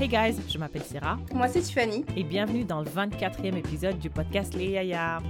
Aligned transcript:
Hey 0.00 0.06
guys, 0.06 0.36
je 0.48 0.58
m'appelle 0.58 0.84
Sarah 0.84 1.18
Moi, 1.32 1.48
c'est 1.48 1.60
Tiffany. 1.60 2.04
et 2.16 2.22
bienvenue 2.22 2.64
dans 2.64 2.80
le 2.80 2.86
24e 2.88 3.56
épisode 3.56 3.98
du 3.98 4.10
podcast 4.10 4.54
Les 4.54 4.68
Yaya. 4.68 5.20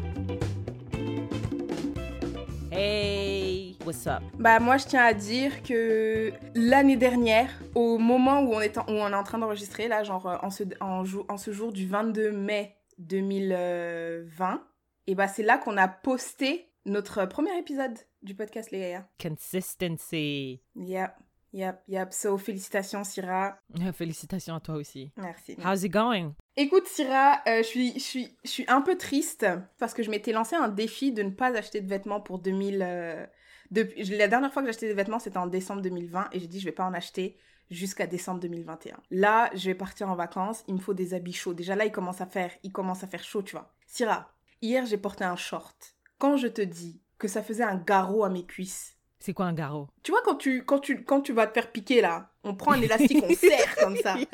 Hey, 2.70 3.78
what's 3.86 4.06
up? 4.06 4.22
Bah, 4.38 4.60
moi, 4.60 4.76
je 4.76 4.84
tiens 4.86 5.04
à 5.04 5.14
dire 5.14 5.62
que 5.62 6.32
l'année 6.54 6.96
dernière, 6.96 7.48
au 7.74 7.96
moment 7.96 8.40
où 8.42 8.52
on 8.52 8.60
est 8.60 8.76
en, 8.76 8.82
où 8.82 8.92
on 8.92 9.08
est 9.08 9.14
en 9.14 9.22
train 9.24 9.38
d'enregistrer, 9.38 9.88
là, 9.88 10.04
genre 10.04 10.26
euh, 10.26 10.36
en 10.42 10.50
ce, 10.50 10.64
en, 10.80 11.36
ce 11.38 11.50
jour 11.50 11.72
du 11.72 11.86
22 11.86 12.32
mai 12.32 12.76
2020, 12.98 14.62
et 15.06 15.14
bah, 15.14 15.28
c'est 15.28 15.42
là 15.42 15.56
qu'on 15.56 15.78
a 15.78 15.88
posté 15.88 16.68
notre 16.84 17.24
premier 17.24 17.56
épisode 17.58 17.96
du 18.22 18.34
podcast 18.34 18.70
Les 18.70 18.80
Yaya. 18.80 19.08
Consistency. 19.20 20.60
Yep, 20.76 21.12
yep, 21.58 21.82
yep. 21.88 22.12
So, 22.12 22.38
félicitations, 22.38 23.04
Syrah. 23.04 23.58
Félicitations 23.94 24.54
à 24.54 24.60
toi 24.60 24.76
aussi. 24.76 25.12
Merci. 25.16 25.56
How's 25.64 25.82
it 25.82 25.92
going? 25.92 26.34
Écoute, 26.56 26.86
Syrah, 26.86 27.40
euh, 27.46 27.58
je 27.58 27.68
suis, 27.68 27.92
je 27.94 27.98
suis, 27.98 28.36
je 28.44 28.50
suis 28.50 28.64
un 28.68 28.80
peu 28.80 28.96
triste 28.96 29.46
parce 29.78 29.94
que 29.94 30.02
je 30.02 30.10
m'étais 30.10 30.32
lancé 30.32 30.56
un 30.56 30.68
défi 30.68 31.12
de 31.12 31.22
ne 31.22 31.30
pas 31.30 31.56
acheter 31.56 31.80
de 31.80 31.88
vêtements 31.88 32.20
pour 32.20 32.38
2000. 32.38 32.80
euh, 32.82 33.26
depuis, 33.70 34.02
la 34.04 34.28
dernière 34.28 34.52
fois 34.52 34.62
que 34.62 34.66
j'ai 34.66 34.70
acheté 34.70 34.88
des 34.88 34.94
vêtements, 34.94 35.18
c'était 35.18 35.38
en 35.38 35.46
décembre 35.46 35.82
2020 35.82 36.28
et 36.32 36.40
j'ai 36.40 36.46
dit 36.46 36.60
je 36.60 36.64
vais 36.64 36.72
pas 36.72 36.84
en 36.84 36.94
acheter 36.94 37.36
jusqu'à 37.70 38.06
décembre 38.06 38.40
2021. 38.40 38.96
Là, 39.10 39.50
je 39.54 39.66
vais 39.66 39.74
partir 39.74 40.08
en 40.08 40.14
vacances, 40.14 40.64
il 40.68 40.74
me 40.74 40.80
faut 40.80 40.94
des 40.94 41.12
habits 41.12 41.34
chauds. 41.34 41.54
Déjà 41.54 41.76
là, 41.76 41.84
il 41.84 41.92
commence 41.92 42.20
à 42.20 42.26
faire, 42.26 42.50
il 42.62 42.72
commence 42.72 43.04
à 43.04 43.06
faire 43.06 43.22
chaud, 43.22 43.42
tu 43.42 43.52
vois. 43.52 43.74
Syrah, 43.86 44.32
hier 44.62 44.86
j'ai 44.86 44.96
porté 44.96 45.24
un 45.24 45.36
short. 45.36 45.94
Quand 46.18 46.36
je 46.36 46.46
te 46.46 46.62
dis 46.62 47.00
que 47.18 47.28
ça 47.28 47.42
faisait 47.42 47.64
un 47.64 47.76
garrot 47.76 48.24
à 48.24 48.30
mes 48.30 48.46
cuisses, 48.46 48.97
C'est 49.20 49.32
quoi 49.32 49.46
un 49.46 49.52
garrot? 49.52 49.88
tu 50.02 50.12
vois 50.12 50.22
quand 50.24 50.36
tu, 50.36 50.64
quand 50.64 50.78
tu, 50.78 51.02
quand 51.04 51.20
tu 51.20 51.32
vas 51.32 51.46
te 51.46 51.52
faire 51.54 51.70
piquer 51.72 52.00
là, 52.00 52.30
on 52.44 52.54
prend 52.54 52.72
un 52.72 52.80
élastique, 52.80 53.22
on 53.28 53.34
serre 53.34 53.76
comme 53.76 53.96
ça. 53.96 54.16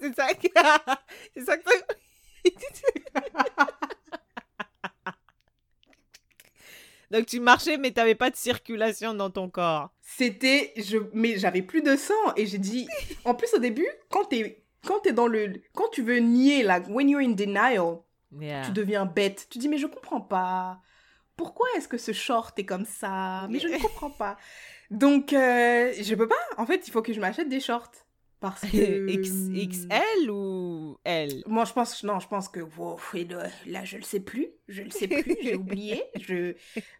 C'est 0.00 0.14
ça 0.14 0.28
que... 0.34 0.48
C'est 1.36 1.44
ça 1.44 1.56
que... 1.56 1.70
Donc 7.10 7.26
tu 7.26 7.40
marchais 7.40 7.78
mais 7.78 7.92
t'avais 7.92 8.14
pas 8.14 8.30
de 8.30 8.36
circulation 8.36 9.14
dans 9.14 9.30
ton 9.30 9.48
corps. 9.48 9.90
C'était, 10.02 10.72
je, 10.76 10.98
mais 11.12 11.38
j'avais 11.38 11.62
plus 11.62 11.82
de 11.82 11.96
sang 11.96 12.14
et 12.36 12.46
j'ai 12.46 12.58
dit, 12.58 12.88
en 13.24 13.34
plus 13.34 13.52
au 13.54 13.58
début, 13.58 13.88
quand 14.10 14.24
t'es, 14.24 14.62
quand 14.84 15.00
t'es 15.00 15.12
dans 15.12 15.26
le, 15.26 15.52
quand 15.74 15.88
tu 15.92 16.02
veux 16.02 16.18
nier 16.18 16.62
là, 16.62 16.80
when 16.88 17.08
you're 17.08 17.22
in 17.22 17.30
denial, 17.32 17.98
Yeah. 18.38 18.66
tu 18.66 18.72
deviens 18.72 19.06
bête. 19.06 19.46
Tu 19.48 19.58
dis 19.58 19.68
mais 19.68 19.78
je 19.78 19.86
comprends 19.86 20.20
pas. 20.20 20.80
Pourquoi 21.36 21.66
est-ce 21.76 21.88
que 21.88 21.98
ce 21.98 22.12
short 22.12 22.58
est 22.58 22.64
comme 22.64 22.84
ça? 22.84 23.46
Mais 23.50 23.58
je 23.58 23.68
ne 23.68 23.78
comprends 23.78 24.10
pas. 24.10 24.36
Donc 24.90 25.32
euh, 25.32 25.92
je 26.00 26.14
peux 26.14 26.28
pas. 26.28 26.34
En 26.56 26.66
fait, 26.66 26.86
il 26.86 26.90
faut 26.90 27.02
que 27.02 27.12
je 27.12 27.20
m'achète 27.20 27.48
des 27.48 27.60
shorts 27.60 27.92
parce 28.40 28.60
que 28.70 29.08
X, 29.08 29.30
XL 29.50 30.30
ou 30.30 30.98
L? 31.04 31.42
Moi, 31.46 31.64
je 31.64 31.72
pense, 31.72 32.02
non, 32.04 32.20
je 32.20 32.28
pense 32.28 32.48
que, 32.48 32.60
wow, 32.60 32.98
là, 33.66 33.84
je 33.84 33.96
le 33.96 34.02
sais 34.02 34.20
plus, 34.20 34.48
je 34.68 34.82
le 34.82 34.90
sais 34.90 35.08
plus, 35.08 35.36
j'ai 35.42 35.54
oublié, 35.56 36.02
je, 36.20 36.54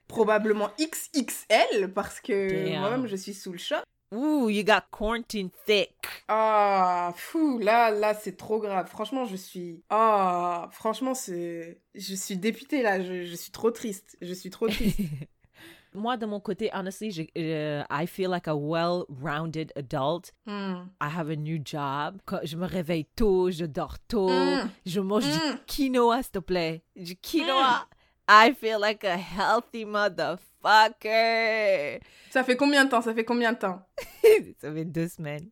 probablement 0.08 0.70
XXL, 0.80 1.92
parce 1.94 2.20
que 2.20 2.78
moi-même, 2.78 3.06
je 3.06 3.16
suis 3.16 3.34
sous 3.34 3.52
le 3.52 3.58
choc. 3.58 3.82
Ooh, 4.14 4.48
you 4.48 4.62
got 4.64 4.82
quarantine 4.92 5.50
thick. 5.66 5.92
Ah, 6.28 7.12
fou, 7.16 7.58
là, 7.58 7.90
là, 7.90 8.14
c'est 8.14 8.36
trop 8.36 8.60
grave. 8.60 8.86
Franchement, 8.88 9.24
je 9.24 9.36
suis, 9.36 9.82
ah, 9.90 10.68
franchement, 10.72 11.14
c'est, 11.14 11.80
je 11.94 12.14
suis 12.14 12.36
dépitée, 12.36 12.82
là, 12.82 13.00
je, 13.02 13.24
je 13.24 13.34
suis 13.34 13.50
trop 13.50 13.70
triste, 13.72 14.16
je 14.20 14.32
suis 14.32 14.50
trop 14.50 14.68
triste. 14.68 14.98
Moi, 15.94 16.16
de 16.18 16.26
mon 16.26 16.40
côté, 16.40 16.68
honestly, 16.74 17.10
j'ai- 17.10 17.30
euh, 17.38 17.82
I 17.90 18.06
feel 18.06 18.28
like 18.28 18.46
a 18.48 18.54
well-rounded 18.54 19.72
adult. 19.76 20.32
Hmm. 20.46 20.88
I 21.00 21.08
have 21.08 21.30
a 21.30 21.36
new 21.36 21.58
job. 21.64 22.18
Quand 22.26 22.40
je 22.44 22.56
me 22.56 22.66
réveille 22.66 23.06
tôt, 23.16 23.50
je 23.50 23.64
dors 23.64 23.98
tôt, 24.06 24.28
Mm. 24.28 24.68
je 24.84 25.00
mange 25.00 25.24
Mm. 25.24 25.30
du 25.30 25.58
quinoa, 25.66 26.22
s'il 26.22 26.32
te 26.32 26.38
plaît. 26.38 26.82
Du 26.96 27.16
quinoa. 27.16 27.86
I 28.28 28.54
feel 28.54 28.80
like 28.80 29.04
a 29.04 29.16
healthy 29.16 29.84
motherfucker. 29.84 32.00
Ça 32.30 32.44
fait 32.44 32.56
combien 32.56 32.84
de 32.84 32.90
temps, 32.90 33.02
ça 33.02 33.14
fait 33.14 33.24
combien 33.24 33.52
de 33.52 33.58
temps? 33.58 33.80
Ça 34.60 34.72
fait 34.72 34.84
deux 34.84 35.08
semaines. 35.08 35.50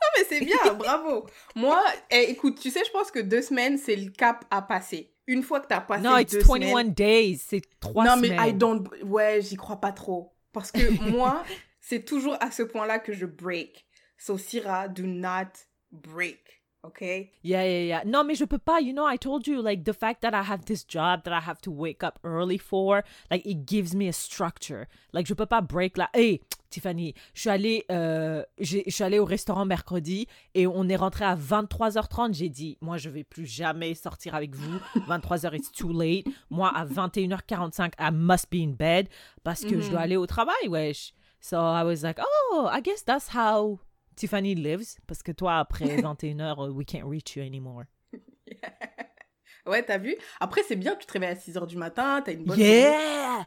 Non, 0.00 0.08
mais 0.16 0.24
c'est 0.28 0.44
bien, 0.44 0.74
bravo. 0.78 1.26
Moi, 1.54 1.80
eh, 2.10 2.30
écoute, 2.30 2.58
tu 2.58 2.70
sais, 2.70 2.82
je 2.84 2.90
pense 2.90 3.10
que 3.10 3.20
deux 3.20 3.42
semaines, 3.42 3.78
c'est 3.78 3.96
le 3.96 4.10
cap 4.10 4.44
à 4.50 4.62
passer. 4.62 5.12
Une 5.26 5.42
fois 5.42 5.60
que 5.60 5.66
t'as 5.68 5.80
passé 5.80 6.02
Non, 6.02 6.16
it's 6.16 6.32
deux 6.32 6.40
21 6.40 6.70
semaines... 6.70 6.94
days. 6.94 7.38
C'est 7.46 7.62
trois 7.78 8.04
non, 8.04 8.16
semaines. 8.16 8.36
mais 8.40 8.50
I 8.50 8.54
don't. 8.54 8.88
Ouais, 9.04 9.40
j'y 9.42 9.56
crois 9.56 9.80
pas 9.80 9.92
trop. 9.92 10.34
Parce 10.52 10.72
que 10.72 10.90
moi, 11.10 11.44
c'est 11.80 12.04
toujours 12.04 12.36
à 12.40 12.50
ce 12.50 12.62
point-là 12.62 12.98
que 12.98 13.12
je 13.12 13.26
break. 13.26 13.86
So, 14.18 14.38
Syrah, 14.38 14.88
do 14.88 15.04
not 15.04 15.52
break. 15.92 16.59
OK? 16.82 17.02
Yeah, 17.42 17.62
yeah, 17.64 17.82
yeah. 17.84 18.04
Non, 18.06 18.24
mais 18.24 18.34
je 18.34 18.44
peux 18.46 18.58
pas. 18.58 18.80
You 18.80 18.94
know, 18.94 19.06
I 19.06 19.18
told 19.18 19.46
you, 19.46 19.60
like, 19.60 19.84
the 19.84 19.92
fact 19.92 20.22
that 20.22 20.32
I 20.32 20.42
have 20.42 20.64
this 20.64 20.82
job 20.86 21.24
that 21.24 21.32
I 21.32 21.40
have 21.40 21.60
to 21.62 21.70
wake 21.70 22.02
up 22.02 22.18
early 22.24 22.56
for, 22.58 23.02
like, 23.30 23.44
it 23.44 23.66
gives 23.66 23.94
me 23.94 24.08
a 24.08 24.12
structure. 24.12 24.86
Like, 25.12 25.26
je 25.26 25.34
peux 25.34 25.44
pas 25.46 25.60
break 25.60 25.98
là. 25.98 26.08
Hey, 26.14 26.40
Tiffany, 26.70 27.12
je 27.34 27.40
suis 27.40 27.50
allée, 27.50 27.84
euh, 27.90 28.42
je 28.58 28.78
suis 28.88 29.04
allée 29.04 29.18
au 29.18 29.26
restaurant 29.26 29.66
mercredi 29.66 30.26
et 30.54 30.66
on 30.66 30.88
est 30.88 30.96
rentré 30.96 31.24
à 31.26 31.34
23h30. 31.36 32.32
J'ai 32.32 32.48
dit, 32.48 32.78
moi, 32.80 32.96
je 32.96 33.10
vais 33.10 33.24
plus 33.24 33.44
jamais 33.44 33.92
sortir 33.94 34.34
avec 34.34 34.54
vous. 34.54 34.78
23h, 35.06 35.54
it's 35.54 35.70
too 35.72 35.92
late. 35.92 36.26
Moi, 36.48 36.68
à 36.74 36.86
21h45, 36.86 37.92
I 37.98 38.10
must 38.10 38.50
be 38.50 38.56
in 38.62 38.70
bed 38.78 39.08
parce 39.44 39.64
que 39.64 39.80
je 39.80 39.90
dois 39.90 39.98
Mhm. 40.00 40.04
aller 40.04 40.16
au 40.16 40.26
travail, 40.26 40.68
wesh. 40.68 41.12
So 41.42 41.56
I 41.58 41.82
was 41.84 42.02
like, 42.02 42.18
oh, 42.52 42.68
I 42.72 42.80
guess 42.80 43.04
that's 43.04 43.28
how 43.34 43.80
Tiffany 44.20 44.54
lives. 44.54 44.96
Parce 45.06 45.22
que 45.22 45.32
toi, 45.32 45.58
après 45.58 45.96
21h, 46.02 46.70
we 46.70 46.84
can't 46.86 47.04
reach 47.08 47.36
you 47.36 47.42
anymore. 47.42 47.84
Ouais, 49.66 49.82
t'as 49.82 49.98
vu? 49.98 50.16
Après, 50.40 50.62
c'est 50.66 50.74
bien, 50.76 50.96
tu 50.96 51.06
te 51.06 51.12
réveilles 51.12 51.30
à 51.32 51.36
6 51.36 51.54
h 51.54 51.66
du 51.66 51.76
matin, 51.76 52.22
t'as 52.24 52.32
une 52.32 52.44
bonne 52.44 52.56
journée. 52.58 52.72
Yeah! 52.72 53.46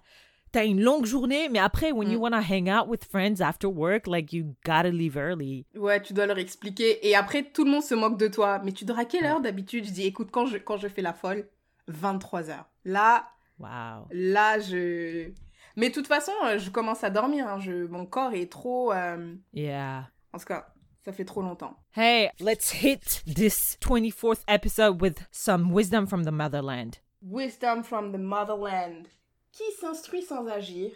T'as 0.51 0.63
une 0.65 0.79
longue 0.81 1.05
journée, 1.05 1.49
mais 1.49 1.57
après, 1.57 1.91
when 1.91 2.07
you 2.11 2.19
Mm. 2.19 2.21
wanna 2.21 2.39
hang 2.41 2.69
out 2.69 2.87
with 2.87 3.03
friends 3.05 3.41
after 3.41 3.65
work, 3.67 4.05
like, 4.05 4.31
you 4.31 4.55
gotta 4.63 4.89
leave 4.91 5.17
early. 5.17 5.65
Ouais, 5.75 5.99
tu 6.01 6.13
dois 6.13 6.27
leur 6.27 6.37
expliquer. 6.37 7.05
Et 7.07 7.15
après, 7.15 7.41
tout 7.43 7.65
le 7.65 7.71
monde 7.71 7.81
se 7.81 7.95
moque 7.95 8.19
de 8.19 8.27
toi. 8.27 8.59
Mais 8.63 8.71
tu 8.71 8.85
dors 8.85 8.99
à 8.99 9.05
quelle 9.05 9.25
heure 9.25 9.41
d'habitude? 9.41 9.85
Je 9.85 9.91
dis, 9.91 10.05
écoute, 10.05 10.29
quand 10.31 10.45
je, 10.45 10.57
quand 10.57 10.77
je 10.77 10.87
fais 10.87 11.01
la 11.01 11.13
folle, 11.13 11.49
23 11.87 12.43
h 12.43 12.63
Là, 12.85 13.27
Wow. 13.59 14.07
là, 14.11 14.59
je. 14.59 15.31
Mais 15.75 15.89
de 15.89 15.93
toute 15.95 16.07
façon, 16.07 16.31
euh, 16.45 16.59
je 16.59 16.69
commence 16.69 17.03
à 17.03 17.09
dormir. 17.09 17.47
hein. 17.47 17.59
Je... 17.59 17.87
Mon 17.87 18.05
corps 18.05 18.33
est 18.33 18.51
trop. 18.51 18.93
euh, 18.93 19.33
Yeah. 19.53 20.11
En 20.33 20.39
tout 20.39 20.45
cas, 20.45 20.73
ça 21.05 21.13
fait 21.13 21.25
trop 21.25 21.43
longtemps. 21.43 21.77
Hey, 21.95 22.31
let's 22.39 22.71
hit 22.71 23.23
this 23.27 23.77
24th 23.81 24.43
episode 24.47 24.99
with 24.99 25.19
some 25.31 25.71
wisdom 25.71 26.07
from 26.07 26.23
the 26.23 26.31
motherland. 26.31 26.97
Wisdom 27.21 27.83
from 27.83 28.11
the 28.11 28.17
motherland. 28.17 29.07
Qui 29.51 29.63
s'instruit 29.79 30.23
sans 30.23 30.47
agir, 30.47 30.89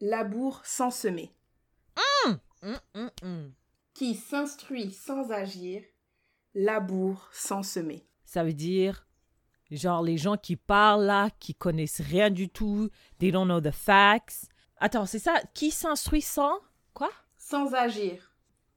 laboure 0.00 0.60
sans 0.64 0.90
semer. 0.90 1.32
Mm, 2.62 2.74
mm, 2.94 3.10
mm. 3.22 3.52
Qui 3.94 4.16
s'instruit 4.16 4.90
sans 4.90 5.30
agir, 5.30 5.82
laboure 6.54 7.28
sans 7.32 7.62
semer. 7.62 8.04
Ça 8.24 8.42
veut 8.42 8.52
dire, 8.52 9.06
genre, 9.70 10.02
les 10.02 10.18
gens 10.18 10.36
qui 10.36 10.56
parlent 10.56 11.04
là, 11.04 11.30
qui 11.38 11.54
connaissent 11.54 12.00
rien 12.00 12.30
du 12.30 12.48
tout, 12.48 12.90
they 13.20 13.30
don't 13.30 13.46
know 13.46 13.60
the 13.60 13.70
facts. 13.70 14.48
Attends, 14.78 15.06
c'est 15.06 15.20
ça? 15.20 15.40
Qui 15.54 15.70
s'instruit 15.70 16.22
sans? 16.22 16.58
Quoi? 16.92 17.10
Sans 17.36 17.72
agir. 17.72 18.35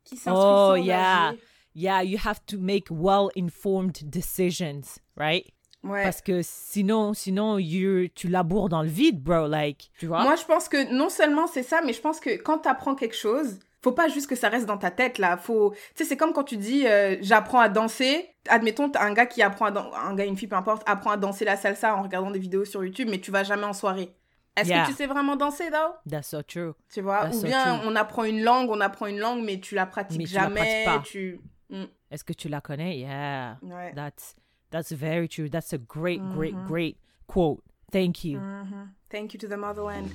Qui 0.10 0.18
s'instruit 0.18 0.36
Oh, 0.36 0.76
yeah. 0.76 1.34
Yeah, 1.76 2.02
you 2.04 2.18
have 2.26 2.40
to 2.48 2.58
make 2.58 2.88
well-informed 2.90 3.98
decisions, 4.10 5.00
right? 5.16 5.46
Ouais. 5.84 6.04
Parce 6.04 6.22
que 6.22 6.42
sinon, 6.42 7.14
sinon, 7.14 7.58
you, 7.58 8.10
tu 8.14 8.28
laboures 8.28 8.68
dans 8.70 8.82
le 8.82 8.90
vide, 8.90 9.22
bro, 9.24 9.48
like, 9.48 9.92
tu 9.98 10.08
vois? 10.08 10.24
Moi, 10.24 10.36
je 10.36 10.44
pense 10.44 10.68
que 10.68 10.92
non 10.94 11.10
seulement 11.10 11.48
c'est 11.48 11.64
ça, 11.64 11.82
mais 11.86 11.94
je 11.94 12.02
pense 12.02 12.20
que 12.20 12.32
quand 12.42 12.60
tu 12.60 12.68
apprends 12.70 12.96
quelque 12.96 13.16
chose, 13.16 13.60
faut 13.82 13.94
pas 13.94 14.10
juste 14.10 14.28
que 14.28 14.36
ça 14.36 14.50
reste 14.50 14.66
dans 14.66 14.78
ta 14.78 14.92
tête 14.92 15.20
là. 15.20 15.38
Faut, 15.38 15.72
tu 15.96 16.04
sais, 16.04 16.06
c'est 16.10 16.18
comme 16.18 16.34
quand 16.34 16.44
tu 16.44 16.58
dis 16.58 16.86
euh, 16.86 17.16
j'apprends 17.22 17.60
à 17.62 17.70
danser. 17.70 18.28
Admettons, 18.50 18.90
t'as 18.90 19.06
un 19.06 19.14
gars 19.14 19.26
qui 19.26 19.42
apprend 19.42 19.66
à 19.68 19.72
dan- 19.72 19.90
un 19.96 20.16
gars, 20.16 20.26
une 20.26 20.36
fille, 20.36 20.50
peu 20.50 20.58
importe, 20.58 20.84
apprend 20.86 21.12
à 21.12 21.18
danser 21.18 21.46
la 21.46 21.56
salsa 21.56 21.96
en 21.96 22.02
regardant 22.04 22.32
des 22.32 22.40
vidéos 22.40 22.66
sur 22.66 22.84
YouTube, 22.84 23.08
mais 23.10 23.20
tu 23.22 23.32
vas 23.32 23.44
jamais 23.46 23.64
en 23.66 23.74
soirée. 23.74 24.10
Est-ce 24.60 24.70
Yeah. 24.70 24.84
que 24.86 24.90
tu 24.92 24.94
sais 24.96 25.08
vraiment 25.08 25.36
danser, 25.36 25.70
though? 25.70 25.94
That's 26.10 26.28
so 26.30 26.42
true. 26.42 26.74
Tu 26.94 27.02
vois? 27.02 27.24
That's 27.26 27.38
Ou 27.38 27.44
bien 27.46 27.82
on 27.86 27.96
apprend 27.96 28.24
une 28.26 28.42
langue, 28.44 28.70
on 28.70 28.82
apprend 28.82 29.08
une 29.08 29.20
langue, 29.20 29.44
mais 29.44 29.60
tu 29.60 29.76
la 29.76 29.86
pratiques 29.86 30.18
Mais 30.20 30.26
tu 30.26 30.36
la 30.36 30.42
jamais. 30.44 30.84
pratiques 30.86 30.86
pas. 30.86 31.00
Tu. 31.10 31.40
Mm, 31.70 31.84
Est-ce 32.12 32.24
que 32.24 32.34
tu 32.34 32.50
la 32.50 32.62
connais? 32.62 32.98
Yeah. 33.00 33.58
ouais. 33.62 33.94
That's, 33.96 34.36
that's 34.72 34.92
very 34.92 35.28
true. 35.30 35.50
That's 35.50 35.72
a 35.74 35.78
great, 35.78 36.22
great, 36.36 36.54
Mhm. 36.56 36.66
great 36.68 36.98
quote. 37.28 37.62
Thank 37.92 38.24
you. 38.24 38.40
Mhm. 38.40 38.90
Thank 39.10 39.34
you 39.34 39.40
to 39.40 39.48
the 39.48 39.58
motherland. 39.58 40.10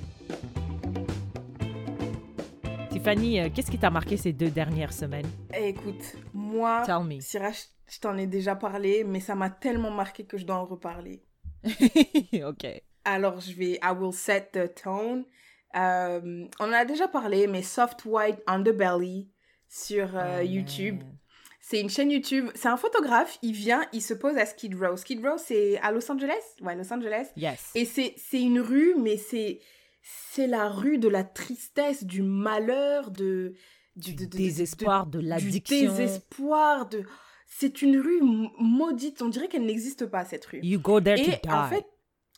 Tiffany, 2.89 3.39
euh, 3.41 3.49
qu'est-ce 3.53 3.69
qui 3.69 3.77
t'a 3.77 3.89
marqué 3.89 4.15
ces 4.17 4.31
deux 4.33 4.49
dernières 4.49 4.93
semaines? 4.93 5.27
Eh, 5.53 5.69
écoute, 5.69 6.15
moi, 6.33 6.83
Tell 6.85 7.03
me. 7.03 7.19
Syrah, 7.19 7.51
je, 7.51 7.63
je 7.93 7.99
t'en 7.99 8.17
ai 8.17 8.25
déjà 8.27 8.55
parlé, 8.55 9.03
mais 9.03 9.19
ça 9.19 9.35
m'a 9.35 9.49
tellement 9.49 9.91
marqué 9.91 10.23
que 10.25 10.37
je 10.37 10.45
dois 10.45 10.55
en 10.55 10.65
reparler. 10.65 11.21
ok. 12.45 12.81
Alors, 13.05 13.39
je 13.39 13.53
vais, 13.53 13.79
I 13.83 13.91
will 13.97 14.13
set 14.13 14.51
the 14.53 14.73
tone. 14.81 15.25
Euh, 15.75 16.45
on 16.59 16.63
en 16.65 16.71
a 16.71 16.85
déjà 16.85 17.07
parlé, 17.07 17.47
mais 17.47 17.61
soft 17.61 18.05
white 18.05 18.39
underbelly, 18.47 19.29
sur 19.69 20.15
euh, 20.17 20.39
Oh, 20.41 20.43
YouTube. 20.45 21.01
C'est 21.61 21.81
une 21.81 21.89
chaîne 21.89 22.11
YouTube. 22.11 22.49
C'est 22.55 22.67
un 22.67 22.77
photographe. 22.77 23.37
Il 23.41 23.53
vient, 23.53 23.83
il 23.91 24.01
se 24.01 24.13
pose 24.13 24.37
à 24.37 24.45
Skid 24.45 24.75
Row. 24.75 24.95
Skid 24.97 25.25
Row, 25.25 25.37
c'est 25.37 25.77
à 25.79 25.91
Los 25.91 26.09
Angeles? 26.11 26.41
Ouais, 26.61 26.75
Los 26.75 26.93
Angeles. 26.93 27.27
Yes. 27.35 27.71
Et 27.75 27.85
c'est 27.85 28.13
c'est 28.17 28.41
une 28.41 28.59
rue, 28.59 28.93
mais 29.01 29.17
c'est 29.17 29.59
c'est 30.03 30.45
la 30.47 30.69
rue 30.69 30.99
de 30.99 31.07
la 31.07 31.23
tristesse, 31.23 32.03
du 32.03 32.21
malheur, 32.21 33.09
de 33.09 33.55
du 33.95 34.13
de- 34.13 34.25
de- 34.25 34.29
de- 34.29 34.37
désespoir, 34.37 35.07
de, 35.07 35.19
du 35.19 35.25
l'addiction. 35.25 35.75
désespoir. 35.95 36.87
De 36.87 37.03
c'est 37.47 37.81
une 37.81 37.99
rue 37.99 38.21
maudite. 38.59 39.21
On 39.23 39.29
dirait 39.29 39.47
qu'elle 39.47 39.65
n'existe 39.65 40.05
pas 40.05 40.23
cette 40.23 40.45
rue. 40.45 40.59
You 40.61 40.79
go 40.79 41.01
there 41.01 41.15
to 41.17 41.31
Et 41.31 41.39
die. 41.43 41.49
en 41.51 41.67
fait, 41.67 41.85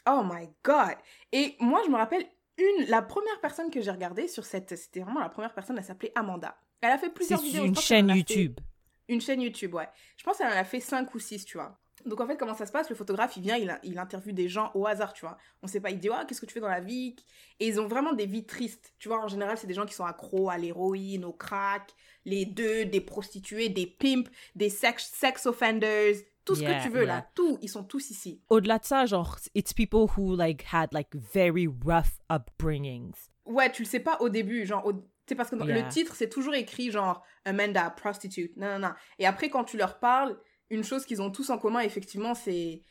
oh 0.07 0.23
my 0.23 0.49
god. 0.63 0.95
Et 1.31 1.55
moi, 1.59 1.81
je 1.85 1.91
me 1.91 1.97
rappelle 1.97 2.25
une, 2.57 2.85
la 2.87 3.01
première 3.01 3.39
personne 3.39 3.69
que 3.69 3.81
j'ai 3.81 3.91
regardée 3.91 4.27
sur 4.27 4.45
cette, 4.45 4.75
c'était 4.75 5.01
vraiment 5.01 5.19
la 5.19 5.29
première 5.29 5.53
personne. 5.53 5.77
Elle 5.77 5.83
s'appelait 5.83 6.11
Amanda. 6.15 6.57
Elle 6.81 6.91
a 6.91 6.97
fait 6.97 7.07
c'est 7.07 7.13
plusieurs 7.13 7.41
vidéos. 7.41 7.63
je 7.63 7.67
une 7.67 7.75
chaîne 7.75 8.09
YouTube. 8.09 8.59
une 9.07 9.21
chaîne 9.21 9.41
YouTube, 9.41 9.73
ouais. 9.75 9.89
Je 10.17 10.23
pense 10.23 10.37
qu'elle 10.37 10.47
en 10.47 10.51
a 10.51 10.63
fait 10.63 10.79
5 10.79 11.13
ou 11.13 11.19
6, 11.19 11.45
tu 11.45 11.57
vois. 11.57 11.77
Donc 12.05 12.21
en 12.21 12.27
fait, 12.27 12.37
comment 12.37 12.53
ça 12.53 12.65
se 12.65 12.71
passe? 12.71 12.89
Le 12.89 12.95
photographe, 12.95 13.35
il 13.37 13.43
vient, 13.43 13.57
il, 13.57 13.77
il 13.83 13.97
interviewe 13.97 14.33
des 14.33 14.47
gens 14.47 14.71
au 14.75 14.85
hasard, 14.85 15.13
tu 15.13 15.21
vois. 15.21 15.37
On 15.63 15.67
sait 15.67 15.81
pas, 15.81 15.89
il 15.89 15.99
dit, 15.99 16.09
ah, 16.11 16.25
qu'est-ce 16.25 16.39
que 16.39 16.45
tu 16.45 16.53
fais 16.53 16.59
dans 16.59 16.67
la 16.67 16.79
vie? 16.79 17.15
Et 17.59 17.67
ils 17.67 17.79
ont 17.79 17.87
vraiment 17.87 18.13
des 18.13 18.25
vies 18.25 18.45
tristes. 18.45 18.93
Tu 18.99 19.07
vois, 19.07 19.23
en 19.23 19.27
général, 19.27 19.57
c'est 19.57 19.67
des 19.67 19.73
gens 19.73 19.85
qui 19.85 19.95
sont 19.95 20.05
accros 20.05 20.49
à 20.49 20.57
l'héroïne, 20.57 21.25
au 21.25 21.33
crack, 21.33 21.93
les 22.25 22.45
deux, 22.45 22.85
des 22.85 23.01
prostituées, 23.01 23.69
des 23.69 23.87
pimps, 23.87 24.29
des 24.55 24.69
sex, 24.69 25.11
sex 25.13 25.45
offenders, 25.47 26.15
tout 26.47 26.55
ce 26.55 26.61
Yeah, 26.61 26.79
que 26.79 26.83
tu 26.83 26.89
veux, 26.89 27.03
yeah. 27.03 27.15
là. 27.17 27.27
Tout, 27.35 27.59
ils 27.61 27.69
sont 27.69 27.83
tous 27.83 28.09
ici. 28.09 28.41
Au-delà 28.49 28.79
de 28.79 28.85
ça, 28.85 29.05
genre, 29.05 29.37
it's 29.53 29.73
people 29.73 30.07
who 30.17 30.35
like 30.35 30.63
had 30.73 30.91
like 30.93 31.13
very 31.15 31.67
rough 31.67 32.19
upbringings. 32.31 33.13
Ouais, 33.45 33.71
tu 33.71 33.83
le 33.83 33.87
sais 33.87 33.99
pas 33.99 34.17
au 34.21 34.29
début, 34.29 34.65
genre, 34.65 34.85
au... 34.85 34.93
c'est 35.27 35.35
parce 35.35 35.49
que 35.49 35.55
Yeah. 35.63 35.83
le 35.83 35.89
titre, 35.89 36.15
c'est 36.15 36.29
toujours 36.29 36.55
écrit 36.55 36.89
genre 36.91 37.21
Amanda, 37.45 37.89
prostitute, 37.91 38.55
non, 38.57 38.73
non, 38.73 38.79
non. 38.87 38.93
Et 39.19 39.25
après, 39.27 39.49
quand 39.49 39.63
tu 39.65 39.77
leur 39.77 39.99
parles, 39.99 40.37
une 40.69 40.83
chose 40.83 41.05
qu'ils 41.05 41.21
ont 41.21 41.31
tous 41.31 41.49
en 41.49 41.57
commun, 41.57 41.81
effectivement, 41.81 42.33
c'est. 42.33 42.81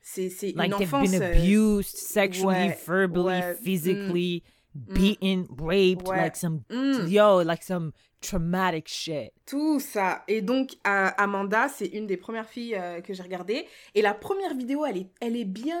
C'est 0.00 0.30
c'est 0.30 0.52
Like 0.56 0.72
une 0.72 0.78
they've 0.78 0.94
enfance. 0.94 1.10
been 1.10 1.22
euh, 1.22 1.32
abused 1.34 1.96
sexually, 1.96 2.46
ouais, 2.68 2.78
verbally, 2.86 3.40
ouais, 3.40 3.56
physically, 3.62 4.42
beaten, 4.88 5.46
raped, 5.60 6.06
Ouais. 6.08 6.16
like 6.24 6.36
some 6.36 6.60
mm, 6.70 7.08
yo, 7.08 7.42
like 7.42 7.62
some 7.62 7.92
traumatic 8.20 8.88
shit. 8.88 9.30
tout 9.46 9.78
ça. 9.80 10.24
Et 10.28 10.42
donc, 10.42 10.72
euh, 10.86 11.08
Amanda, 11.16 11.68
c'est 11.68 11.86
une 11.86 12.06
des 12.06 12.16
premières 12.16 12.48
filles 12.48 12.74
euh, 12.74 13.00
que 13.00 13.14
j'ai 13.14 13.22
regardées. 13.22 13.64
Et 13.94 14.02
la 14.02 14.12
première 14.12 14.54
vidéo, 14.54 14.84
elle 14.84 14.96
est, 14.98 15.06
elle 15.20 15.36
est 15.36 15.44
bien, 15.44 15.80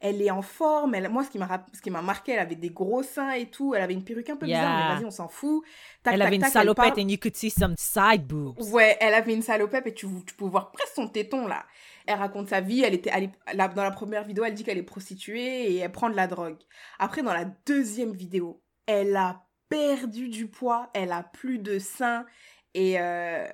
elle 0.00 0.22
est 0.22 0.30
en 0.30 0.40
forme. 0.40 0.94
Elle, 0.94 1.08
moi, 1.10 1.24
ce 1.24 1.30
qui 1.30 1.38
m'a 1.38 1.66
ce 1.72 1.82
qui 1.82 1.90
m'a 1.90 2.00
marqué, 2.00 2.32
elle 2.32 2.38
avait 2.38 2.54
des 2.54 2.70
gros 2.70 3.02
seins 3.02 3.32
et 3.32 3.46
tout. 3.50 3.74
Elle 3.74 3.82
avait 3.82 3.92
une 3.92 4.04
perruque 4.04 4.30
un 4.30 4.36
peu 4.36 4.46
bizarre, 4.46 4.62
Yeah. 4.62 4.88
mais 4.88 4.94
vas-y, 4.94 5.04
on 5.04 5.10
s'en 5.10 5.28
fout. 5.28 5.64
Tac, 6.02 6.14
Elle 6.14 6.20
tac, 6.20 6.26
avait 6.28 6.36
une 6.36 6.42
tac, 6.42 6.52
salopette 6.52 6.96
and 6.98 7.08
you 7.08 7.18
could 7.20 7.36
see 7.36 7.50
some 7.50 7.74
side 7.76 8.24
boobs. 8.26 8.58
Ouais, 8.72 8.96
elle 9.00 9.12
avait 9.14 9.34
une 9.34 9.42
salopette 9.42 9.86
et 9.88 9.94
tu, 9.94 10.06
tu 10.26 10.34
pouvais 10.34 10.50
voir 10.52 10.70
presque 10.70 10.94
son 10.94 11.08
téton 11.08 11.46
là. 11.48 11.64
Elle 12.06 12.18
raconte 12.18 12.48
sa 12.48 12.60
vie, 12.60 12.82
elle 12.82 12.94
était 12.94 13.10
dans 13.56 13.82
la 13.82 13.90
première 13.90 14.24
vidéo, 14.24 14.44
elle 14.44 14.54
dit 14.54 14.64
qu'elle 14.64 14.78
est 14.78 14.82
prostituée 14.82 15.72
et 15.72 15.78
elle 15.78 15.92
prend 15.92 16.10
de 16.10 16.16
la 16.16 16.26
drogue. 16.26 16.58
Après, 16.98 17.22
dans 17.22 17.32
la 17.32 17.46
deuxième 17.66 18.12
vidéo, 18.12 18.62
elle 18.86 19.16
a 19.16 19.46
perdu 19.70 20.28
du 20.28 20.48
poids, 20.48 20.90
elle 20.94 21.12
a 21.12 21.22
plus 21.22 21.58
de 21.58 21.78
seins 21.78 22.26
et, 22.74 23.00
euh, 23.00 23.46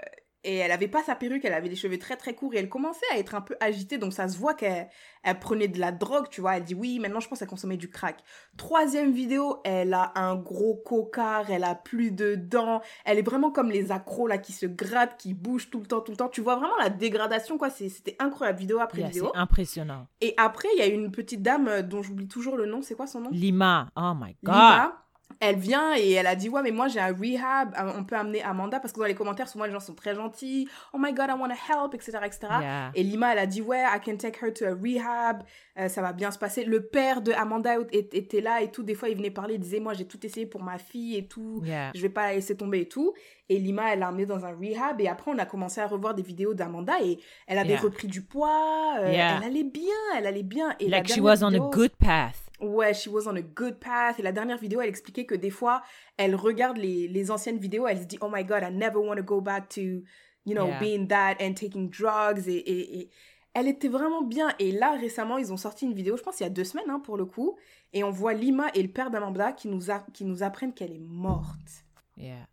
et 0.43 0.57
elle 0.57 0.73
avait 0.73 0.89
pas 0.89 1.03
sa 1.03 1.15
perruque, 1.15 1.45
elle 1.45 1.53
avait 1.53 1.69
des 1.69 1.77
cheveux 1.77 1.99
très 1.99 2.17
très 2.17 2.35
courts 2.35 2.55
et 2.55 2.59
elle 2.59 2.69
commençait 2.69 3.05
à 3.13 3.19
être 3.19 3.35
un 3.35 3.41
peu 3.41 3.57
agitée, 3.61 3.99
donc 3.99 4.13
ça 4.13 4.29
se 4.29 4.39
voit 4.39 4.55
qu'elle 4.55 4.89
elle 5.23 5.39
prenait 5.39 5.69
de 5.69 5.79
la 5.79 5.93
drogue, 5.93 6.29
tu 6.31 6.41
vois. 6.41 6.57
Elle 6.57 6.65
dit 6.65 6.75
oui, 6.75 6.99
maintenant 6.99 7.21
je 7.21 7.29
pense 7.29 7.39
qu'elle 7.41 7.49
consommait 7.49 7.77
du 7.77 7.91
crack. 7.91 8.23
Troisième 8.57 9.13
vidéo, 9.13 9.61
elle 9.65 9.93
a 9.93 10.13
un 10.15 10.37
gros 10.37 10.77
cocard, 10.77 11.51
elle 11.51 11.65
a 11.65 11.75
plus 11.75 12.11
de 12.11 12.35
dents, 12.37 12.81
elle 13.05 13.19
est 13.19 13.23
vraiment 13.23 13.51
comme 13.51 13.71
les 13.71 13.93
accros 13.93 14.27
là 14.27 14.39
qui 14.39 14.53
se 14.53 14.67
grattent, 14.67 15.17
qui 15.19 15.35
bougent 15.35 15.71
tout 15.71 15.81
le 15.81 15.87
temps, 15.87 16.01
tout 16.01 16.13
le 16.13 16.17
temps. 16.17 16.29
Tu 16.29 16.41
vois 16.41 16.57
vraiment 16.57 16.77
la 16.79 16.89
dégradation 16.91 17.59
quoi. 17.59 17.69
C'était 17.71 18.17
incroyable 18.19 18.59
vidéo 18.59 18.79
après 18.81 19.01
Yeah, 19.01 19.09
vidéo. 19.09 19.31
c'est 19.35 19.39
impressionnant. 19.41 20.07
Et 20.21 20.35
après 20.37 20.69
il 20.75 20.79
y 20.79 20.83
a 20.83 20.87
une 20.87 21.11
petite 21.11 21.43
dame 21.43 21.69
euh, 21.69 21.83
dont 21.83 22.03
j'oublie 22.03 22.29
toujours 22.29 22.57
le 22.57 22.67
nom. 22.67 22.81
C'est 22.83 22.95
quoi 22.95 23.07
son 23.07 23.21
nom? 23.21 23.31
Lima, 23.31 23.89
oh 23.97 24.13
my 24.15 24.37
god. 24.43 24.55
Lima. 24.55 25.03
Elle 25.39 25.57
vient 25.57 25.95
et 25.97 26.11
elle 26.13 26.27
a 26.27 26.35
dit 26.35 26.49
ouais 26.49 26.61
mais 26.63 26.71
moi 26.73 26.89
j'ai 26.89 27.01
un 27.01 27.15
rehab, 27.15 27.75
euh, 27.79 27.93
on 27.97 28.05
peut 28.05 28.17
amener 28.17 28.43
Amanda 28.43 28.81
parce 28.81 28.93
que 28.93 28.99
dans 29.01 29.07
les 29.07 29.15
commentaires 29.15 29.49
souvent 29.49 29.65
les 29.65 29.71
gens 29.73 29.81
sont 29.81 29.95
très 29.95 30.15
gentils. 30.15 30.69
Oh 30.93 30.99
my 30.99 31.13
god 31.13 31.29
I 31.31 31.35
wanna 31.41 31.55
help 31.55 31.95
etc 31.95 32.19
etc. 32.25 32.41
Yeah. 32.61 32.91
Et 32.95 33.03
Lima, 33.03 33.33
elle 33.33 33.39
a 33.39 33.47
dit, 33.47 33.63
ouais, 33.63 33.83
I 33.83 34.01
can 34.05 34.17
take 34.17 34.39
her 34.45 34.53
to 34.53 34.65
a 34.67 34.75
rehab, 34.75 35.43
euh, 35.79 35.89
ça 35.89 36.03
va 36.03 36.13
bien 36.13 36.31
se 36.31 36.39
passer. 36.39 36.65
Le 36.65 36.83
père 36.83 37.23
de 37.23 37.33
Amanda 37.33 37.77
était 37.93 38.41
là 38.41 38.61
et 38.61 38.71
tout. 38.71 38.83
Des 38.83 38.95
fois, 38.95 39.09
il 39.09 39.17
venait 39.17 39.31
parler, 39.31 39.55
il 39.55 39.61
disait, 39.61 39.81
moi, 39.81 39.95
j'ai 39.95 40.05
tout 40.07 40.25
essayé 40.27 40.47
pour 40.47 40.63
ma 40.63 40.79
fille 40.79 41.17
et 41.17 41.27
tout. 41.27 41.63
Yeah. 41.65 41.91
Je 41.95 42.01
vais 42.03 42.09
pas 42.09 42.27
la 42.27 42.35
laisser 42.35 42.57
tomber 42.57 42.81
et 42.81 42.89
tout. 42.89 43.15
Et 43.49 43.59
Lima, 43.59 43.93
elle 43.93 44.01
l'a 44.01 44.09
emmenée 44.11 44.27
dans 44.27 44.45
un 44.45 44.55
rehab. 44.55 45.01
Et 45.01 45.09
après, 45.09 45.31
on 45.35 45.39
a 45.39 45.47
commencé 45.47 45.81
à 45.81 45.87
revoir 45.87 46.15
des 46.15 46.23
vidéos 46.23 46.55
d'Amanda 46.55 46.95
et 47.03 47.19
elle 47.47 47.59
avait 47.59 47.71
Yeah. 47.71 47.81
repris 47.81 48.09
du 48.09 48.23
poids. 48.23 48.97
euh. 49.01 49.07
Elle 49.11 49.45
allait 49.45 49.65
bien, 49.65 49.95
elle 50.17 50.27
allait 50.27 50.43
bien. 50.43 50.75
Et 50.81 50.89
la 50.89 50.99
Like 50.99 51.09
she 51.09 51.15
dernière 51.17 51.25
was 51.25 51.43
on 51.45 51.49
a 51.49 51.51
vidéo- 51.53 51.71
good 51.71 51.93
path. 51.99 52.50
Ouais, 52.61 52.93
she 52.95 53.09
was 53.09 53.27
on 53.27 53.37
a 53.37 53.43
good 53.43 53.79
path. 53.81 54.19
Et 54.19 54.23
la 54.23 54.33
dernière 54.33 54.59
vidéo, 54.59 54.81
elle 54.81 54.89
expliquait 54.89 55.25
que 55.27 55.35
des 55.35 55.51
fois, 55.51 55.83
elle 56.17 56.35
regarde 56.35 56.77
les, 56.77 57.09
les 57.09 57.31
anciennes 57.31 57.59
vidéos, 57.59 57.87
elle 57.87 58.01
se 58.01 58.05
dit, 58.05 58.19
oh 58.21 58.29
my 58.31 58.45
god, 58.45 58.63
I 58.63 58.71
never 58.73 58.99
want 58.99 59.17
to 59.17 59.23
go 59.23 59.41
back 59.41 59.69
to, 59.71 59.81
you 59.81 60.55
know, 60.55 60.67
Yeah. 60.67 60.79
being 60.81 61.09
that 61.09 61.37
and 61.41 61.55
taking 61.55 61.89
drugs. 61.91 62.47
Et, 62.49 62.57
et, 62.57 63.01
et 63.01 63.11
elle 63.55 63.67
était 63.67 63.89
vraiment 63.89 64.23
bien. 64.23 64.49
Et 64.59 64.73
là, 64.73 64.93
récemment, 64.93 65.39
ils 65.39 65.53
ont 65.53 65.57
sorti 65.57 65.87
une 65.87 65.95
vidéo, 65.95 66.17
je 66.17 66.23
pense 66.23 66.41
il 66.41 66.45
y 66.45 66.47
a 66.47 66.51
deux 66.51 66.65
semaines, 66.65 66.91
hein, 66.91 67.01
pour 67.01 67.17
le 67.17 67.25
coup. 67.25 67.57
Et 67.93 68.05
on 68.05 68.11
voit 68.11 68.35
Lima 68.35 68.67
et 68.75 68.83
le 68.83 68.89
père 68.91 69.11
d'Amanda 69.11 69.53
qui 69.53 69.69
nous, 69.69 69.91
a, 69.91 70.01
qui 70.13 70.25
nous 70.25 70.43
apprennent 70.43 70.73
qu'elle 70.75 70.93
est 70.93 71.01
morte. 71.01 71.85
Yeah. 72.17 72.47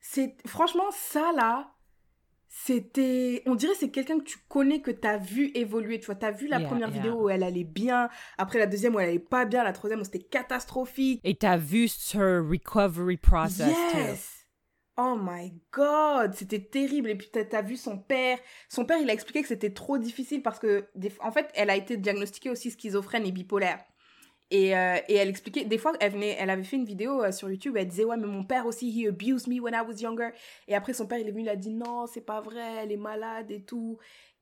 C'est, 0.00 0.36
franchement, 0.46 0.90
ça 0.92 1.32
là, 1.32 1.72
c'était, 2.64 3.42
on 3.46 3.54
dirait 3.54 3.74
c'est 3.78 3.90
quelqu'un 3.90 4.18
que 4.18 4.24
tu 4.24 4.38
connais, 4.48 4.80
que 4.80 4.90
tu 4.90 5.06
as 5.06 5.18
vu 5.18 5.50
évoluer. 5.54 6.00
Tu 6.00 6.06
vois, 6.06 6.14
tu 6.14 6.24
as 6.24 6.30
vu 6.30 6.48
la 6.48 6.58
Yeah, 6.58 6.68
première 6.68 6.88
yeah. 6.88 6.96
vidéo 6.96 7.24
où 7.24 7.28
elle 7.28 7.42
allait 7.42 7.64
bien, 7.64 8.08
après 8.38 8.58
la 8.58 8.66
deuxième 8.66 8.94
où 8.94 9.00
elle 9.00 9.10
allait 9.10 9.18
pas 9.18 9.44
bien, 9.44 9.62
la 9.62 9.72
troisième 9.72 10.00
où 10.00 10.04
c'était 10.04 10.20
catastrophique. 10.20 11.20
Et 11.22 11.36
t'as 11.36 11.58
vu 11.58 11.86
her 12.14 12.40
recovery 12.42 13.18
process 13.18 13.86
too. 13.86 13.98
Yes! 13.98 14.46
Oh 14.96 15.16
my 15.20 15.52
god, 15.72 16.32
c'était 16.34 16.62
terrible. 16.64 17.10
Et 17.10 17.14
puis 17.14 17.28
t'as 17.30 17.58
as 17.58 17.62
vu 17.62 17.76
son 17.76 17.98
père. 17.98 18.38
Son 18.70 18.86
père, 18.86 18.98
il 18.98 19.10
a 19.10 19.12
expliqué 19.12 19.42
que 19.42 19.48
c'était 19.48 19.72
trop 19.74 19.98
difficile 19.98 20.42
parce 20.42 20.58
que, 20.58 20.88
en 21.20 21.30
fait, 21.32 21.50
elle 21.54 21.68
a 21.68 21.76
été 21.76 21.98
diagnostiquée 21.98 22.48
aussi 22.50 22.70
schizophrène 22.70 23.26
et 23.26 23.32
bipolaire. 23.32 23.84
Et, 24.50 24.76
euh, 24.76 24.96
et 25.08 25.14
elle 25.14 25.28
expliquait, 25.28 25.64
des 25.64 25.78
fois, 25.78 25.92
elle 25.98 26.50
avait 26.50 26.62
fait 26.62 26.76
une 26.76 26.84
vidéo 26.84 27.22
euh, 27.22 27.32
sur 27.32 27.50
YouTube, 27.50 27.76
elle 27.76 27.88
disait, 27.88 28.04
ouais, 28.04 28.16
mais 28.16 28.28
mon 28.28 28.44
père 28.44 28.66
aussi, 28.66 28.88
he 28.90 29.08
abused 29.08 29.48
me 29.48 29.60
when 29.60 29.74
I 29.74 29.80
was 29.86 30.00
younger. 30.00 30.30
Et 30.68 30.74
après, 30.76 30.92
son 30.92 31.06
père, 31.06 31.18
il 31.18 31.26
est 31.26 31.32
venu, 31.32 31.42
il 31.42 31.48
a 31.48 31.56
dit, 31.56 31.70
non, 31.70 32.06
c'est 32.06 32.20
pas 32.20 32.40
vrai, 32.40 32.76
elle 32.82 32.92
est 32.92 32.96
malade 32.96 33.50
et 33.50 33.62
tout. 33.62 33.98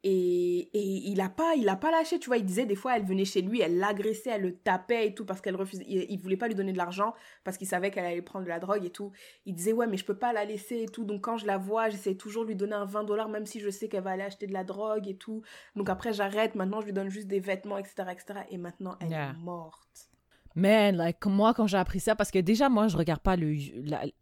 Et, 0.06 0.68
et 0.74 1.08
il 1.10 1.18
a 1.22 1.30
pas 1.30 1.54
il 1.56 1.66
a 1.68 1.76
pas 1.76 1.90
lâché, 1.90 2.18
tu 2.18 2.26
vois. 2.28 2.36
Il 2.36 2.44
disait, 2.44 2.66
des 2.66 2.74
fois, 2.74 2.94
elle 2.96 3.04
venait 3.06 3.24
chez 3.24 3.40
lui, 3.40 3.62
elle 3.62 3.78
l'agressait, 3.78 4.30
elle 4.30 4.42
le 4.42 4.54
tapait 4.54 5.06
et 5.08 5.14
tout 5.14 5.24
parce 5.24 5.40
qu'elle 5.40 5.56
refusait. 5.56 5.84
Il, 5.88 6.04
il 6.10 6.18
voulait 6.20 6.36
pas 6.36 6.46
lui 6.46 6.54
donner 6.54 6.72
de 6.72 6.76
l'argent 6.76 7.14
parce 7.42 7.56
qu'il 7.56 7.66
savait 7.66 7.90
qu'elle 7.90 8.04
allait 8.04 8.20
prendre 8.20 8.44
de 8.44 8.50
la 8.50 8.60
drogue 8.60 8.84
et 8.84 8.90
tout. 8.90 9.12
Il 9.46 9.54
disait, 9.54 9.72
ouais, 9.72 9.86
mais 9.86 9.96
je 9.96 10.04
peux 10.04 10.18
pas 10.18 10.34
la 10.34 10.44
laisser 10.44 10.82
et 10.82 10.86
tout. 10.88 11.04
Donc, 11.04 11.22
quand 11.22 11.38
je 11.38 11.46
la 11.46 11.56
vois, 11.56 11.88
j'essaie 11.88 12.14
toujours 12.16 12.42
de 12.44 12.48
lui 12.48 12.56
donner 12.56 12.74
un 12.74 12.84
20 12.84 13.04
dollars, 13.04 13.30
même 13.30 13.46
si 13.46 13.60
je 13.60 13.70
sais 13.70 13.88
qu'elle 13.88 14.02
va 14.04 14.10
aller 14.10 14.22
acheter 14.24 14.46
de 14.46 14.52
la 14.52 14.62
drogue 14.64 15.08
et 15.08 15.16
tout. 15.16 15.42
Donc, 15.74 15.88
après, 15.88 16.12
j'arrête. 16.12 16.54
Maintenant, 16.54 16.80
je 16.82 16.86
lui 16.86 16.92
donne 16.92 17.08
juste 17.08 17.26
des 17.28 17.40
vêtements, 17.40 17.78
etc., 17.78 17.94
etc. 18.12 18.40
Et 18.50 18.58
maintenant, 18.58 18.96
elle 19.00 19.08
Yeah. 19.08 19.30
est 19.30 19.42
morte. 19.42 20.10
Man, 20.56 20.96
like, 20.96 21.26
moi, 21.26 21.52
quand 21.52 21.66
j'ai 21.66 21.76
appris 21.76 21.98
ça, 21.98 22.14
parce 22.14 22.30
que 22.30 22.38
déjà, 22.38 22.68
moi, 22.68 22.86
je 22.86 22.96
regarde 22.96 23.20
pas 23.20 23.34
le. 23.34 23.56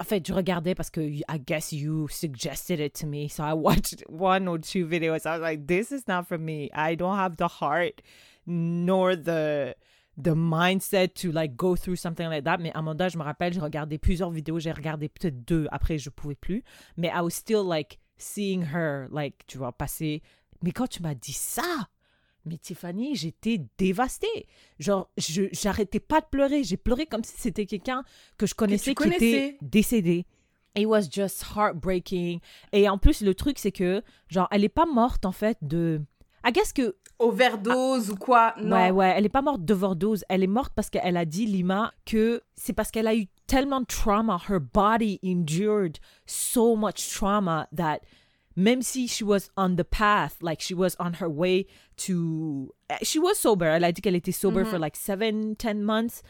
en 0.01 0.05
fait, 0.05 0.27
je 0.27 0.33
regardais 0.33 0.75
parce 0.75 0.89
que 0.89 1.01
I 1.01 1.39
guess 1.47 1.73
you 1.73 2.09
suggested 2.09 2.81
it 2.81 2.95
to 3.01 3.07
me. 3.07 3.29
So 3.29 3.43
I 3.43 3.53
watched 3.53 4.03
one 4.09 4.49
or 4.49 4.59
two 4.59 4.87
videos. 4.87 5.27
I 5.27 5.39
was 5.39 5.41
like, 5.41 5.67
this 5.67 5.91
is 5.91 6.09
not 6.09 6.25
for 6.25 6.39
me. 6.39 6.71
I 6.73 6.97
don't 6.97 7.19
have 7.19 7.37
the 7.37 7.49
heart 7.61 8.01
nor 8.47 9.15
the 9.15 9.75
the 10.17 10.35
mindset 10.35 11.15
to 11.15 11.33
like 11.33 11.57
go 11.57 11.77
through 11.77 11.97
something 11.97 12.29
like 12.29 12.45
that. 12.45 12.59
Mais 12.61 12.73
Amanda, 12.75 13.09
je 13.09 13.19
me 13.19 13.25
rappelle, 13.25 13.53
j'ai 13.53 13.61
regardé 13.61 13.99
plusieurs 13.99 14.31
vidéos. 14.31 14.59
J'ai 14.59 14.73
regardé 14.73 15.11
peut-être 15.11 15.45
deux. 15.45 15.67
Après, 15.71 15.99
je 15.99 16.09
pouvais 16.09 16.35
plus. 16.35 16.65
Mais 16.97 17.09
I 17.09 17.21
was 17.21 17.31
still 17.31 17.65
like 17.65 17.99
seeing 18.17 18.63
her, 18.73 19.07
like, 19.11 19.47
tu 19.47 19.59
vois, 19.59 19.73
passer. 19.73 20.23
Mais 20.63 20.73
quand 20.73 20.87
tu 20.87 21.03
m'as 21.03 21.15
dit 21.15 21.33
ça, 21.33 21.89
mais 22.45 22.59
Tiffany, 22.59 23.15
j'étais 23.15 23.65
dévastée. 23.79 24.47
Genre, 24.79 25.09
je 25.17 25.45
j'arrêtais 25.53 26.01
pas 26.01 26.21
de 26.21 26.27
pleurer. 26.31 26.65
J'ai 26.65 26.77
pleuré 26.77 27.07
comme 27.07 27.25
si 27.25 27.35
c'était 27.37 27.67
quelqu'un 27.67 28.05
que 28.39 28.47
je 28.47 28.55
connaissais 28.55 28.95
qui 28.95 29.05
était 29.05 29.19
connaissais. 29.19 29.59
décédé. 29.63 30.27
It 30.75 30.87
was 30.87 31.03
just 31.11 31.45
heartbreaking. 31.55 32.41
Et 32.73 32.89
en 32.89 32.97
plus, 32.97 33.21
le 33.21 33.35
truc, 33.35 33.59
c'est 33.59 33.73
que, 33.73 34.03
genre, 34.29 34.49
elle 34.51 34.65
est 34.65 34.71
pas 34.71 34.87
morte, 34.87 35.27
en 35.27 35.33
fait, 35.33 35.59
de... 35.61 36.01
I 36.47 36.51
guess 36.51 36.73
que... 36.73 36.97
Overdose 37.19 38.11
ou 38.11 38.17
quoi? 38.17 38.55
Non. 38.59 38.75
Ouais, 38.75 38.91
ouais, 38.91 39.15
elle 39.17 39.27
est 39.27 39.29
pas 39.29 39.43
morte 39.43 39.65
d'overdose. 39.65 40.25
Elle 40.29 40.43
est 40.43 40.49
morte 40.49 40.73
parce 40.75 40.91
qu'elle 40.91 41.17
a 41.17 41.25
dit, 41.25 41.47
Lima, 41.47 41.93
que 42.05 42.43
c'est 42.57 42.73
parce 42.73 42.91
qu'elle 42.91 43.07
a 43.07 43.15
eu 43.15 43.27
tellement 43.47 43.81
de 43.81 43.87
trauma. 43.87 44.41
Her 44.49 44.59
body 44.59 45.21
endured 45.25 45.99
so 46.27 46.75
much 46.75 47.11
trauma 47.15 47.69
that 47.77 48.01
même 48.57 48.83
si 48.83 49.07
she 49.09 49.23
was 49.23 49.51
on 49.57 49.77
the 49.77 49.85
path, 49.85 50.37
like 50.43 50.61
she 50.61 50.75
was 50.75 50.97
on 50.99 51.15
her 51.21 51.29
way 51.29 51.67
to... 51.97 52.75
Eh, 52.91 52.99
she 53.03 53.19
was 53.19 53.35
sober. 53.35 53.67
Elle 53.67 53.85
a 53.85 53.93
dit 53.93 54.03
qu'elle 54.03 54.17
était 54.17 54.33
sober 54.33 54.65
for 54.65 54.75
mm-hmm. 54.75 54.81
like 54.81 54.97
seven, 54.97 55.57
ten 55.57 55.83
months. 55.83 56.23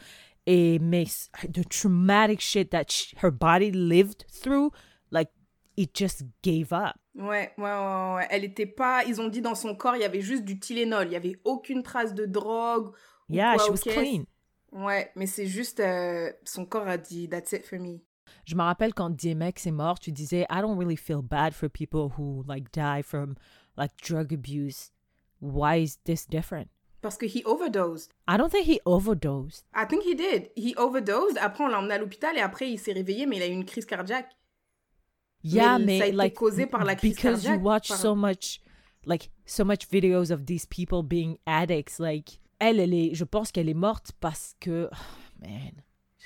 Et 0.45 0.79
mais 0.79 1.29
the 1.47 1.63
traumatic 1.63 2.41
shit 2.41 2.71
that 2.71 2.91
she- 2.91 3.15
her 3.21 3.31
body 3.31 3.71
lived 3.71 4.25
through, 4.29 4.71
like 5.09 5.29
it 5.77 5.93
just 5.93 6.23
gave 6.41 6.73
up. 6.73 6.97
Ouais, 7.15 7.51
ouais, 7.57 7.63
ouais, 7.63 8.15
ouais. 8.15 8.27
Elle 8.29 8.43
était 8.43 8.65
pas. 8.65 9.03
Ils 9.05 9.21
ont 9.21 9.29
dit 9.29 9.41
dans 9.41 9.55
son 9.55 9.75
corps, 9.75 9.95
il 9.95 10.01
y 10.01 10.05
avait 10.05 10.21
juste 10.21 10.43
du 10.43 10.59
Tylenol. 10.59 11.07
Il 11.07 11.13
y 11.13 11.15
avait 11.15 11.39
aucune 11.45 11.83
trace 11.83 12.13
de 12.13 12.25
drogue. 12.25 12.93
Yeah, 13.29 13.55
quoi 13.55 13.65
she 13.65 13.69
was 13.69 13.93
clean. 13.93 14.25
Ouais, 14.71 15.11
mais 15.15 15.27
c'est 15.27 15.45
juste. 15.45 15.79
euh, 15.79 16.31
son 16.43 16.65
corps 16.65 16.87
a 16.87 16.97
dit 16.97 17.29
That's 17.29 17.53
it 17.53 17.65
for 17.65 17.79
me. 17.79 18.01
Je 18.45 18.55
me 18.55 18.61
rappelle 18.61 18.93
quand 18.93 19.09
DMX 19.09 19.67
est 19.67 19.71
mort, 19.71 19.99
tu 19.99 20.11
disais 20.11 20.45
I 20.49 20.61
don't 20.61 20.77
really 20.77 20.97
feel 20.97 21.21
bad 21.21 21.53
for 21.53 21.69
people 21.69 22.11
who 22.17 22.43
like 22.47 22.71
die 22.73 23.01
from 23.01 23.35
like 23.77 23.91
drug 23.97 24.33
abuse. 24.33 24.91
Why 25.41 25.83
is 25.83 25.97
this 26.05 26.25
different? 26.27 26.69
Parce 27.01 27.17
que 27.17 27.25
he 27.25 27.43
overdosed. 27.45 28.11
I 28.29 28.37
don't 28.37 28.49
think 28.49 28.65
he 28.65 28.79
overdosed. 28.85 29.65
I 29.75 29.85
think 29.85 30.03
he 30.03 30.15
did. 30.15 30.51
He 30.55 30.73
overdosed. 30.77 31.37
Après, 31.37 31.65
on 31.65 31.67
l'a 31.67 31.79
emmené 31.79 31.95
à 31.95 31.97
l'hôpital 31.97 32.37
et 32.37 32.41
après, 32.41 32.71
il 32.71 32.77
s'est 32.79 32.93
réveillé, 32.93 33.25
mais 33.25 33.37
il 33.37 33.43
a 33.43 33.47
eu 33.47 33.51
une 33.51 33.65
crise 33.65 33.85
cardiaque. 33.85 34.31
Yeah, 35.43 35.77
Mais 35.79 35.85
mais, 35.85 35.97
ça 35.97 36.03
a 36.05 36.07
été 36.07 36.15
like 36.15 36.33
causé 36.35 36.65
par 36.65 36.85
la 36.85 36.95
crise 36.95 37.15
because 37.15 37.43
you 37.43 37.49
cardiaque, 37.49 37.65
watch 37.65 37.87
par- 37.89 37.97
so 37.97 38.15
much, 38.15 38.61
like 39.05 39.29
so 39.45 39.65
much 39.65 39.89
videos 39.91 40.31
of 40.31 40.45
these 40.45 40.65
people 40.65 41.03
being 41.03 41.37
addicts. 41.45 41.99
Like 41.99 42.39
elle, 42.59 42.79
elle 42.79 42.93
est, 42.93 43.13
je 43.13 43.25
pense 43.25 43.51
qu'elle 43.51 43.67
est 43.67 43.73
morte 43.73 44.13
parce 44.21 44.55
que, 44.61 44.89
oh, 44.89 44.95
man, 45.41 45.73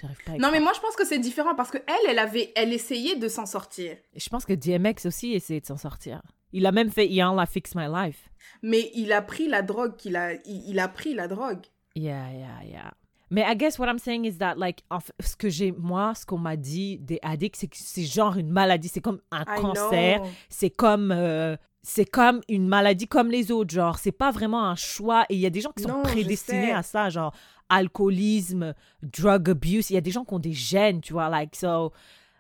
j'arrive 0.02 0.24
pas. 0.26 0.32
À 0.34 0.36
y 0.36 0.40
Non, 0.40 0.52
mais 0.52 0.60
moi, 0.60 0.74
je 0.76 0.80
pense 0.80 0.96
que 0.96 1.06
c'est 1.06 1.20
différent 1.20 1.56
parce 1.56 1.72
que 1.72 1.78
elle, 1.78 2.10
elle 2.10 2.20
avait, 2.20 2.52
elle 2.56 2.74
essayait 2.74 3.16
de 3.16 3.28
s'en 3.28 3.46
sortir. 3.46 3.98
Et 4.14 4.20
je 4.20 4.30
pense 4.30 4.46
que 4.46 4.54
DMX 4.54 5.06
aussi 5.06 5.34
essayait 5.34 5.62
de 5.62 5.66
s'en 5.66 5.78
sortir. 5.78 6.22
Il 6.54 6.66
a 6.66 6.72
même 6.72 6.90
fait 6.90 7.08
Y'all 7.08 7.42
I 7.42 7.46
Fix 7.52 7.76
My 7.76 7.88
Life. 7.88 8.30
Mais 8.62 8.92
il 8.94 9.12
a 9.12 9.22
pris 9.22 9.48
la 9.48 9.62
drogue 9.62 9.96
qu'il 9.98 10.16
a, 10.16 10.34
il, 10.46 10.70
il 10.70 10.80
a 10.80 10.88
pris 10.88 11.14
la 11.14 11.28
drogue. 11.28 11.66
Yeah, 11.96 12.32
yeah, 12.32 12.64
yeah. 12.64 12.94
Mais 13.30 13.42
I 13.42 13.56
guess 13.56 13.78
what 13.78 13.88
I'm 13.88 14.00
saying 14.00 14.26
is 14.26 14.38
that, 14.38 14.56
like, 14.56 14.84
ce 15.20 15.36
que 15.36 15.50
j'ai, 15.50 15.72
moi, 15.72 16.14
ce 16.16 16.26
qu'on 16.26 16.38
m'a 16.38 16.56
dit 16.56 16.98
des 17.00 17.20
addicts, 17.22 17.58
c'est 17.58 17.68
que 17.68 17.76
c'est 17.78 18.04
genre 18.04 18.38
une 18.38 18.50
maladie, 18.50 18.88
c'est 18.88 19.02
comme 19.02 19.20
un 19.32 19.42
I 19.42 19.62
cancer, 19.62 20.22
c'est 20.50 20.70
comme, 20.70 21.12
euh, 21.12 21.58
c'est 21.82 22.06
comme 22.06 22.42
une 22.48 22.68
maladie 22.68 23.08
comme 23.08 23.30
les 23.30 23.52
autres, 23.52 23.74
genre, 23.74 23.98
c'est 23.98 24.12
pas 24.12 24.32
vraiment 24.32 24.64
un 24.66 24.76
choix. 24.76 25.26
Et 25.30 25.36
il 25.36 25.40
y 25.40 25.46
a 25.46 25.50
des 25.50 25.62
gens 25.62 25.72
qui 25.76 25.84
sont 25.84 25.90
Non, 25.90 26.04
prédestinés 26.04 26.72
à 26.72 26.84
ça, 26.84 27.10
genre, 27.10 27.34
alcoolisme, 27.70 28.74
drug 29.04 29.50
abuse. 29.50 29.90
Il 29.90 29.96
y 29.96 29.98
a 29.98 30.02
des 30.02 30.12
gens 30.12 30.24
qui 30.24 30.34
ont 30.34 30.40
des 30.40 30.54
gènes, 30.54 31.02
tu 31.02 31.14
vois, 31.14 31.30
like, 31.30 31.56
so, 31.56 31.92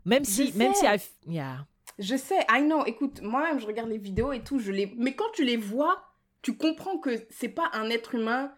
même 0.05 0.23
si, 0.23 0.53
même 0.53 0.73
si, 0.73 0.85
yeah. 1.27 1.65
Je 1.99 2.15
sais, 2.15 2.45
I 2.49 2.61
know. 2.61 2.85
Écoute, 2.85 3.21
moi-même, 3.21 3.59
je 3.59 3.65
regarde 3.65 3.89
les 3.89 3.97
vidéos 3.97 4.31
et 4.31 4.41
tout, 4.41 4.59
je 4.59 4.71
les. 4.71 4.93
Mais 4.97 5.15
quand 5.15 5.29
tu 5.33 5.43
les 5.43 5.57
vois, 5.57 6.03
tu 6.41 6.55
comprends 6.55 6.97
que 6.97 7.09
c'est 7.29 7.49
pas 7.49 7.69
un 7.73 7.89
être 7.89 8.15
humain, 8.15 8.51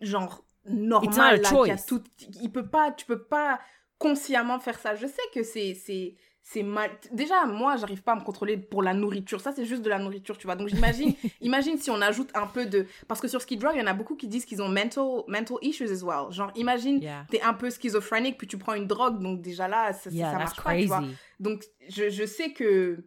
genre, 0.00 0.44
normal, 0.68 1.40
là, 1.40 1.48
a 1.48 1.76
tout. 1.76 2.02
Il 2.40 2.50
peut 2.50 2.66
pas, 2.68 2.92
tu 2.92 3.06
peux 3.06 3.22
pas 3.22 3.60
consciemment 3.98 4.58
faire 4.58 4.78
ça. 4.78 4.94
Je 4.94 5.06
sais 5.06 5.22
que 5.34 5.42
c'est. 5.42 5.74
c'est 5.74 6.16
c'est 6.44 6.64
mal. 6.64 6.90
Déjà, 7.12 7.46
moi, 7.46 7.76
j'arrive 7.76 8.02
pas 8.02 8.12
à 8.12 8.16
me 8.16 8.20
contrôler 8.24 8.56
pour 8.56 8.82
la 8.82 8.94
nourriture. 8.94 9.40
Ça, 9.40 9.52
c'est 9.52 9.64
juste 9.64 9.82
de 9.82 9.88
la 9.88 10.00
nourriture, 10.00 10.36
tu 10.36 10.48
vois. 10.48 10.56
Donc, 10.56 10.66
j'imagine, 10.68 11.14
imagine 11.40 11.78
si 11.78 11.88
on 11.88 12.00
ajoute 12.00 12.30
un 12.34 12.48
peu 12.48 12.66
de. 12.66 12.86
Parce 13.06 13.20
que 13.20 13.28
sur 13.28 13.40
Skid 13.40 13.62
Row, 13.62 13.70
il 13.74 13.78
y 13.78 13.82
en 13.82 13.86
a 13.86 13.94
beaucoup 13.94 14.16
qui 14.16 14.26
disent 14.26 14.44
qu'ils 14.44 14.60
ont 14.60 14.68
mental, 14.68 15.22
mental 15.28 15.56
issues 15.62 15.88
as 15.88 16.02
well. 16.02 16.32
Genre, 16.32 16.50
imagine, 16.56 17.00
Yeah. 17.00 17.26
t'es 17.30 17.40
un 17.42 17.54
peu 17.54 17.70
schizophrénique, 17.70 18.38
puis 18.38 18.48
tu 18.48 18.58
prends 18.58 18.74
une 18.74 18.88
drogue. 18.88 19.20
Donc, 19.22 19.40
déjà 19.40 19.68
là, 19.68 19.92
ça, 19.92 20.10
Yeah, 20.10 20.32
ça 20.32 20.38
marche 20.38 20.60
pas, 20.60 20.76
tu 20.76 20.86
vois. 20.86 21.04
Donc, 21.38 21.62
je, 21.88 22.10
je 22.10 22.26
sais 22.26 22.52
que 22.52 23.04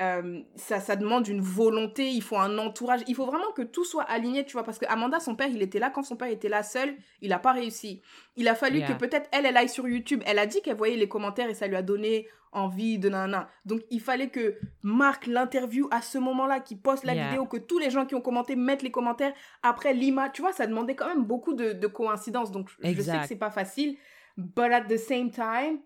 euh, 0.00 0.40
ça, 0.56 0.80
ça 0.80 0.96
demande 0.96 1.26
une 1.28 1.40
volonté, 1.40 2.08
il 2.08 2.22
faut 2.22 2.36
un 2.38 2.56
entourage, 2.58 3.00
il 3.06 3.14
faut 3.14 3.26
vraiment 3.26 3.50
que 3.56 3.62
tout 3.62 3.84
soit 3.84 4.04
aligné, 4.04 4.44
tu 4.44 4.52
vois, 4.52 4.62
parce 4.64 4.78
que 4.78 4.86
Amanda, 4.86 5.20
son 5.20 5.34
père, 5.34 5.48
il 5.48 5.60
était 5.62 5.78
là, 5.78 5.90
quand 5.90 6.02
son 6.02 6.16
père 6.16 6.28
était 6.28 6.48
là 6.48 6.62
seul, 6.62 6.94
il 7.20 7.30
n'a 7.30 7.38
pas 7.38 7.52
réussi. 7.52 8.02
Il 8.36 8.46
a 8.48 8.54
fallu 8.54 8.78
Yeah. 8.78 8.88
que 8.92 8.98
peut-être 8.98 9.28
elle, 9.32 9.46
elle 9.46 9.56
aille 9.56 9.68
sur 9.68 9.88
YouTube, 9.88 10.22
elle 10.26 10.38
a 10.38 10.46
dit 10.46 10.62
qu'elle 10.62 10.76
voyait 10.76 10.96
les 10.96 11.08
commentaires 11.08 11.48
et 11.48 11.54
ça 11.54 11.66
lui 11.66 11.76
a 11.76 11.82
donné 11.82 12.28
envie 12.52 12.98
de 12.98 13.08
nana. 13.10 13.50
Donc, 13.66 13.82
il 13.90 14.00
fallait 14.00 14.30
que 14.30 14.56
Marc 14.82 15.26
l'interview 15.26 15.86
à 15.90 16.00
ce 16.00 16.16
moment-là, 16.18 16.60
qu'il 16.60 16.80
poste 16.80 17.04
la 17.04 17.14
Yeah. 17.14 17.28
vidéo, 17.30 17.44
que 17.46 17.58
tous 17.58 17.78
les 17.78 17.90
gens 17.90 18.06
qui 18.06 18.14
ont 18.14 18.20
commenté 18.22 18.56
mettent 18.56 18.82
les 18.82 18.90
commentaires. 18.90 19.34
Après, 19.62 19.92
Lima, 19.92 20.30
tu 20.30 20.40
vois, 20.42 20.52
ça 20.52 20.66
demandait 20.66 20.94
quand 20.94 21.08
même 21.08 21.24
beaucoup 21.24 21.52
de, 21.54 21.72
de 21.72 21.86
coïncidences, 21.86 22.50
donc 22.50 22.70
je 22.70 23.02
sais 23.02 23.20
que 23.20 23.26
c'est 23.26 23.36
pas 23.36 23.50
facile, 23.50 23.98
but 24.36 24.72
at 24.72 24.82
the 24.84 24.96
same 24.96 25.30
time, 25.30 25.80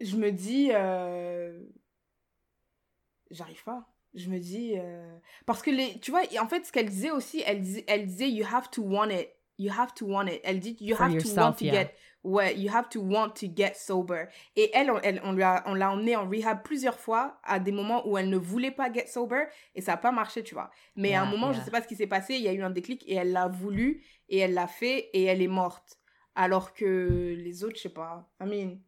je 0.00 0.16
me 0.16 0.30
dis, 0.30 0.70
euh, 0.72 1.58
j'arrive 3.30 3.62
pas. 3.64 3.86
Je 4.14 4.30
me 4.30 4.38
dis, 4.38 4.74
euh, 4.76 5.18
parce 5.46 5.62
que 5.62 5.70
les, 5.70 5.98
tu 6.00 6.10
vois, 6.10 6.22
en 6.40 6.48
fait, 6.48 6.64
ce 6.64 6.72
qu'elle 6.72 6.88
disait 6.88 7.10
aussi, 7.10 7.42
elle 7.46 7.60
disait, 7.60 7.84
elle 7.86 8.06
disait, 8.06 8.30
you 8.30 8.44
have 8.50 8.70
to 8.70 8.82
want 8.82 9.10
it, 9.10 9.28
you 9.58 9.70
have 9.70 9.92
to 9.94 10.06
want 10.06 10.26
it. 10.26 10.40
Elle 10.44 10.60
dit, 10.60 10.76
you 10.80 10.96
For 10.96 11.04
have 11.06 11.18
to 11.18 11.28
want 11.36 11.52
to 11.54 11.64
yeah. 11.66 11.72
get, 11.72 11.94
ouais, 12.24 12.58
you 12.58 12.70
have 12.74 12.88
to 12.88 13.00
want 13.02 13.30
to 13.34 13.46
get 13.54 13.74
sober. 13.74 14.24
Et 14.56 14.70
elle, 14.74 14.90
on, 14.90 14.98
elle, 15.02 15.20
on 15.24 15.32
l'a 15.32 15.92
emmenée 15.92 16.16
en 16.16 16.28
rehab 16.28 16.62
plusieurs 16.62 16.98
fois 16.98 17.38
à 17.44 17.60
des 17.60 17.70
moments 17.70 18.08
où 18.08 18.16
elle 18.16 18.30
ne 18.30 18.38
voulait 18.38 18.70
pas 18.70 18.90
get 18.92 19.06
sober 19.06 19.44
et 19.74 19.82
ça 19.82 19.92
a 19.92 19.96
pas 19.98 20.10
marché, 20.10 20.42
tu 20.42 20.54
vois. 20.54 20.70
Mais 20.96 21.14
à 21.14 21.22
un 21.22 21.26
Yeah, 21.26 21.30
moment, 21.30 21.52
je 21.52 21.58
yeah. 21.58 21.64
sais 21.64 21.70
pas 21.70 21.82
ce 21.82 21.88
qui 21.88 21.96
s'est 21.96 22.06
passé, 22.06 22.34
il 22.34 22.42
y 22.42 22.48
a 22.48 22.52
eu 22.54 22.62
un 22.62 22.70
déclic 22.70 23.04
et 23.06 23.14
elle 23.14 23.32
l'a 23.32 23.48
voulu 23.48 24.04
et 24.30 24.38
elle 24.38 24.54
l'a 24.54 24.66
fait 24.66 25.10
et 25.12 25.24
elle 25.24 25.42
est 25.42 25.48
morte. 25.48 25.98
Alors 26.34 26.72
que 26.72 27.34
les 27.36 27.64
autres, 27.64 27.76
je 27.76 27.82
sais 27.82 27.88
pas. 27.92 28.30
I 28.40 28.44
mean, 28.46 28.78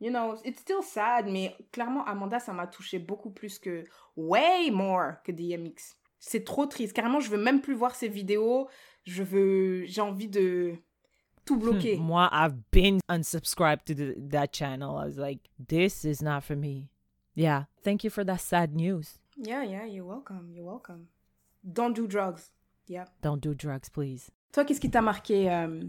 you 0.00 0.10
know, 0.10 0.38
it's 0.44 0.60
still 0.60 0.82
sad, 0.82 1.26
mais 1.26 1.54
clairement, 1.72 2.04
Amanda, 2.06 2.38
ça 2.38 2.52
m'a 2.52 2.66
touché 2.66 2.98
beaucoup 2.98 3.30
plus 3.30 3.58
que, 3.58 3.84
way 4.16 4.70
more 4.70 5.22
que 5.24 5.32
DMX. 5.32 5.96
C'est 6.18 6.44
trop 6.44 6.66
triste. 6.66 6.94
Carrément, 6.94 7.20
je 7.20 7.30
veux 7.30 7.42
même 7.42 7.60
plus 7.60 7.74
voir 7.74 7.94
ces 7.94 8.08
vidéos. 8.08 8.68
Je 9.04 9.22
veux, 9.22 9.84
j'ai 9.86 10.00
envie 10.00 10.28
de 10.28 10.74
tout 11.44 11.56
bloquer. 11.56 11.96
Moi, 11.96 12.28
I've 12.32 12.56
been 12.72 12.98
unsubscribed 13.08 13.84
to 13.86 13.94
the, 13.94 14.14
that 14.30 14.48
channel. 14.52 14.98
I 14.98 15.06
was 15.06 15.16
like, 15.16 15.48
this 15.68 16.04
is 16.04 16.22
not 16.22 16.42
for 16.42 16.56
me. 16.56 16.88
Yeah. 17.34 17.64
Thank 17.84 18.02
you 18.02 18.10
for 18.10 18.24
that 18.24 18.40
sad 18.40 18.74
news. 18.74 19.18
Yeah, 19.36 19.62
yeah, 19.62 19.84
you're 19.84 20.06
welcome, 20.06 20.50
you're 20.50 20.64
welcome. 20.64 21.08
Don't 21.62 21.94
do 21.94 22.06
drugs. 22.06 22.50
Yeah. 22.88 23.04
Don't 23.22 23.40
do 23.40 23.54
drugs, 23.54 23.88
please. 23.90 24.30
Toi, 24.52 24.64
qu'est-ce 24.64 24.80
qui 24.80 24.90
t'a 24.90 25.02
marqué, 25.02 25.50
euh, 25.50 25.82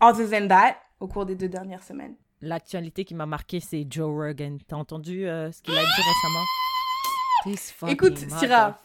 other 0.00 0.28
than 0.28 0.48
that, 0.48 0.76
au 1.00 1.08
cours 1.08 1.24
des 1.24 1.34
deux 1.34 1.48
dernières 1.48 1.82
semaines? 1.82 2.16
L'actualité 2.42 3.04
qui 3.04 3.14
m'a 3.14 3.26
marqué, 3.26 3.60
c'est 3.60 3.86
Joe 3.88 4.08
Rogan. 4.10 4.58
T'as 4.66 4.76
entendu 4.76 5.26
euh, 5.28 5.52
ce 5.52 5.60
qu'il 5.62 5.74
a 5.76 5.82
dit 5.82 5.86
récemment? 5.86 6.44
This 7.44 7.70
fucking 7.72 7.94
Écoute, 7.94 8.18
Syrah. 8.18 8.78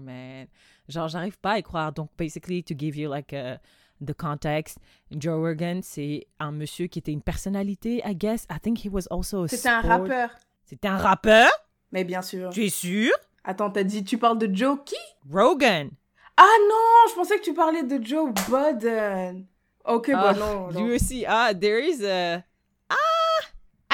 man. 0.00 0.46
Genre, 0.88 1.08
j'arrive 1.08 1.38
pas 1.38 1.52
à 1.52 1.58
y 1.58 1.62
croire. 1.62 1.92
Donc, 1.92 2.10
basically, 2.18 2.62
to 2.62 2.74
give 2.76 2.96
you 2.96 3.10
like 3.10 3.32
uh, 3.32 3.56
the 4.04 4.14
context, 4.14 4.78
Joe 5.10 5.38
Rogan, 5.40 5.80
c'est 5.82 6.26
un 6.38 6.52
monsieur 6.52 6.86
qui 6.86 6.98
était 6.98 7.12
une 7.12 7.22
personnalité, 7.22 8.02
I 8.04 8.14
guess. 8.14 8.46
I 8.50 8.58
think 8.60 8.78
he 8.84 8.88
was 8.90 9.06
also 9.10 9.44
a 9.44 9.48
C'était 9.48 9.68
un 9.68 9.80
rappeur. 9.80 10.30
C'était 10.64 10.88
un 10.88 10.96
rappeur? 10.98 11.50
Mais 11.92 12.04
bien 12.04 12.22
sûr. 12.22 12.50
Tu 12.50 12.64
es 12.64 12.68
sûr? 12.70 13.10
Attends, 13.44 13.70
t'as 13.70 13.84
dit, 13.84 14.02
tu 14.04 14.16
parles 14.18 14.38
de 14.38 14.54
Joe 14.54 14.78
qui? 14.84 14.96
Rogan. 15.30 15.90
Ah 16.36 16.56
non, 16.68 17.10
je 17.10 17.14
pensais 17.14 17.38
que 17.38 17.44
tu 17.44 17.54
parlais 17.54 17.82
de 17.84 18.02
Joe 18.04 18.32
Budden. 18.48 19.46
Ok, 19.84 20.10
bah 20.10 20.30
Ah, 20.30 20.34
non. 20.34 20.70
non. 20.72 20.82
Lui 20.86 20.94
aussi. 20.94 21.24
Ah, 21.28 21.52
there 21.54 21.78
is 21.86 22.02
a... 22.04 22.42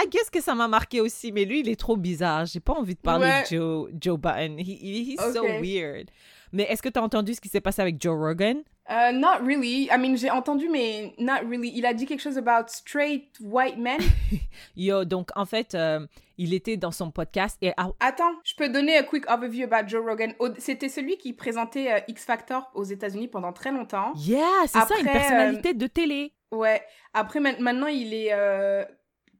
I 0.02 0.08
guess 0.08 0.30
que 0.30 0.40
ça 0.40 0.54
m'a 0.54 0.68
marqué 0.68 1.00
aussi, 1.00 1.32
mais 1.32 1.44
lui, 1.44 1.60
il 1.60 1.68
est 1.68 1.78
trop 1.78 1.96
bizarre. 1.96 2.46
J'ai 2.46 2.60
pas 2.60 2.72
envie 2.74 2.94
de 2.94 3.00
parler 3.00 3.26
Ouais. 3.26 3.42
de 3.42 3.46
Joe, 3.56 3.90
Joe 4.00 4.18
Button. 4.18 4.56
He, 4.58 4.62
he- 4.80 5.10
he's 5.12 5.20
so 5.34 5.42
Ok. 5.44 5.60
weird. 5.62 6.10
Mais 6.52 6.64
est-ce 6.64 6.82
que 6.82 6.88
t'as 6.88 7.00
entendu 7.02 7.34
ce 7.34 7.40
qui 7.40 7.48
s'est 7.48 7.60
passé 7.60 7.80
avec 7.82 8.00
Joe 8.02 8.16
Rogan? 8.18 8.62
Euh, 8.90 9.12
not 9.12 9.44
really. 9.46 9.84
I 9.84 9.96
mean, 9.98 10.16
j'ai 10.16 10.30
entendu, 10.30 10.68
mais 10.68 11.14
not 11.18 11.46
really. 11.48 11.70
Il 11.76 11.86
a 11.86 11.94
dit 11.94 12.06
quelque 12.06 12.20
chose 12.22 12.36
about 12.38 12.66
straight 12.68 13.28
white 13.40 13.76
men? 13.78 14.00
Yo, 14.76 15.04
donc 15.04 15.28
en 15.36 15.44
fait, 15.46 15.74
euh, 15.76 16.04
il 16.38 16.52
était 16.54 16.76
dans 16.76 16.90
son 16.90 17.12
podcast 17.12 17.56
et 17.62 17.72
Attends, 18.00 18.32
je 18.42 18.54
peux 18.56 18.68
donner 18.68 18.98
un 18.98 19.02
quick 19.04 19.30
overview 19.30 19.64
about 19.70 19.86
Joe 19.88 20.04
Rogan. 20.04 20.32
C'était 20.58 20.88
celui 20.88 21.18
qui 21.18 21.32
présentait 21.34 21.92
euh, 21.92 21.98
X 22.08 22.24
Factor 22.24 22.68
aux 22.74 22.82
États-Unis 22.84 23.28
pendant 23.28 23.52
très 23.52 23.70
longtemps. 23.70 24.12
yeah, 24.16 24.40
c'est 24.66 24.80
ça, 24.80 24.86
une 25.00 25.06
Après, 25.06 25.10
euh, 25.10 25.12
personnalité 25.20 25.74
de 25.74 25.86
télé. 25.86 26.32
Ouais. 26.50 26.82
Après, 27.14 27.38
ma- 27.38 27.56
maintenant, 27.60 27.86
il 27.86 28.12
est 28.12 28.30
euh, 28.32 28.84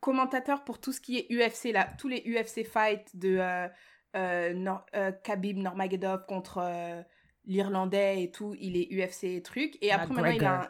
commentateur 0.01 0.65
pour 0.65 0.81
tout 0.81 0.93
ce 0.93 1.01
qui 1.01 1.19
est 1.19 1.27
UFC, 1.31 1.73
là. 1.73 1.89
Tous 1.99 2.09
les 2.09 2.23
UFC 2.27 2.65
fights 2.65 3.15
de 3.17 3.39
euh, 3.39 3.69
euh, 4.17 4.53
Nor- 4.55 4.85
euh, 4.97 5.13
Khabib 5.23 5.59
Nurmagomedov 5.59 6.27
contre 6.27 6.59
euh, 6.63 7.03
l'Irlandais 7.47 8.23
et 8.23 8.31
tout. 8.31 8.55
Il 8.59 8.77
est 8.77 8.89
UFC 8.91 9.25
et 9.25 9.43
truc. 9.43 9.77
Et 9.83 9.93
après, 9.93 10.15
maintenant, 10.15 10.31
il 10.31 10.45
a 10.45 10.61
un... 10.63 10.69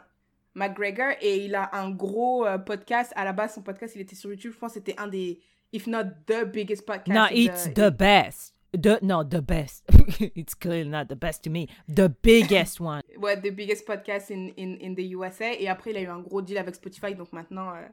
McGregor 0.53 1.13
et 1.21 1.45
il 1.45 1.55
a 1.55 1.73
un 1.75 1.91
gros 1.91 2.45
podcast. 2.65 3.13
À 3.15 3.23
la 3.23 3.31
base, 3.31 3.53
son 3.55 3.61
podcast, 3.61 3.95
il 3.95 4.01
était 4.01 4.15
sur 4.15 4.29
YouTube. 4.29 4.51
Je 4.53 4.57
pense 4.59 4.73
que 4.73 4.79
c'était 4.79 4.99
un 4.99 5.07
des, 5.07 5.39
if 5.71 5.87
not 5.87 6.03
the 6.27 6.43
biggest 6.45 6.85
podcast. 6.85 7.07
No, 7.17 7.25
it's 7.31 7.69
the- 7.69 7.73
the 7.73 7.89
best. 7.89 8.53
The, 8.73 9.01
no, 9.01 9.23
the 9.23 9.41
best. 9.41 9.85
it's 10.35 10.53
clearly 10.55 10.89
not 10.89 11.05
the 11.07 11.15
best 11.15 11.43
to 11.43 11.49
me. 11.49 11.67
The 11.93 12.09
biggest 12.23 12.79
one. 12.81 13.01
Ouais, 13.17 13.35
the 13.39 13.51
biggest 13.51 13.85
podcast 13.85 14.29
in, 14.29 14.49
in, 14.57 14.77
in 14.81 14.93
the 14.95 15.03
USA. 15.15 15.53
Et 15.59 15.67
après, 15.67 15.91
il 15.91 15.97
a 15.97 16.01
eu 16.01 16.07
un 16.07 16.19
gros 16.21 16.41
deal 16.41 16.57
avec 16.57 16.75
Spotify. 16.75 17.13
Donc 17.15 17.31
maintenant, 17.33 17.69
euh, 17.75 17.87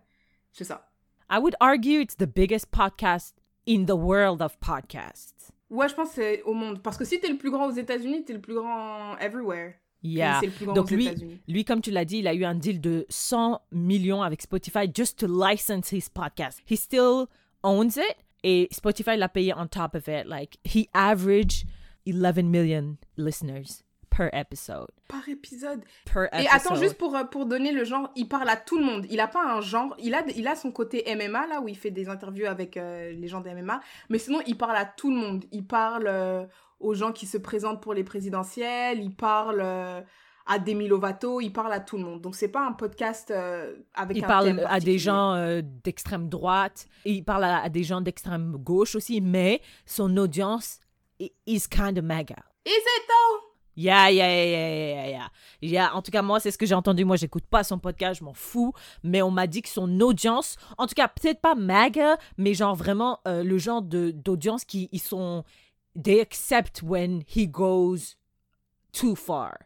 c'est 0.52 0.64
ça. 0.64 0.88
I 1.31 1.39
would 1.39 1.55
argue 1.61 2.01
it's 2.01 2.15
the 2.15 2.27
biggest 2.27 2.71
podcast 2.71 3.35
in 3.67 3.85
the 3.85 3.97
world 3.97 4.41
of 4.41 4.59
podcasts. 4.61 5.53
Ouais, 5.71 5.89
je 5.89 5.95
pense 5.95 6.13
c'est 6.13 6.43
au 6.43 6.55
monde. 6.55 6.83
Parce 6.83 6.97
que 6.97 7.05
si 7.05 7.21
t'es 7.21 7.29
le 7.29 7.37
plus 7.37 7.51
grand 7.51 7.67
aux 7.67 7.77
États-Unis, 7.77 8.25
t'es 8.25 8.33
le 8.33 8.41
plus 8.41 8.55
grand 8.55 9.17
everywhere. 9.19 9.75
Yeah. 10.03 10.41
Le 10.43 10.51
plus 10.51 10.65
grand 10.65 10.75
Donc 10.75 10.91
aux 10.91 10.95
lui, 10.95 11.11
lui, 11.47 11.65
comme 11.65 11.83
tu 11.83 11.91
l'as 11.91 12.07
dit, 12.07 12.19
il 12.19 12.29
a 12.29 12.35
eu 12.35 12.45
un 12.45 12.55
deal 12.55 12.81
de 12.81 13.05
100 13.11 13.61
millions 13.73 14.23
avec 14.23 14.41
Spotify 14.41 14.91
just 14.93 15.19
to 15.19 15.27
license 15.27 15.93
his 15.93 16.09
podcast. 16.09 16.61
He 16.65 16.77
still 16.77 17.27
owns 17.63 17.97
it 17.97 18.17
et 18.43 18.69
Spotify 18.71 19.17
l'a 19.17 19.29
payé 19.29 19.53
on 19.55 19.67
top 19.67 19.95
of 19.95 20.09
it. 20.09 20.27
Like, 20.27 20.59
he 20.65 20.89
averaged 20.95 21.67
11 22.07 22.51
million 22.51 22.97
listeners 23.19 23.83
per 24.19 24.31
episode. 24.33 24.91
Par 25.07 25.29
épisode. 25.29 25.85
Per 26.05 26.25
episode. 26.25 26.45
Et 26.45 26.49
attends, 26.49 26.75
juste 26.75 26.99
pour, 26.99 27.15
euh, 27.15 27.25
pour 27.25 27.47
donner 27.47 27.71
le 27.71 27.85
genre, 27.85 28.11
il 28.17 28.29
parle 28.29 28.49
à 28.49 28.57
tout 28.57 28.77
le 28.77 28.85
monde. 28.85 29.07
Il 29.11 29.21
a 29.21 29.29
pas 29.29 29.45
un 29.45 29.61
genre. 29.61 29.95
Il 30.01 30.15
a, 30.15 30.25
il 30.35 30.49
a 30.49 30.57
son 30.57 30.73
côté 30.73 31.05
MMA, 31.15 31.47
là, 31.47 31.61
où 31.61 31.69
il 31.69 31.77
fait 31.77 31.93
des 31.93 32.09
interviews 32.09 32.47
avec 32.47 32.77
euh, 32.77 33.13
les 33.13 33.29
gens 33.29 33.41
des 33.41 33.55
MMA. 33.55 33.81
Mais 34.09 34.19
sinon, 34.19 34.41
il 34.47 34.59
parle 34.59 34.77
à 34.77 34.85
tout 34.85 35.11
le 35.11 35.17
monde. 35.17 35.45
Il 35.53 35.65
parle 35.67 36.07
euh, 36.09 36.45
aux 36.81 36.95
gens 36.95 37.13
qui 37.13 37.27
se 37.27 37.39
présentent 37.39 37.81
pour 37.81 37.95
les 37.95 38.03
présidentielles. 38.03 39.01
Il 39.01 39.15
parle 39.15 39.61
euh, 39.63 40.01
à 40.47 40.59
Demi 40.59 40.89
Lovato. 40.89 41.41
Il 41.41 41.53
parle 41.53 41.73
à 41.73 41.81
tout 41.81 41.97
le 41.97 42.03
monde. 42.03 42.21
Donc, 42.21 42.35
c'est 42.35 42.49
pas 42.49 42.67
un 42.67 42.73
podcast 42.73 43.31
euh, 43.31 43.77
avec 43.95 44.17
Il 44.17 44.25
un 44.25 44.27
parle 44.27 44.47
thème 44.47 44.67
à 44.69 44.81
des 44.81 44.99
gens 44.99 45.35
euh, 45.35 45.61
d'extrême 45.85 46.29
droite, 46.29 46.89
et 47.05 47.13
il 47.13 47.25
parle 47.25 47.45
à, 47.45 47.63
à 47.63 47.69
des 47.69 47.85
gens 47.85 48.01
d'extrême 48.01 48.57
gauche 48.57 48.97
aussi, 48.97 49.21
mais 49.21 49.63
son 49.87 50.17
audience 50.17 50.81
is 51.47 51.69
kind 51.71 51.97
of 51.99 52.05
mega. 52.05 52.43
Is 52.67 52.73
it 52.73 53.07
though? 53.07 53.48
Yeah, 53.79 54.11
yeah, 54.11 54.45
yeah, 54.45 55.07
yeah. 55.09 55.29
Yeah, 55.63 55.95
En 55.95 56.03
tout 56.03 56.11
cas, 56.11 56.21
moi, 56.21 56.41
c'est 56.41 56.51
ce 56.51 56.59
que 56.59 56.67
j'ai 56.67 56.75
entendu. 56.75 57.05
Moi, 57.05 57.15
j'écoute 57.15 57.45
pas 57.49 57.63
son 57.63 57.79
podcast, 57.79 58.19
je 58.19 58.25
m'en 58.25 58.35
fous. 58.35 58.73
Mais 59.05 59.23
on 59.23 59.31
m'a 59.31 59.47
dit 59.47 59.63
que 59.63 59.69
son 59.69 60.01
audience, 60.01 60.57
en 60.79 60.89
tout 60.89 60.97
cas, 60.97 61.07
peut-être 61.07 61.41
pas 61.41 61.55
MAGA, 61.55 62.19
mais 62.39 62.55
genre 62.55 62.75
vraiment 62.75 63.21
euh, 63.29 63.45
le 63.45 63.57
genre 63.57 63.81
d'audience 63.83 64.65
qui 64.65 64.89
ils 64.91 65.01
sont. 65.01 65.45
They 66.01 66.21
accept 66.21 66.83
when 66.83 67.23
he 67.33 67.47
goes 67.49 68.17
too 68.93 69.15
far, 69.15 69.59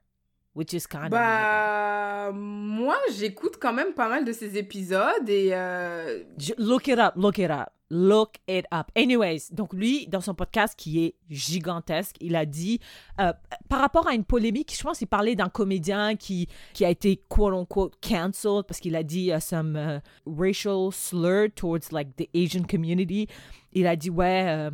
which 0.54 0.72
is 0.72 0.86
kind 0.86 1.06
of. 1.06 1.10
Bah, 1.10 2.30
moi, 2.32 2.96
j'écoute 3.16 3.56
quand 3.60 3.72
même 3.72 3.94
pas 3.94 4.08
mal 4.08 4.24
de 4.24 4.32
ces 4.32 4.56
épisodes 4.56 5.28
et 5.28 5.50
euh, 5.52 6.22
Look 6.58 6.88
it 6.88 6.98
up, 6.98 7.14
look 7.16 7.38
it 7.38 7.50
up, 7.50 7.70
look 7.90 8.36
it 8.48 8.66
up. 8.72 8.86
Anyways, 8.96 9.50
donc 9.50 9.72
lui, 9.72 10.06
dans 10.08 10.20
son 10.20 10.34
podcast 10.34 10.74
qui 10.76 11.04
est 11.04 11.14
gigantesque, 11.30 12.16
il 12.20 12.36
a 12.36 12.46
dit, 12.46 12.80
euh, 13.20 13.32
par 13.68 13.80
rapport 13.80 14.06
à 14.06 14.14
une 14.14 14.24
polémique, 14.24 14.74
je 14.76 14.82
pense 14.82 14.98
qu'il 14.98 15.06
parlait 15.08 15.36
d'un 15.36 15.48
comédien 15.48 16.16
qui, 16.16 16.48
qui 16.74 16.84
a 16.84 16.90
été 16.90 17.22
quote-unquote 17.28 17.96
cancelled 18.00 18.64
parce 18.66 18.80
qu'il 18.80 18.96
a 18.96 19.02
dit 19.02 19.30
uh, 19.30 19.40
some 19.40 19.76
uh, 19.76 20.00
racial 20.26 20.90
slur 20.92 21.48
towards 21.54 21.92
like 21.92 22.16
the 22.16 22.28
Asian 22.34 22.64
community. 22.64 23.26
Il 23.72 23.86
a 23.86 23.96
dit, 23.96 24.10
ouais, 24.10 24.44
euh, 24.46 24.70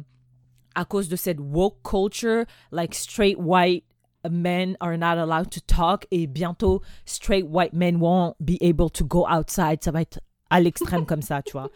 à 0.75 0.85
cause 0.85 1.09
de 1.09 1.17
cette 1.17 1.41
woke 1.41 1.83
culture, 1.83 2.45
like 2.71 2.95
straight 2.95 3.37
white 3.39 3.85
men 4.29 4.77
are 4.81 4.97
not 4.97 5.19
allowed 5.19 5.51
to 5.51 5.61
talk 5.61 6.07
et 6.11 6.27
bientôt 6.27 6.83
straight 7.05 7.47
white 7.47 7.73
men 7.73 7.97
won't 8.01 8.35
be 8.41 8.59
able 8.61 8.91
to 8.91 9.05
go 9.05 9.27
outside. 9.29 9.83
Ça 9.83 9.91
va 9.91 10.03
être 10.03 10.21
à 10.51 10.61
l'extrême 10.61 11.07
comme 11.07 11.23
ça, 11.23 11.43
tu 11.43 11.53
vois. 11.53 11.71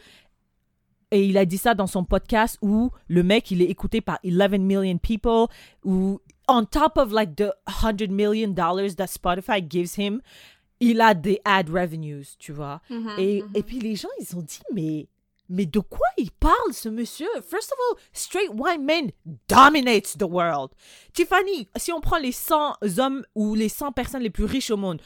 Et 1.10 1.26
il 1.26 1.36
a 1.36 1.44
dit 1.44 1.58
ça 1.58 1.74
dans 1.74 1.86
son 1.86 2.04
podcast 2.04 2.58
où 2.62 2.90
le 3.06 3.22
mec, 3.22 3.50
il 3.50 3.60
est 3.60 3.66
écouté 3.66 4.00
par 4.00 4.18
11 4.24 4.58
million 4.60 4.96
people, 4.96 5.46
où 5.84 6.20
on 6.48 6.64
top 6.64 6.96
of 6.96 7.12
like 7.12 7.36
the 7.36 7.52
100 7.68 8.10
million 8.10 8.48
dollars 8.48 8.96
that 8.96 9.08
Spotify 9.08 9.60
gives 9.60 9.98
him, 9.98 10.22
il 10.80 11.00
a 11.02 11.12
des 11.14 11.38
ad 11.44 11.68
revenues, 11.68 12.36
tu 12.38 12.52
vois. 12.52 12.80
et, 13.18 13.44
et 13.54 13.62
puis 13.62 13.78
les 13.78 13.94
gens, 13.94 14.08
ils 14.18 14.34
ont 14.36 14.40
dit, 14.42 14.62
mais, 14.72 15.06
mais 15.48 15.66
de 15.66 15.80
quoi 15.80 16.06
il 16.16 16.30
parle 16.30 16.72
ce 16.72 16.88
monsieur? 16.88 17.28
First 17.42 17.72
of 17.72 17.78
all, 17.78 17.98
straight 18.12 18.50
white 18.54 18.80
men 18.80 19.10
dominates 19.48 20.16
the 20.16 20.24
world. 20.28 20.70
Tiffany, 21.12 21.68
si 21.76 21.92
on 21.92 22.00
prend 22.00 22.18
les 22.18 22.32
100 22.32 22.76
hommes 22.98 23.24
ou 23.34 23.54
les 23.54 23.68
100 23.68 23.92
personnes 23.92 24.22
les 24.22 24.30
plus 24.30 24.44
riches 24.44 24.70
au 24.70 24.76
monde, 24.76 25.00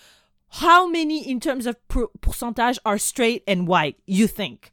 how 0.62 0.88
many 0.88 1.31
in 1.31 1.38
terms 1.38 1.66
of 1.66 1.75
per- 1.88 2.09
pourcentage 2.21 2.78
are 2.85 2.99
straight 2.99 3.43
and 3.49 3.66
white, 3.66 3.97
you 4.07 4.26
think? 4.28 4.73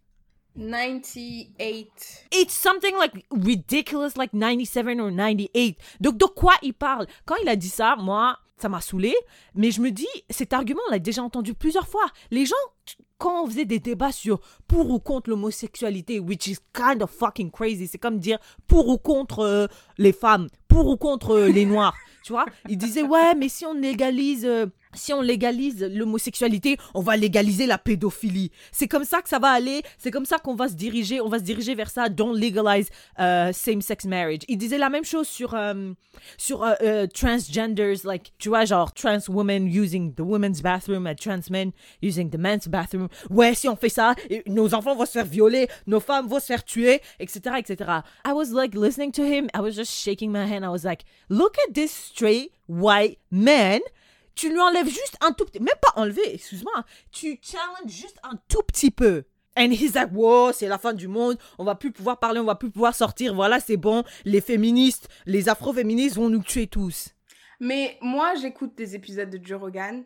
98. 0.56 2.28
It's 2.32 2.54
something 2.54 2.96
like 2.96 3.26
ridiculous, 3.32 4.16
like 4.18 4.34
97 4.34 5.00
or 5.00 5.12
98. 5.12 5.78
Donc, 6.00 6.18
de 6.18 6.26
quoi 6.26 6.54
il 6.62 6.74
parle? 6.74 7.08
Quand 7.26 7.36
il 7.42 7.50
a 7.50 7.56
dit 7.56 7.70
ça, 7.70 7.96
moi, 7.98 8.38
ça 8.58 8.70
m'a 8.70 8.82
saoulé. 8.82 9.16
Mais 9.56 9.72
je 9.72 9.82
me 9.82 9.90
dis, 9.92 10.08
cet 10.30 10.54
argument, 10.54 10.82
on 10.88 10.92
l'a 10.92 11.00
déjà 11.00 11.24
entendu 11.24 11.54
plusieurs 11.56 11.88
fois. 11.88 12.06
Les 12.30 12.46
gens, 12.46 12.56
quand 13.24 13.46
on 13.46 13.48
faisait 13.48 13.64
des 13.64 13.80
débats 13.80 14.12
sur 14.12 14.42
pour 14.68 14.90
ou 14.90 15.00
contre 15.00 15.30
l'homosexualité, 15.30 16.20
which 16.20 16.48
is 16.48 16.58
kind 16.74 17.02
of 17.02 17.10
fucking 17.10 17.52
crazy, 17.52 17.88
c'est 17.88 17.98
comme 17.98 18.20
dire 18.20 18.38
pour 18.68 18.90
ou 18.90 18.98
contre 18.98 19.40
euh, 19.40 19.68
les 19.98 20.12
femmes, 20.12 20.50
pour 20.68 20.88
ou 20.88 20.98
contre 20.98 21.32
euh, 21.32 21.48
les 21.48 21.66
noirs. 21.66 21.96
Tu 22.26 22.34
vois? 22.34 22.46
Ils 22.68 22.78
disaient, 22.78 23.02
ouais, 23.02 23.34
mais 23.36 23.48
si 23.48 23.66
on 23.66 23.76
légalise. 23.76 24.46
Si 24.96 25.14
on 25.14 25.22
légalise 25.22 25.84
l'homosexualité, 25.84 26.78
on 26.94 27.02
va 27.02 27.18
légaliser 27.18 27.66
la 27.66 27.78
pédophilie. 27.78 28.52
C'est 28.72 28.88
comme 28.88 29.04
ça 29.04 29.22
que 29.22 29.30
ça 29.30 29.40
va 29.40 29.50
aller. 29.50 29.84
C'est 29.98 30.12
comme 30.12 30.26
ça 30.26 30.38
qu'on 30.38 30.56
va 30.56 30.68
se 30.68 30.74
diriger. 30.74 31.22
On 31.22 31.30
va 31.30 31.40
se 31.40 31.44
diriger 31.44 31.76
vers 31.76 31.90
ça. 31.90 32.10
Don't 32.10 32.34
legalize 32.34 32.90
euh, 33.20 33.52
same-sex 33.52 34.06
marriage. 34.06 34.42
Il 34.48 34.58
disait 34.58 34.78
la 34.78 34.90
même 34.90 35.06
chose 35.06 35.28
sur 35.28 35.54
euh, 35.54 35.94
sur 36.38 36.64
euh, 36.64 37.08
transgenders, 37.08 37.98
like 38.04 38.34
tu 38.38 38.50
vois 38.50 38.66
genre 38.66 38.94
trans 38.94 39.20
women 39.30 39.68
using 39.68 40.14
the 40.14 40.22
women's 40.22 40.62
bathroom 40.62 41.08
and 41.08 41.16
trans 41.16 41.50
men 41.50 41.72
using 42.02 42.30
the 42.30 42.38
men's 42.38 42.68
bathroom. 42.68 43.08
Ouais, 43.30 43.54
si 43.54 43.68
on 43.68 43.76
fait 43.76 43.90
ça, 43.90 44.16
nos 44.48 44.74
enfants 44.74 44.96
vont 44.96 45.06
se 45.06 45.12
faire 45.12 45.26
violer, 45.26 45.68
nos 45.88 46.00
femmes 46.00 46.28
vont 46.28 46.40
se 46.40 46.46
faire 46.46 46.64
tuer, 46.64 47.02
etc., 47.20 47.56
etc. 47.58 48.02
I 48.26 48.34
was 48.34 48.52
like 48.52 48.76
listening 48.76 49.12
to 49.14 49.24
him. 49.24 49.48
I 49.54 49.62
was 49.62 49.72
just 49.72 49.92
shaking 49.92 50.32
my 50.32 50.46
hand. 50.46 50.64
I 50.64 50.70
was 50.70 50.84
like, 50.84 51.04
look 51.30 51.56
at 51.68 51.74
this 51.74 51.92
straight 51.92 52.52
white 52.68 53.18
man 53.32 53.80
tu 54.36 54.50
lui 54.50 54.60
enlèves 54.60 54.88
juste 54.88 55.18
un 55.22 55.32
tout 55.32 55.46
petit, 55.46 55.60
même 55.60 55.76
pas 55.82 56.00
enlever, 56.02 56.34
excuse-moi, 56.34 56.86
tu 57.12 57.40
challenges 57.42 57.92
juste 57.92 58.18
un 58.24 58.38
tout 58.48 58.64
petit 58.64 58.92
peu. 58.92 59.24
And 59.56 59.70
he's 59.72 59.94
like, 59.94 60.10
wow, 60.14 60.52
c'est 60.52 60.68
la 60.68 60.80
fin 60.80 60.94
du 60.94 61.08
monde, 61.08 61.38
on 61.60 61.64
va 61.64 61.76
plus 61.76 61.92
pouvoir 61.92 62.20
parler, 62.20 62.40
on 62.40 62.46
va 62.46 62.56
plus 62.56 62.72
pouvoir 62.72 62.96
sortir, 62.96 63.36
voilà, 63.36 63.60
c'est 63.60 63.78
bon, 63.78 64.04
les 64.26 64.42
féministes, 64.42 65.08
les 65.28 65.48
afro-féministes 65.48 66.16
vont 66.16 66.30
nous 66.30 66.42
tuer 66.42 66.66
tous. 66.68 67.10
Mais 67.60 67.98
moi, 68.02 68.34
j'écoute 68.36 68.76
des 68.76 68.96
épisodes 68.96 69.30
de 69.30 69.40
Joe 69.46 69.62
Rogan 69.62 70.04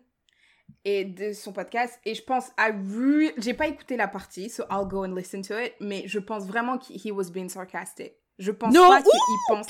et 0.83 1.05
de 1.05 1.31
son 1.31 1.53
podcast 1.53 1.97
et 2.03 2.13
je 2.13 2.21
pense 2.21 2.49
I 2.59 2.71
re- 2.71 3.33
j'ai 3.37 3.53
pas 3.53 3.67
écouté 3.67 3.95
la 3.95 4.09
partie 4.09 4.49
so 4.49 4.63
I'll 4.69 4.85
go 4.85 5.05
and 5.05 5.15
listen 5.15 5.41
to 5.43 5.57
it 5.57 5.73
mais 5.79 6.03
je 6.07 6.19
pense 6.19 6.45
vraiment 6.45 6.77
qu'il 6.77 6.97
he 6.97 7.11
was 7.11 7.31
being 7.31 7.47
sarcastic. 7.47 8.13
Je 8.37 8.51
pense 8.51 8.73
pas 8.75 9.01
qu'il 9.01 9.11
pense 9.47 9.67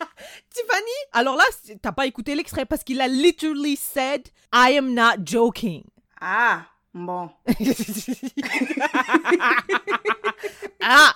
Tiffany, 0.50 0.96
alors 1.12 1.36
là, 1.36 1.44
t'as 1.82 1.92
pas 1.92 2.06
écouté 2.06 2.34
l'extrait 2.34 2.64
parce 2.66 2.84
qu'il 2.84 3.00
a 3.00 3.08
literally 3.08 3.76
said, 3.76 4.28
I 4.52 4.76
am 4.78 4.94
not 4.94 5.24
joking. 5.24 5.84
Ah, 6.20 6.66
bon. 6.94 7.30
ah! 10.82 11.14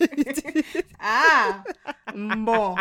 Ah, 1.00 1.62
bon. 2.14 2.74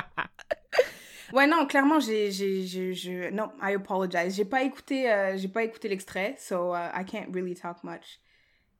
Ouais, 1.31 1.47
non, 1.47 1.65
clairement, 1.67 1.99
j'ai, 1.99 2.31
j'ai, 2.31 2.65
j'ai, 2.65 2.93
je- 2.93 3.29
non, 3.31 3.49
I 3.61 3.75
apologize. 3.75 4.35
J'ai 4.35 4.45
pas 4.45 4.63
écouté, 4.63 5.09
euh, 5.11 5.37
j'ai 5.37 5.47
pas 5.47 5.63
écouté 5.63 5.87
l'extrait, 5.89 6.35
so 6.39 6.73
uh, 6.73 6.89
I 6.93 7.03
can't 7.05 7.27
really 7.33 7.53
talk 7.55 7.83
much. 7.83 8.19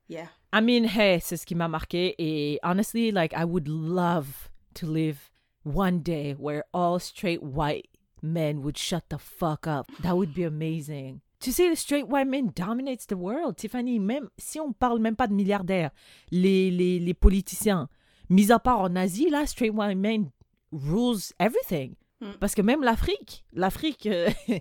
Yeah. 0.08 0.26
I 0.52 0.60
mean, 0.60 0.84
hey, 0.84 1.20
c'est 1.20 1.36
ce 1.36 1.46
qui 1.46 1.54
m'a 1.54 1.68
marqué. 1.68 2.14
Et 2.18 2.58
honestly, 2.62 3.10
like, 3.12 3.32
I 3.32 3.44
would 3.44 3.68
love 3.68 4.26
to 4.74 4.86
live 4.86 5.30
one 5.64 6.00
day 6.00 6.34
where 6.34 6.64
all 6.72 6.98
straight 6.98 7.42
white 7.42 7.88
men 8.22 8.62
would 8.62 8.78
shut 8.78 9.04
the 9.08 9.18
fuck 9.18 9.66
up. 9.66 9.86
That 10.02 10.16
would 10.16 10.34
be 10.34 10.44
amazing. 10.44 11.20
Tu 11.40 11.52
sais, 11.52 11.68
le 11.68 11.74
straight 11.74 12.08
white 12.08 12.26
men 12.26 12.52
dominates 12.54 13.06
the 13.06 13.16
world, 13.16 13.56
Tiffany. 13.56 13.98
Même 13.98 14.30
si 14.38 14.60
on 14.60 14.72
parle 14.72 14.98
même 14.98 15.16
pas 15.16 15.26
de 15.26 15.34
milliardaires, 15.34 15.90
les, 16.30 16.70
les, 16.70 16.98
les 16.98 17.14
politiciens, 17.14 17.88
mis 18.30 18.50
à 18.50 18.58
part 18.58 18.80
en 18.80 18.96
Asie, 18.96 19.28
là, 19.28 19.46
straight 19.46 19.74
white 19.74 19.98
men 19.98 20.30
rules 20.72 21.32
everything. 21.38 21.96
Mm. 22.20 22.32
Parce 22.40 22.54
que 22.54 22.62
même 22.62 22.82
l'Afrique, 22.82 23.44
l'Afrique, 23.52 24.06
euh, 24.06 24.30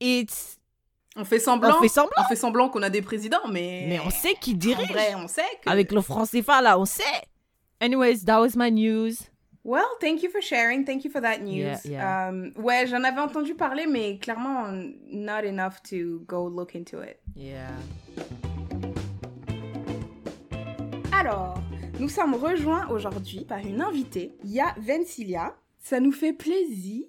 it's... 0.00 0.56
On 1.16 1.24
fait 1.24 1.40
semblant. 1.40 1.78
On 1.78 1.82
fait 1.82 1.88
semblant. 1.88 2.22
On 2.24 2.28
fait 2.28 2.36
semblant 2.36 2.68
qu'on 2.68 2.82
a 2.82 2.90
des 2.90 3.02
présidents, 3.02 3.48
mais. 3.50 3.86
Mais 3.88 3.98
on 3.98 4.10
sait 4.10 4.34
qui 4.34 4.54
En 4.54 4.58
dirige. 4.58 4.92
vrai, 4.92 5.16
on 5.16 5.26
sait 5.26 5.42
que. 5.60 5.68
Avec 5.68 5.90
le 5.90 6.00
franc 6.00 6.24
CFA, 6.24 6.62
là, 6.62 6.78
on 6.78 6.84
sait. 6.84 7.02
Anyways, 7.80 8.24
that 8.26 8.40
was 8.40 8.50
my 8.54 8.70
news. 8.70 9.14
Well, 9.62 9.88
thank 10.00 10.22
you 10.22 10.30
for 10.30 10.40
sharing. 10.40 10.86
Thank 10.86 11.04
you 11.04 11.10
for 11.10 11.20
that 11.20 11.42
news. 11.42 11.84
Yeah, 11.84 11.90
yeah. 11.90 12.28
Um, 12.28 12.52
ouais, 12.56 12.86
j'en 12.86 13.04
avais 13.04 13.20
entendu 13.20 13.54
parler, 13.54 13.86
mais 13.86 14.18
clairement, 14.18 14.68
not 15.10 15.44
enough 15.44 15.82
to 15.90 16.24
go 16.26 16.48
look 16.48 16.74
into 16.74 17.02
it. 17.02 17.18
Yeah. 17.36 17.68
Alors, 21.12 21.58
nous 21.98 22.08
sommes 22.08 22.34
rejoints 22.34 22.88
aujourd'hui 22.88 23.44
par 23.44 23.58
une 23.58 23.82
invitée, 23.82 24.34
Ya 24.44 24.74
Vencilia. 24.78 25.54
Ça 25.78 26.00
nous 26.00 26.12
fait 26.12 26.32
plaisir 26.32 27.04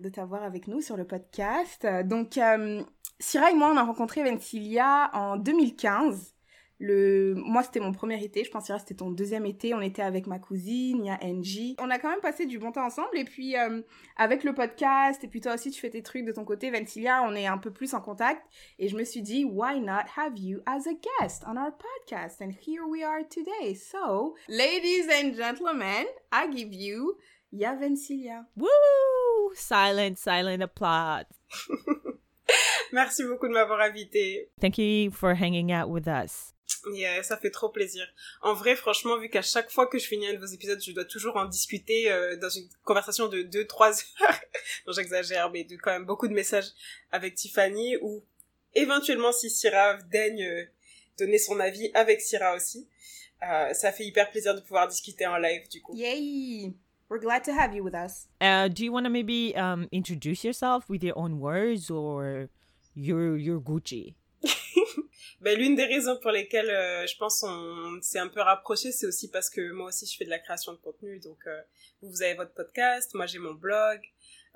de 0.00 0.08
t'avoir 0.08 0.42
avec 0.42 0.68
nous 0.68 0.80
sur 0.80 0.96
le 0.96 1.04
podcast. 1.04 1.86
Donc, 2.04 2.38
euh, 2.38 2.82
Syrah 3.20 3.50
et 3.50 3.54
moi, 3.54 3.70
on 3.72 3.76
a 3.76 3.84
rencontré 3.84 4.24
Vencilia 4.24 5.10
en 5.12 5.36
2015 5.36 6.34
le, 6.82 7.34
moi, 7.36 7.62
c'était 7.62 7.78
mon 7.78 7.92
premier 7.92 8.22
été. 8.22 8.42
Je 8.42 8.50
pense 8.50 8.66
que 8.66 8.76
c'était 8.76 8.96
ton 8.96 9.12
deuxième 9.12 9.46
été. 9.46 9.72
On 9.72 9.80
était 9.80 10.02
avec 10.02 10.26
ma 10.26 10.40
cousine, 10.40 11.04
il 11.04 11.06
y 11.06 11.10
a 11.10 11.18
Angie. 11.22 11.76
On 11.78 11.88
a 11.90 11.98
quand 12.00 12.10
même 12.10 12.20
passé 12.20 12.44
du 12.44 12.58
bon 12.58 12.72
temps 12.72 12.84
ensemble. 12.84 13.16
Et 13.16 13.24
puis, 13.24 13.56
euh, 13.56 13.82
avec 14.16 14.42
le 14.42 14.52
podcast, 14.52 15.22
et 15.22 15.28
puis 15.28 15.40
toi 15.40 15.54
aussi, 15.54 15.70
tu 15.70 15.80
fais 15.80 15.90
tes 15.90 16.02
trucs 16.02 16.24
de 16.24 16.32
ton 16.32 16.44
côté, 16.44 16.72
Ventilia, 16.72 17.22
on 17.22 17.36
est 17.36 17.46
un 17.46 17.58
peu 17.58 17.70
plus 17.70 17.94
en 17.94 18.00
contact. 18.00 18.42
Et 18.80 18.88
je 18.88 18.96
me 18.96 19.04
suis 19.04 19.22
dit, 19.22 19.44
why 19.44 19.78
not 19.78 20.08
have 20.16 20.36
you 20.36 20.60
as 20.66 20.88
a 20.88 21.20
guest 21.20 21.44
on 21.46 21.56
our 21.56 21.70
podcast? 21.70 22.42
And 22.42 22.50
here 22.50 22.82
we 22.84 23.04
are 23.04 23.22
today. 23.30 23.76
So, 23.76 24.34
ladies 24.48 25.06
and 25.08 25.36
gentlemen, 25.36 26.06
I 26.32 26.48
give 26.52 26.74
you 26.74 27.16
Yavencilia. 27.54 28.46
Woo! 28.56 29.54
Silent, 29.54 30.18
silent 30.18 30.62
applause. 30.62 31.26
Merci 32.92 33.22
beaucoup 33.22 33.46
de 33.46 33.52
m'avoir 33.52 33.80
invité. 33.80 34.50
Thank 34.60 34.78
you 34.78 35.12
for 35.12 35.34
hanging 35.34 35.70
out 35.70 35.88
with 35.88 36.08
us. 36.08 36.54
Yeah, 36.92 37.22
ça 37.22 37.36
fait 37.36 37.50
trop 37.50 37.68
plaisir. 37.68 38.06
En 38.42 38.54
vrai, 38.54 38.76
franchement, 38.76 39.18
vu 39.18 39.28
qu'à 39.28 39.42
chaque 39.42 39.70
fois 39.70 39.86
que 39.86 39.98
je 39.98 40.06
finis 40.06 40.26
un 40.26 40.34
de 40.34 40.38
vos 40.38 40.46
épisodes, 40.46 40.82
je 40.82 40.92
dois 40.92 41.04
toujours 41.04 41.36
en 41.36 41.44
discuter 41.44 42.10
euh, 42.10 42.36
dans 42.36 42.48
une 42.48 42.68
conversation 42.84 43.28
de 43.28 43.42
2-3 43.42 44.04
heures. 44.22 44.40
non, 44.86 44.92
j'exagère, 44.92 45.50
mais 45.50 45.64
de 45.64 45.76
quand 45.76 45.92
même 45.92 46.04
beaucoup 46.04 46.28
de 46.28 46.34
messages 46.34 46.70
avec 47.10 47.34
Tiffany 47.34 47.96
ou 48.00 48.22
éventuellement 48.74 49.32
si 49.32 49.50
Syrah 49.50 49.98
daigne 50.10 50.44
euh, 50.44 50.64
donner 51.18 51.38
son 51.38 51.60
avis 51.60 51.90
avec 51.94 52.20
Syrah 52.20 52.54
aussi. 52.54 52.88
Euh, 53.42 53.72
ça 53.72 53.92
fait 53.92 54.04
hyper 54.04 54.30
plaisir 54.30 54.54
de 54.54 54.60
pouvoir 54.60 54.86
discuter 54.88 55.26
en 55.26 55.36
live 55.36 55.68
du 55.68 55.80
coup. 55.82 55.94
Yay! 55.96 56.72
We're 57.08 57.20
glad 57.20 57.44
to 57.44 57.52
have 57.52 57.74
you 57.74 57.84
with 57.84 57.94
us. 57.94 58.28
Uh, 58.40 58.68
do 58.68 58.84
you 58.84 58.92
want 58.92 59.04
to 59.04 59.10
maybe 59.10 59.54
um, 59.54 59.86
introduce 59.92 60.44
yourself 60.44 60.88
with 60.88 61.02
your 61.04 61.18
own 61.18 61.40
words 61.40 61.90
or 61.90 62.48
you're, 62.94 63.36
you're 63.36 63.60
Gucci? 63.60 64.14
Ben, 65.40 65.58
l'une 65.58 65.74
des 65.74 65.84
raisons 65.84 66.18
pour 66.20 66.30
lesquelles 66.30 66.70
euh, 66.70 67.06
je 67.06 67.16
pense 67.16 67.42
on 67.42 68.00
s'est 68.00 68.18
un 68.18 68.28
peu 68.28 68.40
rapproché, 68.40 68.92
c'est 68.92 69.06
aussi 69.06 69.30
parce 69.30 69.50
que 69.50 69.72
moi 69.72 69.88
aussi 69.88 70.06
je 70.06 70.16
fais 70.16 70.24
de 70.24 70.30
la 70.30 70.38
création 70.38 70.72
de 70.72 70.78
contenu. 70.78 71.18
Donc 71.20 71.38
euh, 71.46 71.62
vous 72.02 72.22
avez 72.22 72.34
votre 72.34 72.52
podcast, 72.52 73.14
moi 73.14 73.26
j'ai 73.26 73.38
mon 73.38 73.54
blog, 73.54 74.00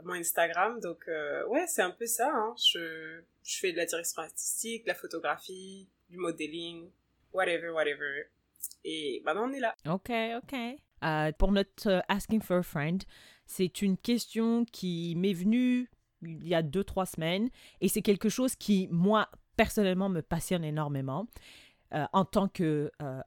mon 0.05 0.15
Instagram. 0.15 0.81
Donc 0.81 1.05
euh, 1.09 1.47
ouais, 1.47 1.67
c'est 1.67 1.83
un 1.83 1.91
peu 1.91 2.07
ça. 2.07 2.31
Hein. 2.33 2.55
Je, 2.73 3.21
je 3.45 3.59
fais 3.59 3.73
de 3.73 3.77
la 3.77 3.87
direction 3.87 4.23
artistique, 4.23 4.85
de 4.85 4.89
la 4.89 4.95
photographie, 4.95 5.89
du 6.09 6.17
modeling, 6.17 6.91
whatever, 7.33 7.71
whatever. 7.71 8.25
Et 8.85 9.23
maintenant 9.25 9.49
on 9.49 9.53
est 9.53 9.61
là. 9.61 9.75
Ok, 9.89 10.11
ok. 10.11 11.37
pour 11.39 11.53
notre 11.53 12.03
Asking 12.09 12.43
for 12.43 12.59
a 12.59 12.63
Friend, 12.63 13.03
c'est 13.47 13.83
une 13.83 13.97
question 13.97 14.65
qui 14.65 15.15
m'est 15.17 15.33
venue 15.33 15.89
il 16.23 16.49
y 16.49 16.55
a 16.55 16.63
deux, 16.63 16.85
trois 16.85 17.07
semaines 17.07 17.49
et 17.81 17.89
c'est 17.89 18.03
quelque 18.03 18.29
chose 18.29 18.57
qui, 18.57 18.89
moi, 18.91 19.29
personnellement 19.57 20.09
me 20.09 20.23
passionne 20.23 20.65
énormément 20.65 21.27
euh, 21.95 22.05
en 22.13 22.25
tant 22.25 22.49
que 22.49 22.91
euh. 23.01 23.21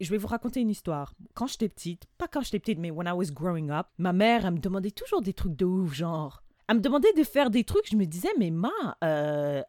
Je 0.00 0.10
vais 0.10 0.18
vous 0.18 0.28
raconter 0.28 0.60
une 0.60 0.70
histoire. 0.70 1.14
Quand 1.34 1.46
j'étais 1.46 1.68
petite, 1.68 2.06
pas 2.18 2.28
quand 2.28 2.42
j'étais 2.42 2.60
petite, 2.60 2.78
mais 2.78 2.90
when 2.90 3.08
I 3.08 3.12
was 3.12 3.32
growing 3.32 3.70
up, 3.70 3.86
ma 3.98 4.12
mère, 4.12 4.46
elle 4.46 4.54
me 4.54 4.58
demandait 4.58 4.92
toujours 4.92 5.22
des 5.22 5.32
trucs 5.32 5.56
de 5.56 5.64
ouf, 5.64 5.92
genre. 5.92 6.42
Elle 6.68 6.76
me 6.76 6.80
demandait 6.80 7.12
de 7.14 7.24
faire 7.24 7.50
des 7.50 7.64
trucs, 7.64 7.88
je 7.90 7.96
me 7.96 8.06
disais, 8.06 8.28
mais 8.38 8.50
ma, 8.50 8.70
euh, 9.02 9.62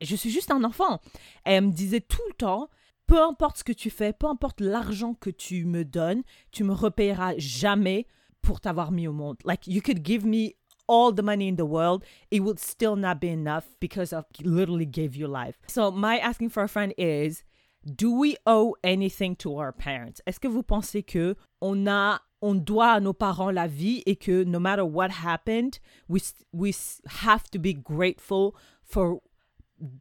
je 0.00 0.16
suis 0.16 0.30
juste 0.30 0.50
un 0.50 0.64
enfant. 0.64 1.00
elle 1.44 1.66
me 1.66 1.72
disait 1.72 2.00
tout 2.00 2.22
le 2.28 2.34
temps, 2.34 2.70
peu 3.06 3.20
importe 3.22 3.58
ce 3.58 3.64
que 3.64 3.72
tu 3.72 3.90
fais, 3.90 4.12
peu 4.12 4.26
importe 4.26 4.60
l'argent 4.60 5.14
que 5.14 5.30
tu 5.30 5.64
me 5.64 5.84
donnes, 5.84 6.22
tu 6.50 6.64
me 6.64 6.72
repayeras 6.72 7.34
jamais 7.36 8.06
pour 8.40 8.60
t'avoir 8.60 8.92
mis 8.92 9.08
au 9.08 9.12
monde. 9.12 9.36
Like, 9.44 9.66
you 9.66 9.82
could 9.82 10.04
give 10.04 10.26
me 10.26 10.52
all 10.86 11.12
the 11.12 11.22
money 11.22 11.48
in 11.48 11.56
the 11.56 11.66
world, 11.66 12.04
it 12.30 12.40
would 12.40 12.58
still 12.58 12.96
not 12.96 13.20
be 13.20 13.28
enough 13.28 13.66
because 13.80 14.12
of 14.12 14.24
literally 14.42 14.86
gave 14.86 15.16
you 15.16 15.26
life. 15.26 15.58
So 15.66 15.90
my 15.90 16.18
asking 16.18 16.50
for 16.50 16.62
a 16.62 16.68
friend 16.68 16.92
is, 16.98 17.44
do 17.84 18.10
we 18.10 18.36
owe 18.46 18.76
anything 18.82 19.36
to 19.36 19.58
our 19.58 19.72
parents? 19.72 20.20
Est-ce 20.26 20.38
que 20.38 20.48
vous 20.48 20.62
pensez 20.62 21.06
que 21.06 21.36
on 21.60 21.86
a 21.86 22.20
on 22.40 22.56
doit 22.56 22.96
à 22.96 23.02
nos 23.02 23.14
parents 23.14 23.50
la 23.50 23.66
vie 23.66 24.02
et 24.06 24.16
que 24.16 24.44
no 24.44 24.58
matter 24.58 24.84
what 24.84 25.10
happened, 25.10 25.78
we 26.08 26.20
we 26.52 26.74
have 27.22 27.44
to 27.50 27.58
be 27.58 27.72
grateful 27.72 28.54
for 28.82 29.20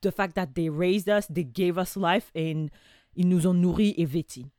the 0.02 0.12
fact 0.12 0.36
that 0.36 0.56
they 0.56 0.70
raised 0.70 1.10
us, 1.10 1.26
they 1.28 1.44
gave 1.44 1.78
us 1.78 1.96
life 1.96 2.32
and 2.36 2.70
ils 3.16 3.28
nous 3.28 3.46
ont 3.48 3.54
nourris 3.54 3.94
et 3.98 4.06
vêtis. 4.06 4.52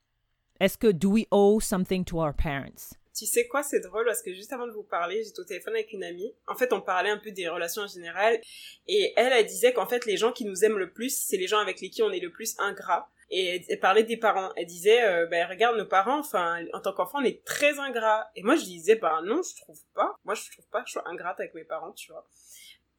Est-ce 0.61 0.79
que 0.79 0.93
do 0.93 1.11
we 1.11 1.27
owe 1.31 1.59
something 1.59 2.05
to 2.05 2.19
our 2.19 2.33
parents? 2.33 2.97
Tu 3.15 3.27
sais 3.27 3.47
quoi, 3.47 3.63
c'est 3.63 3.81
drôle 3.81 4.07
parce 4.07 4.23
que 4.23 4.35
juste 4.35 4.53
avant 4.53 4.67
de 4.67 4.73
vous 4.73 4.83
parler, 4.83 5.23
j'étais 5.23 5.39
au 5.39 5.45
téléphone 5.45 5.75
avec 5.75 5.93
une 5.93 6.03
amie. 6.03 6.35
En 6.49 6.57
fait, 6.57 6.73
on 6.73 6.81
parlait 6.81 7.11
un 7.11 7.19
peu 7.19 7.31
des 7.31 7.49
relations 7.49 7.83
en 7.83 7.87
général. 7.87 8.41
Et 8.89 9.13
elle, 9.17 9.33
elle 9.33 9.47
disait 9.47 9.73
qu'en 9.73 9.87
fait, 9.87 10.05
les 10.05 10.17
gens 10.17 10.33
qui 10.33 10.45
nous 10.45 10.65
aiment 10.65 10.79
le 10.79 10.93
plus, 10.93 11.17
c'est 11.17 11.37
les 11.37 11.47
gens 11.47 11.59
avec 11.59 11.81
lesquels 11.81 12.07
on 12.07 12.11
est 12.11 12.21
le 12.21 12.33
plus 12.33 12.57
ingrat. 12.59 13.09
Et 13.31 13.63
elle 13.69 13.79
parlait 13.79 14.03
des 14.03 14.17
parents. 14.17 14.53
Elle 14.57 14.67
disait, 14.67 15.05
euh, 15.05 15.27
ben 15.27 15.49
regarde 15.49 15.77
nos 15.77 15.87
parents, 15.87 16.19
enfin, 16.19 16.65
en 16.73 16.81
tant 16.81 16.93
qu'enfant, 16.93 17.19
on 17.21 17.25
est 17.25 17.45
très 17.45 17.79
ingrat. 17.79 18.29
Et 18.35 18.43
moi, 18.43 18.57
je 18.57 18.65
disais, 18.65 18.97
bah 18.97 19.21
non, 19.25 19.43
je 19.43 19.63
trouve 19.63 19.81
pas. 19.95 20.17
Moi, 20.25 20.35
je 20.35 20.51
trouve 20.51 20.67
pas 20.71 20.83
que 20.83 20.89
je 20.89 20.93
sois 20.95 21.09
ingrate 21.09 21.39
avec 21.39 21.55
mes 21.55 21.65
parents, 21.65 21.93
tu 21.93 22.11
vois. 22.11 22.27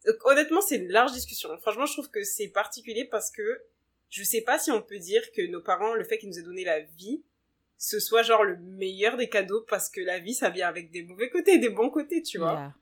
Donc, 0.05 0.15
honnêtement, 0.25 0.61
c'est 0.61 0.77
une 0.77 0.91
large 0.91 1.11
discussion. 1.11 1.49
Franchement, 1.59 1.85
je 1.85 1.93
trouve 1.93 2.09
que 2.09 2.23
c'est 2.23 2.47
particulier 2.47 3.05
parce 3.05 3.31
que 3.31 3.63
je 4.09 4.23
sais 4.23 4.41
pas 4.41 4.59
si 4.59 4.71
on 4.71 4.81
peut 4.81 4.99
dire 4.99 5.23
que 5.33 5.45
nos 5.47 5.61
parents, 5.61 5.93
le 5.93 6.03
fait 6.05 6.17
qu'ils 6.17 6.29
nous 6.29 6.39
aient 6.39 6.43
donné 6.43 6.63
la 6.63 6.79
vie, 6.79 7.23
ce 7.77 7.99
soit 7.99 8.23
genre 8.23 8.43
le 8.43 8.57
meilleur 8.57 9.17
des 9.17 9.29
cadeaux 9.29 9.65
parce 9.67 9.89
que 9.89 10.01
la 10.01 10.19
vie 10.19 10.33
ça 10.33 10.49
vient 10.49 10.67
avec 10.67 10.91
des 10.91 11.03
mauvais 11.03 11.29
côtés 11.29 11.53
et 11.53 11.57
des 11.59 11.69
bons 11.69 11.89
côtés, 11.89 12.21
tu 12.21 12.37
vois. 12.37 12.73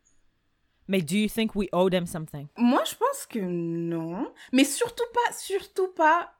Mais 0.87 1.01
do 1.01 1.15
you 1.15 1.27
think 1.27 1.55
we 1.55 1.67
owe 1.71 1.89
them 1.89 2.05
something? 2.05 2.47
Moi, 2.57 2.83
je 2.85 2.95
pense 2.95 3.25
que 3.25 3.39
non. 3.39 4.31
Mais 4.51 4.63
surtout 4.63 5.05
pas, 5.13 5.33
surtout 5.33 5.87
pas 5.93 6.33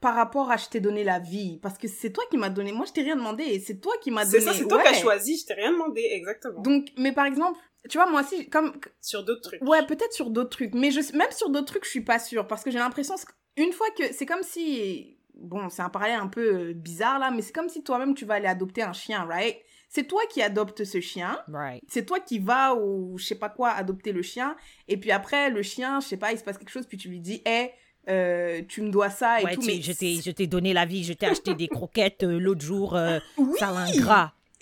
par 0.00 0.14
rapport 0.14 0.50
à 0.50 0.56
je 0.56 0.68
t'ai 0.68 0.80
donné 0.80 1.04
la 1.04 1.18
vie. 1.18 1.58
Parce 1.62 1.78
que 1.78 1.88
c'est 1.88 2.10
toi 2.10 2.24
qui 2.30 2.36
m'as 2.36 2.50
donné. 2.50 2.72
Moi, 2.72 2.86
je 2.86 2.92
t'ai 2.92 3.02
rien 3.02 3.16
demandé 3.16 3.44
et 3.44 3.60
c'est 3.60 3.80
toi 3.80 3.94
qui 4.02 4.10
m'as 4.10 4.24
donné. 4.24 4.40
C'est 4.40 4.44
ça, 4.44 4.52
c'est 4.52 4.68
toi 4.68 4.82
qui 4.82 4.88
as 4.88 5.00
choisi. 5.00 5.38
Je 5.38 5.46
t'ai 5.46 5.54
rien 5.54 5.72
demandé, 5.72 6.02
exactement. 6.12 6.60
Donc, 6.60 6.88
mais 6.98 7.12
par 7.12 7.26
exemple, 7.26 7.58
tu 7.88 7.98
vois, 7.98 8.10
moi 8.10 8.22
aussi, 8.22 8.48
comme. 8.48 8.78
Sur 9.00 9.24
d'autres 9.24 9.42
trucs. 9.42 9.62
Ouais, 9.62 9.84
peut-être 9.86 10.12
sur 10.12 10.30
d'autres 10.30 10.50
trucs. 10.50 10.74
Mais 10.74 10.90
je... 10.90 11.00
même 11.16 11.30
sur 11.30 11.50
d'autres 11.50 11.66
trucs, 11.66 11.84
je 11.84 11.90
suis 11.90 12.04
pas 12.04 12.18
sûre. 12.18 12.46
Parce 12.46 12.64
que 12.64 12.70
j'ai 12.70 12.78
l'impression, 12.78 13.14
une 13.56 13.72
fois 13.72 13.90
que. 13.96 14.12
C'est 14.12 14.26
comme 14.26 14.42
si 14.42 15.18
bon, 15.36 15.68
c'est 15.68 15.82
un 15.82 15.88
parallèle 15.88 16.20
un 16.20 16.28
peu 16.28 16.54
euh, 16.54 16.72
bizarre 16.72 17.18
là, 17.18 17.30
mais 17.30 17.42
c'est 17.42 17.52
comme 17.52 17.68
si 17.68 17.82
toi-même 17.82 18.14
tu 18.14 18.24
vas 18.24 18.34
aller 18.34 18.46
adopter 18.46 18.82
un 18.82 18.92
chien, 18.92 19.24
right? 19.24 19.56
C'est 19.88 20.08
toi 20.08 20.22
qui 20.28 20.42
adoptes 20.42 20.82
ce 20.82 21.00
chien. 21.00 21.38
Right. 21.46 21.84
C'est 21.86 22.04
toi 22.04 22.18
qui 22.18 22.40
vas 22.40 22.74
ou 22.74 23.16
je 23.16 23.26
sais 23.26 23.36
pas 23.36 23.48
quoi 23.48 23.70
adopter 23.70 24.10
le 24.10 24.22
chien. 24.22 24.56
Et 24.88 24.96
puis 24.96 25.12
après, 25.12 25.50
le 25.50 25.62
chien, 25.62 26.00
je 26.00 26.08
sais 26.08 26.16
pas, 26.16 26.32
il 26.32 26.38
se 26.38 26.42
passe 26.42 26.58
quelque 26.58 26.72
chose, 26.72 26.86
puis 26.86 26.98
tu 26.98 27.08
lui 27.08 27.20
dis, 27.20 27.42
hé, 27.46 27.70
euh, 28.08 28.62
tu 28.68 28.82
me 28.82 28.90
dois 28.90 29.08
ça 29.08 29.40
et 29.40 29.54
tout. 29.54 29.62
mais 29.64 29.80
je 29.80 30.30
t'ai 30.30 30.46
donné 30.46 30.72
la 30.72 30.84
vie, 30.84 31.04
je 31.04 31.12
t'ai 31.12 31.26
acheté 31.26 31.54
des 31.54 31.68
croquettes 31.68 32.24
euh, 32.24 32.38
l'autre 32.38 32.62
jour, 32.62 32.96
euh, 32.96 33.20
oui. 33.38 33.56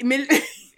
Mais 0.04 0.18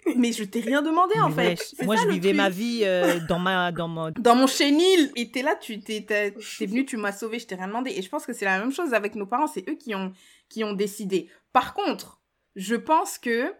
mais 0.17 0.31
je 0.31 0.43
t'ai 0.43 0.59
rien 0.59 0.81
demandé 0.81 1.15
en 1.19 1.31
fait. 1.31 1.59
Moi, 1.83 1.95
je 1.95 2.07
vivais 2.07 2.33
ma 2.33 2.49
vie 2.49 2.81
euh, 2.83 3.19
dans 3.27 3.39
ma 3.39 3.71
dans 3.71 3.87
mon 3.87 4.11
dans 4.19 4.35
mon 4.35 4.47
chenil. 4.47 5.11
Et 5.15 5.31
t'es 5.31 5.41
là, 5.41 5.55
tu 5.55 5.79
t'es 5.79 6.01
t'es 6.01 6.33
venu, 6.65 6.85
tu 6.85 6.97
m'as 6.97 7.11
sauvé, 7.11 7.39
je 7.39 7.47
t'ai 7.47 7.55
rien 7.55 7.67
demandé. 7.67 7.91
Et 7.95 8.01
je 8.01 8.09
pense 8.09 8.25
que 8.25 8.33
c'est 8.33 8.45
la 8.45 8.59
même 8.59 8.71
chose 8.71 8.93
avec 8.93 9.15
nos 9.15 9.25
parents. 9.25 9.47
C'est 9.47 9.67
eux 9.69 9.75
qui 9.75 9.95
ont 9.95 10.11
qui 10.49 10.63
ont 10.63 10.73
décidé. 10.73 11.29
Par 11.53 11.73
contre, 11.73 12.21
je 12.55 12.75
pense 12.75 13.17
que 13.17 13.53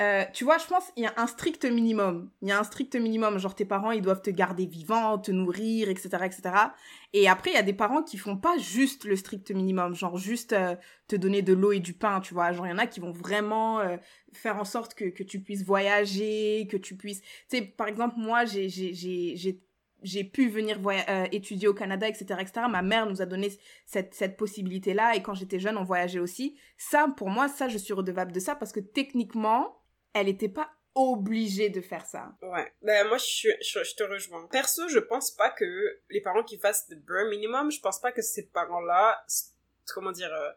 euh, 0.00 0.24
tu 0.32 0.44
vois, 0.44 0.56
je 0.56 0.66
pense 0.66 0.90
qu'il 0.92 1.02
y 1.02 1.06
a 1.06 1.12
un 1.18 1.26
strict 1.26 1.66
minimum. 1.66 2.30
Il 2.40 2.48
y 2.48 2.52
a 2.52 2.58
un 2.58 2.64
strict 2.64 2.96
minimum. 2.96 3.38
Genre, 3.38 3.54
tes 3.54 3.66
parents, 3.66 3.90
ils 3.90 4.00
doivent 4.00 4.22
te 4.22 4.30
garder 4.30 4.64
vivant, 4.64 5.18
te 5.18 5.30
nourrir, 5.30 5.90
etc., 5.90 6.08
etc. 6.24 6.42
Et 7.12 7.28
après, 7.28 7.50
il 7.50 7.54
y 7.54 7.58
a 7.58 7.62
des 7.62 7.74
parents 7.74 8.02
qui 8.02 8.16
font 8.16 8.38
pas 8.38 8.56
juste 8.56 9.04
le 9.04 9.14
strict 9.14 9.50
minimum. 9.50 9.94
Genre, 9.94 10.16
juste 10.16 10.54
euh, 10.54 10.74
te 11.06 11.16
donner 11.16 11.42
de 11.42 11.52
l'eau 11.52 11.72
et 11.72 11.80
du 11.80 11.92
pain, 11.92 12.20
tu 12.20 12.32
vois. 12.32 12.52
Genre, 12.52 12.66
il 12.66 12.70
y 12.70 12.72
en 12.72 12.78
a 12.78 12.86
qui 12.86 13.00
vont 13.00 13.12
vraiment 13.12 13.80
euh, 13.80 13.98
faire 14.32 14.56
en 14.56 14.64
sorte 14.64 14.94
que, 14.94 15.04
que 15.04 15.22
tu 15.22 15.40
puisses 15.40 15.64
voyager, 15.64 16.66
que 16.70 16.78
tu 16.78 16.96
puisses... 16.96 17.20
Tu 17.20 17.58
sais, 17.58 17.62
par 17.62 17.88
exemple, 17.88 18.14
moi, 18.16 18.46
j'ai 18.46 18.68
j'ai 20.02 20.24
pu 20.24 20.48
venir 20.48 20.78
étudier 21.30 21.68
au 21.68 21.74
Canada, 21.74 22.08
etc., 22.08 22.24
etc. 22.40 22.62
Ma 22.70 22.80
mère 22.80 23.04
nous 23.04 23.20
a 23.20 23.26
donné 23.26 23.52
cette, 23.84 24.14
cette 24.14 24.38
possibilité-là. 24.38 25.14
Et 25.14 25.20
quand 25.20 25.34
j'étais 25.34 25.58
jeune, 25.58 25.76
on 25.76 25.84
voyageait 25.84 26.20
aussi. 26.20 26.56
Ça, 26.78 27.06
pour 27.18 27.28
moi, 27.28 27.48
ça, 27.48 27.68
je 27.68 27.76
suis 27.76 27.92
redevable 27.92 28.32
de 28.32 28.40
ça 28.40 28.54
parce 28.54 28.72
que 28.72 28.80
techniquement, 28.80 29.79
elle 30.12 30.26
n'était 30.26 30.48
pas 30.48 30.70
obligée 30.94 31.70
de 31.70 31.80
faire 31.80 32.04
ça. 32.04 32.32
Ouais. 32.42 32.72
Ben, 32.82 33.06
moi, 33.06 33.18
je, 33.18 33.48
je, 33.60 33.94
te 33.94 34.02
rejoins. 34.02 34.46
Perso, 34.48 34.88
je 34.88 34.98
pense 34.98 35.30
pas 35.30 35.50
que 35.50 36.00
les 36.10 36.20
parents 36.20 36.42
qui 36.42 36.58
fassent 36.58 36.86
le 36.90 36.96
bare 36.96 37.26
minimum, 37.28 37.70
je 37.70 37.80
pense 37.80 38.00
pas 38.00 38.12
que 38.12 38.22
ces 38.22 38.46
parents-là, 38.48 39.24
comment 39.94 40.12
dire, 40.12 40.32
euh, 40.32 40.50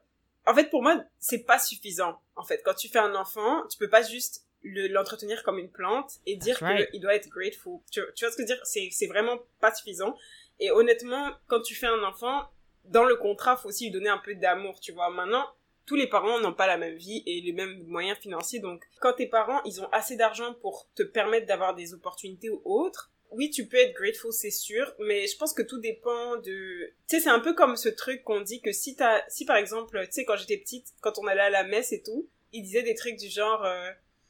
en 0.46 0.56
fait, 0.56 0.70
pour 0.70 0.82
moi, 0.82 1.04
c'est 1.20 1.44
pas 1.44 1.60
suffisant. 1.60 2.20
En 2.36 2.44
fait, 2.44 2.62
quand 2.66 2.74
tu 2.74 2.90
fais 2.90 3.00
un 3.00 3.16
enfant, 3.16 3.66
tu 3.68 3.78
peux 3.78 3.90
pas 3.90 4.02
juste 4.02 4.46
l'entretenir 4.64 5.44
comme 5.44 5.60
une 5.60 5.72
plante 5.72 6.20
et 6.26 6.36
dire 6.36 6.58
qu'il 6.58 7.02
doit 7.02 7.16
être 7.16 7.30
grateful. 7.30 7.80
Tu, 7.92 8.02
tu 8.16 8.26
vois 8.26 8.32
ce 8.32 8.38
que 8.38 8.44
je 8.44 8.48
veux 8.48 8.56
dire? 8.56 8.66
C'est, 8.66 8.90
c'est 8.92 9.08
vraiment 9.08 9.38
pas 9.60 9.74
suffisant. 9.74 10.18
Et 10.60 10.72
honnêtement, 10.72 11.32
quand 11.48 11.62
tu 11.62 11.76
fais 11.76 11.88
un 11.88 12.04
enfant, 12.04 12.50
dans 12.86 13.04
le 13.04 13.16
contrat, 13.16 13.56
faut 13.56 13.70
aussi 13.70 13.86
lui 13.86 13.92
donner 13.92 14.10
un 14.10 14.18
peu 14.18 14.36
d'amour, 14.36 14.80
tu 14.80 14.92
vois. 14.92 15.10
Maintenant, 15.10 15.46
tous 15.86 15.96
les 15.96 16.08
parents 16.08 16.40
n'ont 16.40 16.54
pas 16.54 16.68
la 16.68 16.78
même 16.78 16.96
vie 16.96 17.24
et 17.26 17.42
les 17.42 17.52
mêmes 17.52 17.84
moyens 17.88 18.18
financiers. 18.18 18.60
Donc, 18.60 18.84
quand 19.00 19.14
tes 19.14 19.28
parents, 19.28 19.62
ils 19.66 19.82
ont 19.82 19.90
assez 19.92 20.16
d'argent 20.16 20.54
pour 20.62 20.88
te 20.96 21.04
permettre 21.04 21.46
d'avoir 21.46 21.76
des 21.76 21.94
opportunités 21.94 22.50
ou 22.50 22.62
autres, 22.64 23.12
oui, 23.32 23.50
tu 23.50 23.66
peux 23.68 23.78
être 23.78 23.96
grateful, 23.96 24.32
c'est 24.32 24.52
sûr, 24.52 24.94
mais 25.00 25.26
je 25.26 25.36
pense 25.38 25.54
que 25.54 25.64
tout 25.64 25.80
dépend 25.80 26.38
de... 26.38 26.94
Tu 27.10 27.18
sais, 27.18 27.20
c'est 27.20 27.30
un 27.30 27.40
peu 27.40 27.54
comme 27.54 27.76
ce 27.76 27.90
truc 27.90 28.24
qu'on 28.24 28.42
dit 28.42 28.62
que 28.62 28.72
si 28.72 28.96
t'as... 28.96 29.24
Si 29.28 29.44
par 29.44 29.58
exemple, 29.58 30.00
tu 30.06 30.12
sais, 30.12 30.26
quand 30.26 30.38
j'étais 30.38 30.58
petite, 30.58 30.86
quand 31.02 31.18
on 31.18 31.26
allait 31.26 31.42
à 31.42 31.50
la 31.50 31.64
messe 31.64 31.92
et 31.92 32.04
tout, 32.04 32.30
ils 32.52 32.62
disaient 32.62 32.84
des 32.84 32.94
trucs 32.94 33.18
du 33.18 33.30
genre, 33.30 33.66
euh, 33.66 33.90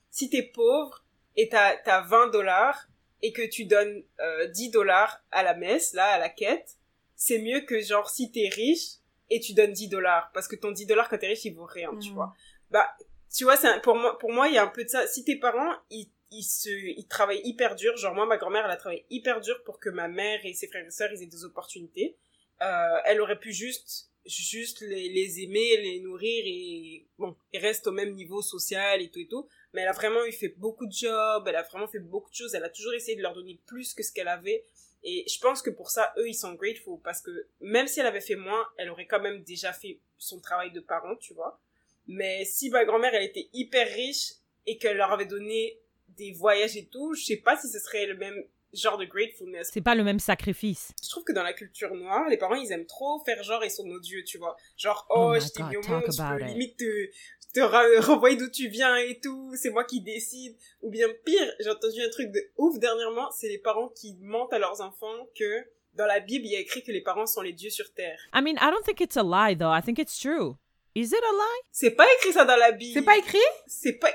si 0.09 0.29
t'es 0.29 0.43
pauvre 0.43 1.03
et 1.35 1.49
t'as, 1.49 1.75
t'as 1.77 2.01
20 2.01 2.27
dollars 2.27 2.87
et 3.21 3.33
que 3.33 3.45
tu 3.45 3.65
donnes 3.65 4.03
euh, 4.21 4.47
10 4.47 4.69
dollars 4.69 5.21
à 5.31 5.43
la 5.43 5.53
messe, 5.53 5.93
là, 5.93 6.05
à 6.05 6.17
la 6.17 6.29
quête, 6.29 6.77
c'est 7.15 7.39
mieux 7.39 7.61
que 7.61 7.81
genre 7.81 8.09
si 8.09 8.31
t'es 8.31 8.49
riche 8.49 8.99
et 9.35 9.39
tu 9.39 9.53
donnes 9.53 9.73
10 9.73 9.87
dollars, 9.89 10.29
parce 10.33 10.47
que 10.47 10.55
ton 10.55 10.71
10 10.71 10.85
dollars 10.85 11.09
quand 11.09 11.17
t'es 11.17 11.27
riche, 11.27 11.45
il 11.45 11.53
vaut 11.55 11.65
rien, 11.65 11.89
tu 11.99 12.09
Mhm. 12.09 12.15
vois. 12.15 12.33
Bah, 12.69 12.95
tu 13.35 13.43
vois, 13.45 13.55
c'est 13.57 13.81
pour 13.81 13.95
moi, 13.95 14.17
pour 14.19 14.31
moi, 14.31 14.47
il 14.47 14.53
y 14.53 14.57
a 14.57 14.63
un 14.63 14.67
peu 14.67 14.83
de 14.83 14.89
ça. 14.89 15.07
Si 15.07 15.23
tes 15.25 15.37
parents, 15.37 15.73
ils, 15.89 16.09
ils 16.31 16.43
se, 16.43 16.69
ils 16.69 17.07
travaillent 17.07 17.41
hyper 17.43 17.75
dur. 17.75 17.95
Genre, 17.97 18.13
moi, 18.13 18.25
ma 18.25 18.37
grand-mère, 18.37 18.65
elle 18.65 18.71
a 18.71 18.75
travaillé 18.77 19.05
hyper 19.09 19.41
dur 19.41 19.61
pour 19.65 19.79
que 19.79 19.89
ma 19.89 20.07
mère 20.07 20.39
et 20.45 20.53
ses 20.53 20.67
frères 20.67 20.85
et 20.85 20.91
sœurs, 20.91 21.09
ils 21.13 21.23
aient 21.23 21.27
des 21.27 21.43
opportunités. 21.43 22.15
Euh, 22.61 22.97
elle 23.05 23.19
aurait 23.21 23.39
pu 23.39 23.51
juste, 23.51 24.09
juste 24.25 24.81
les, 24.81 25.09
les 25.09 25.41
aimer, 25.41 25.77
les 25.77 25.99
nourrir 25.99 26.43
et, 26.45 27.07
bon, 27.17 27.35
ils 27.53 27.59
restent 27.59 27.87
au 27.87 27.91
même 27.91 28.13
niveau 28.13 28.41
social 28.41 29.01
et 29.01 29.09
tout 29.09 29.19
et 29.19 29.27
tout. 29.27 29.47
Mais 29.73 29.81
elle 29.81 29.87
a 29.87 29.93
vraiment 29.93 30.23
eu 30.25 30.31
fait 30.31 30.49
beaucoup 30.57 30.85
de 30.85 30.91
jobs, 30.93 31.47
elle 31.47 31.55
a 31.55 31.63
vraiment 31.63 31.87
fait 31.87 31.99
beaucoup 31.99 32.29
de 32.29 32.35
choses, 32.35 32.53
elle 32.55 32.63
a 32.63 32.69
toujours 32.69 32.93
essayé 32.93 33.17
de 33.17 33.21
leur 33.23 33.33
donner 33.33 33.59
plus 33.65 33.93
que 33.95 34.03
ce 34.03 34.11
qu'elle 34.11 34.27
avait. 34.27 34.63
Et 35.03 35.25
je 35.27 35.39
pense 35.39 35.61
que 35.61 35.69
pour 35.69 35.89
ça, 35.89 36.13
eux, 36.17 36.27
ils 36.27 36.33
sont 36.33 36.53
grateful 36.53 36.99
parce 37.03 37.21
que 37.21 37.47
même 37.59 37.87
si 37.87 37.99
elle 37.99 38.05
avait 38.05 38.21
fait 38.21 38.35
moins, 38.35 38.65
elle 38.77 38.89
aurait 38.89 39.05
quand 39.05 39.19
même 39.21 39.43
déjà 39.43 39.73
fait 39.73 39.99
son 40.17 40.39
travail 40.39 40.71
de 40.71 40.79
parent, 40.79 41.15
tu 41.17 41.33
vois. 41.33 41.59
Mais 42.07 42.45
si 42.45 42.69
ma 42.69 42.85
grand-mère, 42.85 43.13
elle 43.13 43.23
était 43.23 43.49
hyper 43.53 43.87
riche 43.87 44.33
et 44.65 44.77
qu'elle 44.77 44.97
leur 44.97 45.11
avait 45.11 45.25
donné 45.25 45.77
des 46.09 46.31
voyages 46.31 46.77
et 46.77 46.85
tout, 46.85 47.13
je 47.15 47.23
sais 47.23 47.37
pas 47.37 47.57
si 47.57 47.67
ce 47.67 47.79
serait 47.79 48.05
le 48.05 48.15
même 48.15 48.43
genre 48.73 48.97
de 48.97 49.05
gratefulness. 49.05 49.69
C'est 49.71 49.81
pas 49.81 49.95
le 49.95 50.03
même 50.03 50.19
sacrifice. 50.19 50.91
Je 51.03 51.09
trouve 51.09 51.23
que 51.23 51.33
dans 51.33 51.43
la 51.43 51.53
culture 51.53 51.93
noire, 51.93 52.27
les 52.29 52.37
parents, 52.37 52.55
ils 52.55 52.71
aiment 52.71 52.85
trop 52.85 53.21
faire 53.23 53.43
genre 53.43 53.63
ils 53.63 53.69
sont 53.69 53.85
nos 53.85 53.99
dieux, 53.99 54.23
tu 54.23 54.37
vois. 54.37 54.55
Genre, 54.77 55.05
oh, 55.09 55.33
Oh 55.35 55.39
je 55.39 55.47
t'ai 55.49 55.63
mis 55.63 55.77
au 55.77 55.87
monde, 55.87 56.03
je 56.07 56.35
peux 56.37 56.41
it. 56.41 56.47
limite 56.47 56.77
te, 56.77 57.09
te 57.53 57.59
renvoyer 57.59 58.35
d'où 58.35 58.49
tu 58.49 58.67
viens 58.67 58.97
et 58.97 59.19
tout, 59.19 59.53
c'est 59.55 59.69
moi 59.69 59.83
qui 59.83 60.01
décide. 60.01 60.55
Ou 60.81 60.89
bien 60.89 61.07
pire, 61.23 61.53
j'ai 61.59 61.69
entendu 61.69 62.01
un 62.01 62.09
truc 62.09 62.31
de 62.31 62.41
ouf 62.57 62.77
dernièrement, 62.79 63.29
c'est 63.31 63.47
les 63.47 63.59
parents 63.59 63.89
qui 63.89 64.17
mentent 64.21 64.53
à 64.53 64.59
leurs 64.59 64.81
enfants 64.81 65.27
que 65.37 65.65
dans 65.93 66.07
la 66.07 66.19
Bible, 66.19 66.45
il 66.45 66.51
y 66.51 66.55
a 66.55 66.59
écrit 66.59 66.83
que 66.83 66.91
les 66.91 67.01
parents 67.01 67.27
sont 67.27 67.41
les 67.41 67.53
dieux 67.53 67.69
sur 67.69 67.93
terre. 67.93 68.19
I 68.33 68.41
mean, 68.41 68.55
I 68.55 68.71
don't 68.71 68.83
think 68.83 68.99
it's 68.99 69.15
a 69.15 69.23
lie 69.23 69.55
though. 69.55 69.71
I 69.71 69.81
think 69.81 69.99
it's 69.99 70.19
true. 70.19 70.57
Is 70.95 71.07
it 71.07 71.23
a 71.23 71.31
lie? 71.31 71.61
C'est 71.71 71.91
pas 71.91 72.05
écrit 72.17 72.33
ça 72.33 72.45
dans 72.45 72.55
la 72.55 72.71
Bible. 72.71 72.93
C'est 72.93 73.05
pas 73.05 73.17
écrit? 73.17 73.37
C'est 73.67 73.93
pas. 73.93 74.09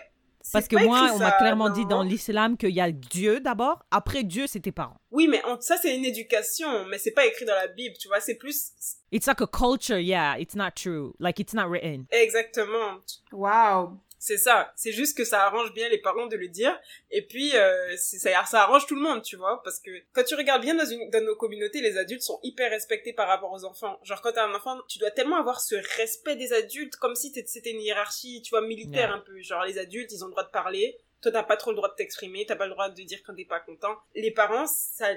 Parce 0.52 0.68
que 0.68 0.76
moi, 0.84 1.10
on 1.14 1.18
m'a 1.18 1.32
clairement 1.32 1.70
dit 1.70 1.84
dans 1.86 2.02
l'islam 2.02 2.56
qu'il 2.56 2.70
y 2.70 2.80
a 2.80 2.90
Dieu 2.90 3.40
d'abord, 3.40 3.84
après 3.90 4.22
Dieu, 4.24 4.46
c'est 4.46 4.60
tes 4.60 4.72
parents. 4.72 4.96
Oui, 5.10 5.26
mais 5.28 5.40
on- 5.46 5.60
ça 5.60 5.76
c'est 5.76 5.96
une 5.96 6.04
éducation, 6.04 6.86
mais 6.86 6.98
c'est 6.98 7.12
pas 7.12 7.26
écrit 7.26 7.44
dans 7.44 7.54
la 7.54 7.66
Bible, 7.68 7.96
tu 8.00 8.08
vois, 8.08 8.20
c'est 8.20 8.36
plus 8.36 8.72
It's 9.10 9.26
like 9.26 9.40
a 9.40 9.46
culture, 9.46 9.98
yeah. 9.98 10.38
It's 10.38 10.54
not 10.54 10.72
true. 10.76 11.14
Like 11.18 11.38
it's 11.40 11.54
not 11.54 11.68
written. 11.68 12.06
exactement. 12.10 13.00
Wow. 13.32 13.98
C'est 14.20 14.36
ça. 14.36 14.72
C'est 14.74 14.90
juste 14.92 15.16
que 15.16 15.24
ça 15.24 15.44
arrange 15.44 15.72
bien 15.72 15.88
les 15.88 15.98
parents 15.98 16.26
de 16.26 16.36
le 16.36 16.48
dire. 16.48 16.76
Et 17.10 17.22
puis, 17.22 17.56
euh, 17.56 17.96
c'est- 17.96 18.18
ça, 18.18 18.44
ça 18.44 18.62
arrange 18.62 18.86
tout 18.86 18.96
le 18.96 19.00
monde, 19.00 19.22
tu 19.22 19.36
vois. 19.36 19.62
Parce 19.62 19.78
que 19.78 19.90
quand 20.12 20.24
tu 20.24 20.34
regardes 20.34 20.62
bien 20.62 20.74
dans, 20.74 20.84
une, 20.84 21.08
dans 21.10 21.24
nos 21.24 21.36
communautés, 21.36 21.80
les 21.80 21.96
adultes 21.96 22.22
sont 22.22 22.40
hyper 22.42 22.70
respectés 22.70 23.12
par 23.12 23.28
rapport 23.28 23.52
aux 23.52 23.64
enfants. 23.64 23.98
Genre, 24.02 24.20
quand 24.20 24.32
t'as 24.32 24.44
un 24.46 24.54
enfant, 24.54 24.76
tu 24.88 24.98
dois 24.98 25.10
tellement 25.12 25.36
avoir 25.36 25.60
ce 25.60 25.76
respect 25.96 26.34
des 26.36 26.52
adultes, 26.52 26.96
comme 26.96 27.14
si 27.14 27.32
c'était 27.46 27.70
une 27.70 27.80
hiérarchie, 27.80 28.42
tu 28.42 28.50
vois, 28.50 28.60
militaire 28.60 29.12
un 29.12 29.20
peu. 29.20 29.40
Genre, 29.40 29.64
les 29.64 29.78
adultes, 29.78 30.10
ils 30.12 30.24
ont 30.24 30.26
le 30.26 30.32
droit 30.32 30.44
de 30.44 30.50
parler. 30.50 30.98
Toi, 31.22 31.30
t'as 31.32 31.42
pas 31.44 31.56
trop 31.56 31.70
le 31.70 31.76
droit 31.76 31.88
de 31.88 31.94
t'exprimer. 31.94 32.44
T'as 32.46 32.56
pas 32.56 32.66
le 32.66 32.72
droit 32.72 32.88
de 32.88 33.02
dire 33.02 33.20
quand 33.24 33.34
t'es 33.34 33.44
pas 33.44 33.60
content. 33.60 33.96
Les 34.14 34.30
parents, 34.32 34.66
ça, 34.66 35.08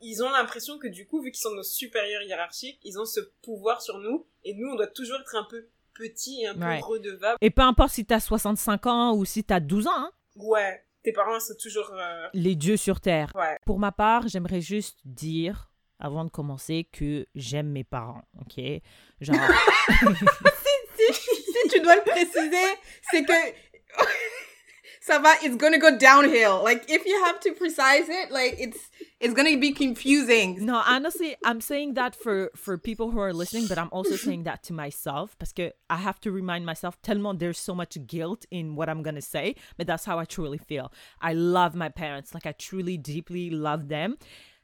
ils 0.00 0.22
ont 0.22 0.30
l'impression 0.30 0.78
que 0.78 0.86
du 0.86 1.06
coup, 1.08 1.20
vu 1.20 1.32
qu'ils 1.32 1.40
sont 1.42 1.54
nos 1.54 1.62
supérieurs 1.64 2.22
hiérarchiques, 2.22 2.78
ils 2.84 3.00
ont 3.00 3.04
ce 3.04 3.20
pouvoir 3.42 3.82
sur 3.82 3.98
nous. 3.98 4.26
Et 4.44 4.54
nous, 4.54 4.68
on 4.70 4.76
doit 4.76 4.86
toujours 4.86 5.18
être 5.20 5.34
un 5.34 5.44
peu 5.50 5.66
petits 5.98 6.42
et 6.42 6.46
un 6.48 6.54
peu 6.54 6.60
Ouais. 6.64 6.80
redevables. 6.80 7.36
Et 7.40 7.50
peu 7.50 7.62
importe 7.62 7.90
si 7.92 8.06
t'as 8.06 8.20
65 8.20 8.86
ans 8.86 9.14
ou 9.14 9.24
si 9.24 9.42
t'as 9.44 9.60
12 9.60 9.86
ans, 9.88 9.90
hein, 9.96 10.10
Ouais, 10.36 10.82
tes 11.02 11.12
parents 11.12 11.40
sont 11.40 11.54
toujours... 11.60 11.90
euh, 11.92 12.28
les 12.32 12.54
dieux 12.54 12.76
sur 12.76 13.00
terre. 13.00 13.32
Ouais. 13.34 13.58
Pour 13.66 13.78
ma 13.80 13.90
part, 13.92 14.28
j'aimerais 14.28 14.60
juste 14.60 15.00
dire, 15.04 15.70
avant 15.98 16.24
de 16.24 16.30
commencer, 16.30 16.88
que 16.92 17.26
j'aime 17.34 17.68
mes 17.70 17.84
parents, 17.84 18.22
ok? 18.40 18.62
Genre, 19.20 19.36
Si 20.98 21.68
tu 21.70 21.80
dois 21.80 21.96
le 21.96 22.02
préciser, 22.02 22.66
c'est 23.10 23.24
que 23.24 23.32
ça 25.08 25.22
va, 25.22 25.34
it's 25.42 25.56
gonna 25.56 25.78
go 25.78 25.96
downhill. 25.96 26.62
Like 26.62 26.90
if 26.90 27.06
you 27.06 27.24
have 27.24 27.40
to 27.40 27.52
precise 27.52 28.08
it, 28.08 28.30
like 28.30 28.56
it's 28.58 28.78
it's 29.20 29.34
gonna 29.34 29.56
be 29.56 29.72
confusing. 29.72 30.64
no, 30.64 30.82
honestly, 30.86 31.36
I'm 31.44 31.60
saying 31.60 31.94
that 31.94 32.14
for 32.14 32.50
for 32.54 32.78
people 32.78 33.10
who 33.10 33.20
are 33.20 33.32
listening, 33.32 33.66
but 33.66 33.78
I'm 33.78 33.88
also 33.90 34.16
saying 34.16 34.44
that 34.44 34.62
to 34.64 34.72
myself 34.72 35.36
que 35.54 35.72
I 35.88 35.96
have 35.96 36.20
to 36.20 36.30
remind 36.30 36.66
myself 36.66 37.00
tellement 37.02 37.38
there's 37.38 37.58
so 37.58 37.74
much 37.74 37.96
guilt 38.06 38.44
in 38.50 38.76
what 38.76 38.88
I'm 38.88 39.02
gonna 39.02 39.22
say, 39.22 39.54
but 39.76 39.86
that's 39.86 40.04
how 40.04 40.18
I 40.18 40.24
truly 40.24 40.58
feel. 40.58 40.92
I 41.20 41.32
love 41.32 41.74
my 41.74 41.88
parents, 41.88 42.34
like 42.34 42.46
I 42.46 42.52
truly 42.52 42.96
deeply 42.96 43.50
love 43.50 43.88
them. 43.88 44.18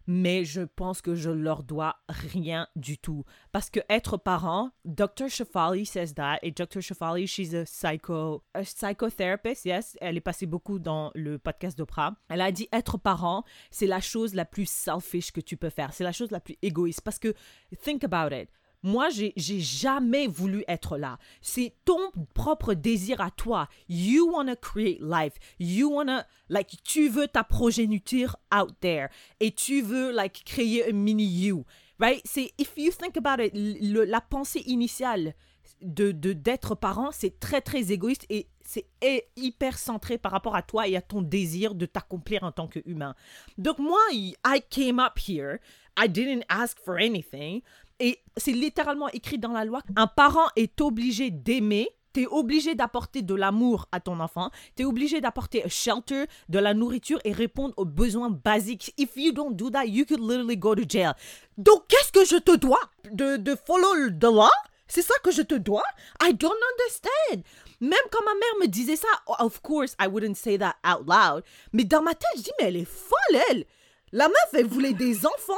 Mais 0.07 0.45
je 0.45 0.63
pense 0.63 1.01
que 1.01 1.15
je 1.15 1.31
leur 1.31 1.63
dois 1.63 1.97
rien 2.09 2.69
du 2.77 2.99
tout. 2.99 3.25
Parce 3.53 3.71
que 3.71 3.81
être 3.89 4.17
parent, 4.17 4.71
Dr. 4.85 5.29
Shafali 5.29 5.87
says 5.87 6.15
that, 6.15 6.39
et 6.43 6.51
Dr. 6.51 6.81
Shafali, 6.81 7.27
she's 7.27 7.55
a 7.55 7.65
psycho, 7.65 8.43
a 8.55 8.63
psychotherapist, 8.63 9.65
yes. 9.65 9.97
Elle 10.01 10.17
est 10.17 10.21
passée 10.21 10.47
beaucoup 10.47 10.79
dans 10.79 11.11
le 11.15 11.39
podcast 11.39 11.79
d'Oprah. 11.79 12.15
Elle 12.29 12.41
a 12.41 12.53
dit 12.53 12.69
être 12.73 12.99
parent, 12.99 13.45
c'est 13.71 13.87
la 13.87 14.01
chose 14.01 14.35
la 14.35 14.45
plus 14.45 14.69
selfish 14.69 15.33
que 15.33 15.41
tu 15.41 15.57
peux 15.57 15.71
faire. 15.71 15.93
C'est 15.93 16.05
la 16.05 16.13
chose 16.13 16.31
la 16.31 16.41
plus 16.41 16.57
égoïste. 16.63 17.01
Parce 17.01 17.19
que, 17.19 17.35
think 17.83 18.05
about 18.05 18.35
it. 18.35 18.51
Moi, 18.87 19.09
j'ai 19.09 19.33
jamais 19.61 20.27
voulu 20.27 20.63
être 20.69 20.99
là. 20.99 21.19
C'est 21.41 21.73
ton 21.87 21.99
propre 22.35 22.75
désir 22.75 23.23
à 23.23 23.31
toi. 23.31 23.67
You 23.89 24.31
want 24.31 24.45
to 24.47 24.57
create 24.57 25.01
life. 25.01 25.33
You 25.59 25.91
want 25.91 26.07
to, 26.07 26.27
like, 26.51 26.83
tu 26.85 27.09
veux 27.09 27.27
ta 27.27 27.45
progéniture 27.45 28.37
out 28.55 28.75
there. 28.83 29.09
Et 29.41 29.53
tu 29.53 29.81
veux, 29.81 30.13
like, 30.13 30.45
créer 30.45 30.91
un 30.91 30.93
mini 30.93 31.25
you. 31.25 31.65
Right? 31.99 32.21
C'est, 32.27 32.53
if 32.59 32.75
you 32.77 32.93
think 32.93 33.17
about 33.17 33.43
it, 33.43 33.53
la 33.55 34.21
pensée 34.21 34.63
initiale 34.67 35.35
de 35.81 36.13
d'être 36.13 36.75
parent, 36.75 37.11
c'est 37.11 37.41
très, 37.41 37.63
très 37.63 37.91
égoïste 37.91 38.27
et 38.29 38.49
c'est 38.65 38.87
hy- 39.03 39.23
hyper 39.37 39.79
centré 39.79 40.19
par 40.19 40.33
rapport 40.33 40.57
à 40.57 40.63
toi 40.63 40.87
et 40.89 40.97
à 40.97 41.01
ton 41.03 41.23
désir 41.23 41.75
de 41.75 41.87
t'accomplir 41.87 42.43
en 42.43 42.53
tant 42.53 42.69
qu'humain. 42.69 43.15
Donc, 43.57 43.79
moi, 43.79 44.01
I 44.13 44.35
came 44.69 44.99
up 44.99 45.19
here. 45.19 45.59
I 45.97 46.09
didn't 46.09 46.45
ask 46.49 46.79
for 46.85 46.97
anything. 46.97 47.63
Et 48.01 48.21
c'est 48.37 48.53
littéralement 48.53 49.09
écrit 49.09 49.39
dans 49.39 49.53
la 49.53 49.65
loi. 49.65 49.81
Un 49.97 50.07
parent 50.07 50.49
est 50.57 50.81
obligé 50.81 51.31
d'aimer. 51.31 51.89
T'es 52.13 52.27
obligé 52.27 52.77
d'apporter 52.77 53.23
de 53.23 53.35
l'amour 53.35 53.89
à 53.91 53.99
ton 53.99 54.21
enfant. 54.21 54.51
T'es 54.77 54.85
obligé 54.85 55.21
d'apporter 55.21 55.65
un 55.65 55.69
shelter, 55.69 56.27
de 56.49 56.59
la 56.61 56.73
nourriture 56.73 57.19
et 57.25 57.33
répondre 57.33 57.75
aux 57.77 57.85
besoins 57.85 58.31
basiques. 58.31 58.95
If 58.99 59.17
you 59.17 59.33
don't 59.33 59.51
do 59.51 59.69
that, 59.71 59.87
you 59.87 60.05
could 60.07 60.21
literally 60.21 60.57
go 60.57 60.77
to 60.77 60.83
jail. 60.89 61.15
Donc, 61.59 61.89
qu'est-ce 61.89 62.13
que 62.13 62.25
je 62.25 62.37
te 62.37 62.57
dois 62.57 62.81
de, 63.11 63.37
de 63.37 63.57
follow 63.67 64.11
the 64.11 64.33
law? 64.33 64.49
C'est 64.87 65.03
ça 65.03 65.15
que 65.25 65.33
je 65.33 65.43
te 65.43 65.57
dois? 65.57 65.83
I 66.23 66.33
don't 66.35 66.53
understand. 66.73 67.43
Même 67.81 67.99
quand 68.13 68.25
ma 68.25 68.35
mère 68.35 68.61
me 68.61 68.67
disait 68.69 68.97
ça, 68.97 69.09
of 69.41 69.61
course, 69.61 69.97
I 70.01 70.07
wouldn't 70.07 70.37
say 70.37 70.57
that 70.59 70.77
out 70.87 71.05
loud. 71.09 71.43
Mais 71.73 71.83
dans 71.83 72.03
ma 72.03 72.15
tête, 72.15 72.31
je 72.37 72.43
dis, 72.43 72.51
mais 72.61 72.69
elle 72.69 72.77
est 72.77 72.85
folle, 72.85 73.41
elle. 73.51 73.65
La 74.13 74.29
meuf, 74.29 74.51
elle 74.53 74.67
voulait 74.67 74.93
des 74.93 75.27
enfants. 75.27 75.55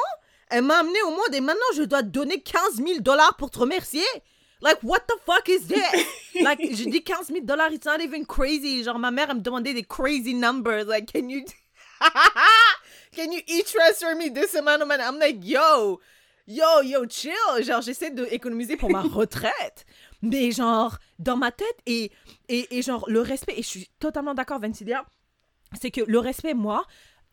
Elle 0.48 0.62
m'a 0.62 0.78
amené 0.78 1.00
au 1.02 1.10
monde 1.10 1.34
et 1.34 1.40
maintenant 1.40 1.60
je 1.76 1.82
dois 1.82 2.02
te 2.02 2.08
donner 2.08 2.40
15 2.40 2.76
000 2.76 3.00
dollars 3.00 3.36
pour 3.36 3.50
te 3.50 3.58
remercier. 3.58 4.04
Like, 4.62 4.78
what 4.82 5.00
the 5.00 5.14
fuck 5.26 5.48
is 5.48 5.66
this? 5.66 6.06
like, 6.42 6.60
je 6.60 6.88
dis 6.88 7.02
15 7.02 7.28
000 7.28 7.44
dollars, 7.44 7.72
it's 7.72 7.84
not 7.84 8.00
even 8.00 8.24
crazy. 8.24 8.82
Genre, 8.82 8.98
ma 8.98 9.10
mère, 9.10 9.28
elle 9.30 9.36
me 9.36 9.40
demandait 9.42 9.74
des 9.74 9.82
crazy 9.82 10.34
numbers. 10.34 10.86
Like, 10.86 11.12
can 11.12 11.28
you, 11.28 11.44
can 13.12 13.32
you 13.32 13.40
e-transfer 13.46 14.14
me 14.16 14.30
this 14.30 14.54
amount 14.54 14.80
of 14.80 14.88
money? 14.88 15.02
I'm 15.02 15.18
like, 15.18 15.38
yo, 15.42 16.00
yo, 16.46 16.80
yo, 16.80 17.04
chill. 17.06 17.62
Genre, 17.62 17.82
j'essaie 17.82 18.10
d'économiser 18.10 18.76
pour 18.76 18.90
ma 18.90 19.02
retraite. 19.02 19.84
Mais 20.22 20.50
genre, 20.52 20.96
dans 21.18 21.36
ma 21.36 21.52
tête, 21.52 21.76
et, 21.84 22.10
et, 22.48 22.78
et 22.78 22.82
genre, 22.82 23.04
le 23.08 23.20
respect, 23.20 23.54
et 23.58 23.62
je 23.62 23.68
suis 23.68 23.90
totalement 23.98 24.32
d'accord, 24.32 24.58
Vencilia, 24.58 25.04
c'est 25.78 25.90
que 25.90 26.00
le 26.00 26.18
respect, 26.18 26.54
moi, 26.54 26.86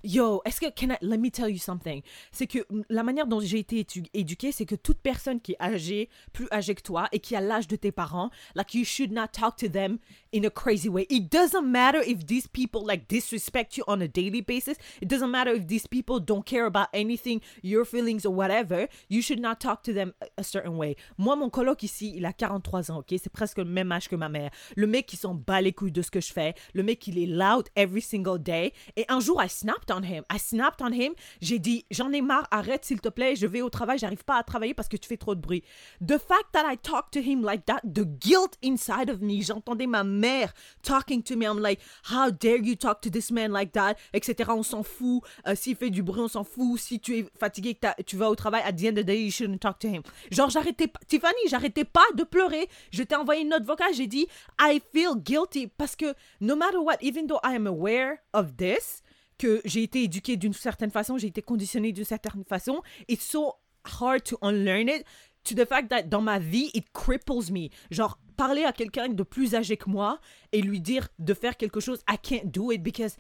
yo, 0.04 0.42
est-ce 0.46 0.60
que, 0.60 0.66
can 0.70 0.94
I, 0.94 0.98
let 1.02 1.18
me 1.18 1.30
tell 1.30 1.50
you 1.50 1.58
something, 1.58 2.02
c'est 2.32 2.48
que 2.48 2.60
la 2.90 3.04
manière 3.04 3.28
dont 3.28 3.40
j'ai 3.40 3.60
été 3.60 3.82
étu- 3.84 4.06
éduquée, 4.14 4.52
c'est 4.52 4.66
que 4.66 4.76
toute 4.76 5.00
personne 5.00 5.40
qui 5.40 5.54
est 5.54 5.62
âgée, 5.62 6.10
plus 6.34 6.48
âgée 6.52 6.76
que 6.76 6.82
toi, 6.82 7.08
et 7.12 7.20
qui 7.20 7.36
a 7.36 7.42
l'âge 7.42 7.68
de 7.68 7.76
tes 7.76 7.92
parents, 7.92 8.30
like, 8.56 8.74
you 8.74 8.84
should 8.84 9.12
not 9.12 9.28
talk 9.32 9.56
to 9.58 9.68
them 9.68 9.98
in 10.34 10.44
a 10.44 10.50
crazy 10.50 10.90
way. 10.90 11.06
It 11.10 11.32
doesn't 11.32 11.66
matter 11.66 12.02
if 12.06 12.26
these 12.26 12.48
people, 12.48 12.82
like, 12.86 13.08
disrespect 13.08 13.78
you 13.78 13.84
on 13.88 14.02
a 14.02 14.08
daily 14.08 14.42
basis. 14.42 14.78
It 15.02 15.08
doesn't 15.10 15.30
matter 15.32 15.54
if 15.56 15.68
these 15.68 15.88
people 15.88 16.20
don't 16.20 16.46
care 16.46 16.66
about 16.66 16.88
anything, 16.94 17.40
your 17.64 17.86
feelings 17.86 18.26
or 18.26 18.34
whatever. 18.36 18.88
You 19.10 19.22
should 19.22 19.40
not 19.40 19.60
talk 19.60 19.84
to 19.84 19.94
them 19.94 20.14
a- 20.38 20.44
certain 20.44 20.76
way. 20.78 20.96
Moi, 21.18 21.36
mon 21.36 21.50
coloc 21.50 21.84
ici, 21.84 22.14
il 22.16 22.26
a 22.26 22.34
43 22.34 22.92
ans, 22.92 23.00
ok? 23.00 23.16
C'est 23.18 23.30
presque 23.32 23.58
le 23.60 23.66
même 23.66 23.92
âge 23.92 24.10
que 24.10 24.16
ma 24.16 24.28
mère. 24.30 24.52
Le 24.76 24.88
mec, 24.88 25.06
qui 25.06 25.16
s'en 25.16 25.34
bat 25.34 25.62
les 25.62 25.72
couilles 25.72 25.92
de 25.92 26.02
ce 26.02 26.12
que 26.12 26.20
je 26.22 26.34
fais. 26.34 26.54
Le 26.74 26.84
mec, 26.84 27.08
il 27.08 27.18
est 27.18 27.26
loud 27.28 27.68
every 27.76 28.02
single 28.02 28.42
day. 28.42 28.74
Et 28.98 29.06
un 29.08 29.20
jour, 29.20 29.42
I 29.42 29.48
snapped 29.50 29.90
on 29.94 30.04
him. 30.04 30.24
I 30.32 30.38
snapped 30.38 30.82
on 30.82 30.92
him. 30.92 31.14
J'ai 31.42 31.60
dit, 31.60 31.86
j'en 31.92 32.12
ai 32.12 32.22
marre, 32.22 32.48
arrête 32.52 32.86
s'il 32.86 33.02
te 33.02 33.10
plaît, 33.10 33.36
je 33.36 33.48
vais 33.48 33.62
au 33.62 33.70
travail, 33.70 33.98
j'arrive 33.98 34.24
pas 34.24 34.38
à 34.38 34.44
travailler 34.44 34.74
parce 34.74 34.88
que 34.88 34.98
tu 34.98 35.08
fais 35.08 35.18
trop 35.18 35.36
de 35.36 35.42
bruit. 35.42 35.64
The 36.06 36.18
fact 36.18 36.52
that 36.54 36.64
I 36.66 36.78
talked 36.78 37.12
to 37.14 37.20
him 37.20 37.44
like 37.44 37.66
that, 37.66 37.82
the 37.84 38.06
guilt 38.06 38.58
inside 38.64 39.10
of 39.10 39.22
me, 39.22 39.42
j'entendais 39.42 39.88
ma 39.88 40.04
mère 40.04 40.54
talking 40.82 41.22
to 41.24 41.36
me. 41.36 41.46
I'm 41.46 41.60
like, 41.60 41.80
how 42.12 42.32
dare 42.32 42.58
you 42.58 42.76
talk 42.76 43.02
to 43.02 43.10
this 43.10 43.32
man 43.32 43.52
like 43.52 43.74
that, 43.74 43.96
etc. 44.14 44.50
On 44.50 44.64
s'en 44.64 44.84
fout. 44.84 45.22
Euh, 45.48 45.56
s'il 45.56 45.76
fait 45.76 45.90
du 45.90 46.04
bruit, 46.04 46.22
on 46.22 46.28
s'en 46.28 46.44
fout. 46.44 46.80
Si 46.80 47.00
tu 47.00 47.18
es 47.18 47.26
fatigué, 47.40 47.76
que 47.76 48.02
tu 48.04 48.18
vas 48.18 48.30
au 48.30 48.36
travail, 48.36 48.64
at 48.66 48.74
the 48.74 48.86
end 48.86 48.98
of 48.98 49.04
the 49.04 49.08
day, 49.08 49.24
you 49.24 49.32
shouldn't 49.32 49.60
talk 49.60 49.80
to 49.80 49.88
him. 49.88 50.02
Genre, 50.32 50.50
j'arrêtais 50.50 50.92
Tiffany, 51.08 51.34
j'arrêtais 51.50 51.86
pas 51.86 52.02
de 52.16 52.24
pleurer. 52.24 52.68
Je 52.92 53.04
t'ai 53.04 53.16
envoyé 53.16 53.42
une 53.42 53.50
note 53.50 53.64
vocale, 53.64 53.94
j'ai 53.94 54.08
dit, 54.08 54.28
I 54.60 54.82
feel 54.94 55.16
guilty 55.16 55.68
parce 55.68 55.96
que 55.96 56.14
no 56.42 56.56
matter 56.56 56.78
what, 56.78 56.98
even 57.02 57.28
though 57.28 57.40
I 57.44 57.56
am 57.56 57.68
aware 57.68 58.18
of 58.34 58.56
this, 58.58 59.03
que 59.44 59.62
j'ai 59.66 59.84
été 59.84 60.04
éduquée 60.04 60.38
d'une 60.38 60.54
certaine 60.54 60.90
façon, 60.90 61.18
j'ai 61.18 61.28
été 61.28 61.42
conditionnée 61.42 61.92
d'une 61.92 62.06
certaine 62.06 62.46
façon, 62.46 62.82
it's 63.10 63.26
so 63.26 63.56
hard 64.00 64.24
to 64.24 64.38
unlearn 64.42 64.88
it 64.88 65.06
to 65.44 65.54
the 65.54 65.66
fact 65.66 65.90
that 65.90 66.04
dans 66.04 66.22
ma 66.22 66.40
vie, 66.40 66.72
it 66.74 66.86
cripples 66.94 67.52
me. 67.52 67.68
Genre, 67.92 68.18
parler 68.38 68.64
à 68.64 68.72
quelqu'un 68.72 69.10
de 69.10 69.24
plus 69.24 69.54
âgé 69.54 69.76
que 69.76 69.90
moi 69.90 70.20
et 70.54 70.62
lui 70.62 70.80
dire 70.80 71.10
de 71.20 71.34
faire 71.34 71.58
quelque 71.58 71.82
chose, 71.82 72.02
I 72.10 72.16
can't 72.18 72.52
do 72.52 72.72
it 72.72 72.82
because 72.82 73.18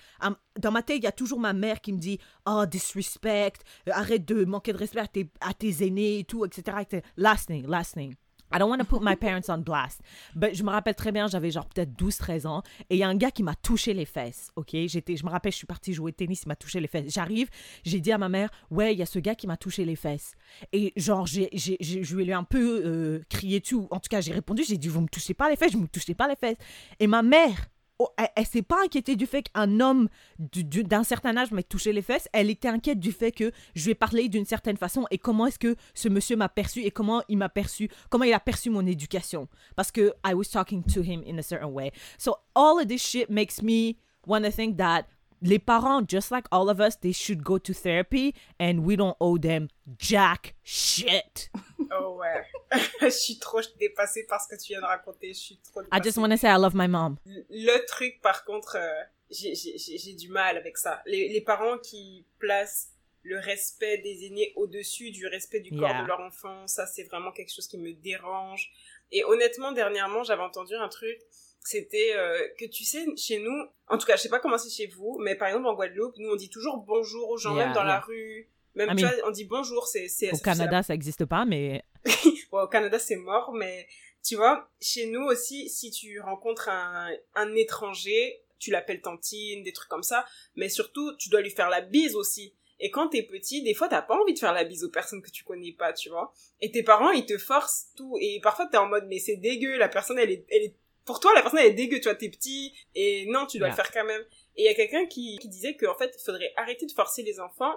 dans 0.57 0.71
ma 0.71 0.81
tête, 0.81 0.99
il 0.99 1.03
y 1.03 1.07
a 1.07 1.11
toujours 1.11 1.41
ma 1.41 1.51
mère 1.51 1.81
qui 1.81 1.91
me 1.91 1.99
dit 1.99 2.19
Oh, 2.45 2.63
disrespect, 2.65 3.59
arrête 3.91 4.23
de 4.23 4.45
manquer 4.45 4.71
de 4.71 4.77
respect 4.77 5.01
à 5.01 5.07
tes, 5.07 5.29
à 5.41 5.53
tes 5.53 5.85
aînés 5.85 6.19
et 6.19 6.23
tout, 6.23 6.45
etc. 6.45 7.01
Last 7.17 7.47
thing, 7.47 7.67
last 7.67 7.95
thing. 7.95 8.15
I 8.53 8.59
don't 8.59 8.69
want 8.69 8.79
to 8.79 8.85
put 8.85 9.01
my 9.01 9.15
parents 9.15 9.49
on 9.49 9.59
blast. 9.59 10.01
But 10.35 10.53
je 10.53 10.63
me 10.63 10.69
rappelle 10.69 10.95
très 10.95 11.11
bien, 11.11 11.27
j'avais 11.27 11.51
genre 11.51 11.65
peut-être 11.65 11.91
12-13 11.91 12.47
ans. 12.47 12.63
Et 12.89 12.95
il 12.95 12.99
y 12.99 13.03
a 13.03 13.07
un 13.07 13.15
gars 13.15 13.31
qui 13.31 13.43
m'a 13.43 13.55
touché 13.55 13.93
les 13.93 14.05
fesses. 14.05 14.51
OK? 14.55 14.69
J'étais, 14.85 15.17
je 15.17 15.25
me 15.25 15.29
rappelle, 15.29 15.51
je 15.51 15.57
suis 15.57 15.67
partie 15.67 15.93
jouer 15.93 16.09
au 16.09 16.13
tennis, 16.13 16.43
il 16.43 16.47
m'a 16.47 16.55
touché 16.55 16.79
les 16.79 16.87
fesses. 16.87 17.11
J'arrive, 17.11 17.49
j'ai 17.83 17.99
dit 17.99 18.11
à 18.11 18.17
ma 18.17 18.29
mère, 18.29 18.49
ouais, 18.69 18.93
il 18.93 18.99
y 18.99 19.01
a 19.01 19.05
ce 19.05 19.19
gars 19.19 19.35
qui 19.35 19.47
m'a 19.47 19.57
touché 19.57 19.85
les 19.85 19.95
fesses. 19.95 20.33
Et 20.71 20.93
genre, 20.95 21.25
j'ai, 21.25 21.49
j'ai, 21.53 21.77
je 21.81 22.15
lui 22.15 22.29
ai 22.29 22.33
un 22.33 22.43
peu 22.43 22.83
euh, 22.85 23.23
crié 23.29 23.59
dessus. 23.59 23.75
En 23.89 23.99
tout 23.99 24.09
cas, 24.09 24.21
j'ai 24.21 24.33
répondu, 24.33 24.63
j'ai 24.63 24.77
dit, 24.77 24.87
vous 24.87 25.01
me 25.01 25.07
touchez 25.07 25.33
pas 25.33 25.49
les 25.49 25.55
fesses, 25.55 25.71
je 25.71 25.77
me 25.77 25.87
touchez 25.87 26.13
pas 26.13 26.27
les 26.27 26.35
fesses. 26.35 26.57
Et 26.99 27.07
ma 27.07 27.23
mère, 27.23 27.67
Oh, 28.05 28.09
elle, 28.35 28.45
s'est 28.45 28.61
pas 28.61 28.83
inquiétée 28.83 29.15
du 29.15 29.25
fait 29.25 29.43
qu'un 29.43 29.79
homme 29.79 30.09
d'un 30.37 31.03
certain 31.05 31.37
âge 31.37 31.51
m'ait 31.51 31.63
touché 31.63 31.93
les 31.93 32.01
fesses. 32.01 32.27
Elle 32.33 32.49
était 32.49 32.67
inquiète 32.67 32.99
du 32.99 33.13
fait 33.13 33.31
que 33.31 33.51
je 33.75 33.85
lui 33.85 33.91
ai 33.91 33.95
parlé 33.95 34.27
d'une 34.27 34.43
certaine 34.43 34.75
façon 34.75 35.05
et 35.09 35.17
comment 35.17 35.45
est-ce 35.45 35.57
que 35.59 35.77
ce 35.93 36.09
monsieur 36.09 36.35
m'a 36.35 36.49
perçu 36.49 36.81
et 36.81 36.91
comment 36.91 37.23
il 37.29 37.37
m'a 37.37 37.47
perçu, 37.47 37.89
comment 38.09 38.25
il 38.25 38.33
a 38.33 38.41
perçu 38.41 38.69
mon 38.69 38.85
éducation? 38.85 39.47
Parce 39.77 39.89
que 39.89 40.13
I 40.25 40.33
was 40.33 40.45
talking 40.51 40.83
to 40.83 41.01
him 41.01 41.23
in 41.25 41.37
a 41.37 41.41
certain 41.41 41.69
way. 41.69 41.93
So 42.17 42.35
all 42.55 42.77
of 42.77 42.87
this 42.87 43.01
shit 43.01 43.29
makes 43.29 43.61
me 43.61 43.95
want 44.27 44.43
to 44.43 44.51
think 44.51 44.75
that 44.77 45.05
les 45.43 45.59
parents, 45.59 46.01
just 46.07 46.31
like 46.31 46.45
all 46.51 46.69
of 46.69 46.79
us, 46.79 46.95
they 46.95 47.11
should 47.11 47.43
go 47.43 47.57
to 47.57 47.73
therapy 47.73 48.33
and 48.59 48.79
we 48.79 48.95
don't 48.95 49.17
owe 49.19 49.37
them 49.37 49.67
jack 49.97 50.55
shit. 50.63 51.49
Oh 51.91 52.17
ouais. 52.17 52.45
je 53.01 53.09
suis 53.09 53.37
trop 53.37 53.59
dépassée 53.77 54.23
par 54.23 54.41
ce 54.41 54.47
que 54.47 54.59
tu 54.59 54.71
viens 54.71 54.79
de 54.79 54.85
raconter. 54.85 55.27
Je 55.27 55.39
suis 55.39 55.57
trop 55.57 55.83
dépassée. 55.83 55.99
I 55.99 56.03
just 56.03 56.17
want 56.17 56.29
to 56.29 56.37
say 56.37 56.47
I 56.47 56.57
love 56.57 56.73
my 56.73 56.87
mom. 56.87 57.17
Le 57.25 57.85
truc, 57.85 58.19
par 58.21 58.45
contre, 58.45 58.77
euh, 58.77 59.03
j'ai 59.29 60.13
du 60.13 60.29
mal 60.29 60.57
avec 60.57 60.77
ça. 60.77 61.03
Les, 61.05 61.27
les, 61.27 61.41
parents 61.41 61.77
qui 61.77 62.25
placent 62.39 62.93
le 63.21 63.37
respect 63.37 63.97
des 63.99 64.25
aînés 64.25 64.53
au-dessus 64.55 65.11
du 65.11 65.27
respect 65.27 65.59
du 65.59 65.77
corps 65.77 66.01
de 66.01 66.07
leur 66.07 66.21
enfant, 66.21 66.65
ça 66.67 66.87
c'est 66.87 67.03
vraiment 67.03 67.31
quelque 67.31 67.53
chose 67.53 67.67
qui 67.67 67.77
me 67.77 67.93
dérange. 67.93 68.71
Et 69.11 69.23
honnêtement, 69.25 69.71
dernièrement, 69.71 70.23
j'avais 70.23 70.41
entendu 70.41 70.73
un 70.75 70.87
truc 70.87 71.19
c'était 71.63 72.13
euh, 72.15 72.47
que 72.59 72.65
tu 72.65 72.83
sais 72.83 73.05
chez 73.15 73.39
nous 73.39 73.65
en 73.87 73.97
tout 73.97 74.05
cas 74.05 74.15
je 74.15 74.21
sais 74.21 74.29
pas 74.29 74.39
comment 74.39 74.57
c'est 74.57 74.69
chez 74.69 74.87
vous 74.87 75.17
mais 75.19 75.35
par 75.35 75.47
exemple 75.47 75.67
en 75.67 75.75
Guadeloupe 75.75 76.15
nous 76.17 76.29
on 76.29 76.35
dit 76.35 76.49
toujours 76.49 76.77
bonjour 76.77 77.29
aux 77.29 77.37
gens 77.37 77.53
même 77.53 77.73
dans 77.73 77.83
la 77.83 77.99
rue 77.99 78.49
même 78.75 78.95
tu 78.95 79.05
vois, 79.05 79.13
on 79.25 79.31
dit 79.31 79.45
bonjour 79.45 79.87
c'est 79.87 80.31
au 80.31 80.37
Canada 80.37 80.83
ça 80.83 80.93
existe 80.93 81.25
pas 81.25 81.45
mais 81.45 81.83
au 82.51 82.67
Canada 82.67 82.99
c'est 82.99 83.15
mort 83.15 83.53
mais 83.53 83.87
tu 84.23 84.35
vois 84.35 84.69
chez 84.81 85.07
nous 85.07 85.23
aussi 85.23 85.69
si 85.69 85.91
tu 85.91 86.19
rencontres 86.19 86.69
un, 86.69 87.09
un 87.35 87.55
étranger 87.55 88.41
tu 88.59 88.71
l'appelles 88.71 89.01
tantine 89.01 89.63
des 89.63 89.73
trucs 89.73 89.89
comme 89.89 90.03
ça 90.03 90.25
mais 90.55 90.69
surtout 90.69 91.15
tu 91.17 91.29
dois 91.29 91.41
lui 91.41 91.51
faire 91.51 91.69
la 91.69 91.81
bise 91.81 92.15
aussi 92.15 92.55
et 92.79 92.91
quand 92.91 93.07
t'es 93.07 93.23
petit, 93.23 93.63
des 93.63 93.73
fois, 93.73 93.87
t'as 93.87 94.01
pas 94.01 94.19
envie 94.19 94.33
de 94.33 94.39
faire 94.39 94.51
la 94.51 94.65
bise 94.65 94.83
aux 94.83 94.89
personnes 94.89 95.21
que 95.21 95.29
tu 95.29 95.45
connais 95.45 95.71
pas, 95.71 95.93
tu 95.93 96.09
vois. 96.09 96.33
Et 96.59 96.69
tes 96.69 96.83
parents, 96.83 97.11
ils 97.11 97.25
te 97.25 97.37
forcent 97.37 97.87
tout. 97.95 98.17
Et 98.19 98.41
parfois, 98.43 98.67
t'es 98.67 98.75
en 98.75 98.87
mode, 98.87 99.05
mais 99.07 99.19
c'est 99.19 99.37
dégueu, 99.37 99.77
la 99.77 99.87
personne, 99.87 100.19
elle 100.19 100.31
est, 100.31 100.45
elle 100.49 100.63
est 100.63 100.75
pour 101.05 101.19
toi, 101.19 101.33
la 101.33 101.41
personne 101.41 101.59
elle 101.59 101.67
est 101.67 101.73
dégueu, 101.73 101.99
tu 101.99 102.03
vois, 102.03 102.15
t'es 102.15 102.29
petit, 102.29 102.73
et 102.95 103.25
non, 103.27 103.45
tu 103.45 103.59
dois 103.59 103.69
le 103.69 103.73
faire 103.73 103.91
quand 103.91 104.05
même. 104.05 104.21
Et 104.55 104.63
il 104.63 104.65
y 104.65 104.69
a 104.69 104.73
quelqu'un 104.73 105.05
qui, 105.05 105.37
qui 105.39 105.49
disait 105.49 105.75
qu'en 105.75 105.95
fait, 105.95 106.13
il 106.17 106.23
faudrait 106.23 106.53
arrêter 106.57 106.85
de 106.85 106.91
forcer 106.91 107.23
les 107.23 107.39
enfants 107.39 107.73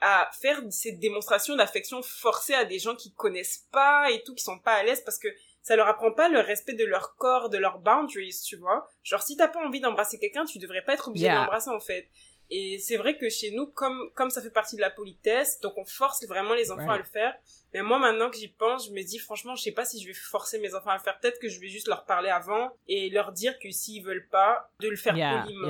à 0.00 0.30
faire 0.40 0.62
cette 0.70 0.98
démonstration 0.98 1.56
d'affection 1.56 2.02
forcée 2.02 2.54
à 2.54 2.64
des 2.64 2.78
gens 2.78 2.96
qui 2.96 3.12
connaissent 3.12 3.66
pas 3.70 4.10
et 4.10 4.22
tout, 4.22 4.34
qui 4.34 4.42
sont 4.42 4.58
pas 4.58 4.74
à 4.74 4.82
l'aise 4.82 5.02
parce 5.04 5.18
que 5.18 5.28
ça 5.62 5.76
leur 5.76 5.88
apprend 5.88 6.12
pas 6.12 6.28
le 6.28 6.40
respect 6.40 6.72
de 6.72 6.84
leur 6.84 7.16
corps, 7.16 7.50
de 7.50 7.58
leurs 7.58 7.80
boundaries, 7.80 8.40
tu 8.46 8.56
vois. 8.56 8.88
Genre, 9.02 9.22
si 9.22 9.36
t'as 9.36 9.48
pas 9.48 9.60
envie 9.60 9.80
d'embrasser 9.80 10.18
quelqu'un, 10.18 10.46
tu 10.46 10.58
devrais 10.58 10.82
pas 10.82 10.94
être 10.94 11.08
obligé 11.08 11.28
d'embrasser, 11.28 11.68
en 11.70 11.80
fait. 11.80 12.08
Et 12.50 12.78
c'est 12.78 12.96
vrai 12.96 13.16
que 13.16 13.28
chez 13.28 13.52
nous, 13.52 13.66
comme, 13.66 14.10
comme 14.14 14.30
ça 14.30 14.42
fait 14.42 14.50
partie 14.50 14.74
de 14.74 14.80
la 14.80 14.90
politesse, 14.90 15.60
donc 15.60 15.78
on 15.78 15.84
force 15.84 16.26
vraiment 16.26 16.54
les 16.54 16.72
enfants 16.72 16.90
à 16.90 16.98
le 16.98 17.04
faire. 17.04 17.34
Mais 17.72 17.82
moi, 17.82 18.00
maintenant 18.00 18.28
que 18.28 18.36
j'y 18.36 18.48
pense, 18.48 18.88
je 18.88 18.92
me 18.92 19.02
dis, 19.02 19.18
franchement, 19.18 19.54
je 19.54 19.62
sais 19.62 19.72
pas 19.72 19.84
si 19.84 20.00
je 20.02 20.08
vais 20.08 20.14
forcer 20.14 20.58
mes 20.58 20.74
enfants 20.74 20.90
à 20.90 20.96
le 20.96 21.02
faire. 21.02 21.18
Peut-être 21.20 21.38
que 21.38 21.48
je 21.48 21.60
vais 21.60 21.68
juste 21.68 21.86
leur 21.86 22.04
parler 22.04 22.28
avant 22.28 22.72
et 22.88 23.08
leur 23.10 23.30
dire 23.30 23.56
que 23.60 23.70
s'ils 23.70 24.02
veulent 24.02 24.26
pas, 24.28 24.68
de 24.80 24.88
le 24.88 24.96
faire 24.96 25.12
poliment. 25.12 25.68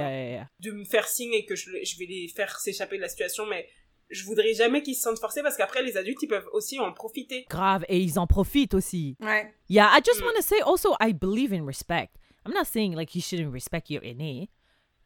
de 0.61 0.71
me 0.71 0.85
faire 0.85 1.07
signe 1.07 1.35
et 1.35 1.45
que 1.45 1.55
je, 1.55 1.71
je 1.85 1.99
vais 1.99 2.07
les 2.07 2.29
faire 2.29 2.59
s'échapper 2.59 2.97
de 2.97 3.03
la 3.03 3.09
situation. 3.09 3.45
Mais 3.45 3.69
je 4.09 4.25
voudrais 4.25 4.55
jamais 4.55 4.83
qu'ils 4.83 4.97
se 4.97 5.03
sentent 5.03 5.21
forcés 5.21 5.43
parce 5.43 5.59
qu'après, 5.59 5.83
les 5.83 5.99
adultes, 5.99 6.23
ils 6.23 6.29
peuvent 6.29 6.49
aussi 6.53 6.81
en 6.81 6.93
profiter. 6.93 7.45
Grave. 7.51 7.85
Et 7.89 7.99
ils 7.99 8.19
en 8.19 8.27
profitent 8.27 8.73
aussi. 8.73 9.17
Ouais. 9.21 9.53
Yeah, 9.69 9.91
I 9.93 10.01
just 10.03 10.23
mm. 10.23 10.25
want 10.25 10.35
to 10.37 10.43
say 10.43 10.61
also, 10.63 10.95
I 10.99 11.13
believe 11.13 11.53
in 11.53 11.67
respect. 11.67 12.17
I'm 12.47 12.55
not 12.55 12.65
saying 12.65 12.95
like 12.95 13.15
you 13.15 13.21
shouldn't 13.21 13.53
respect 13.53 13.91
your 13.91 14.03
aîné. 14.03 14.49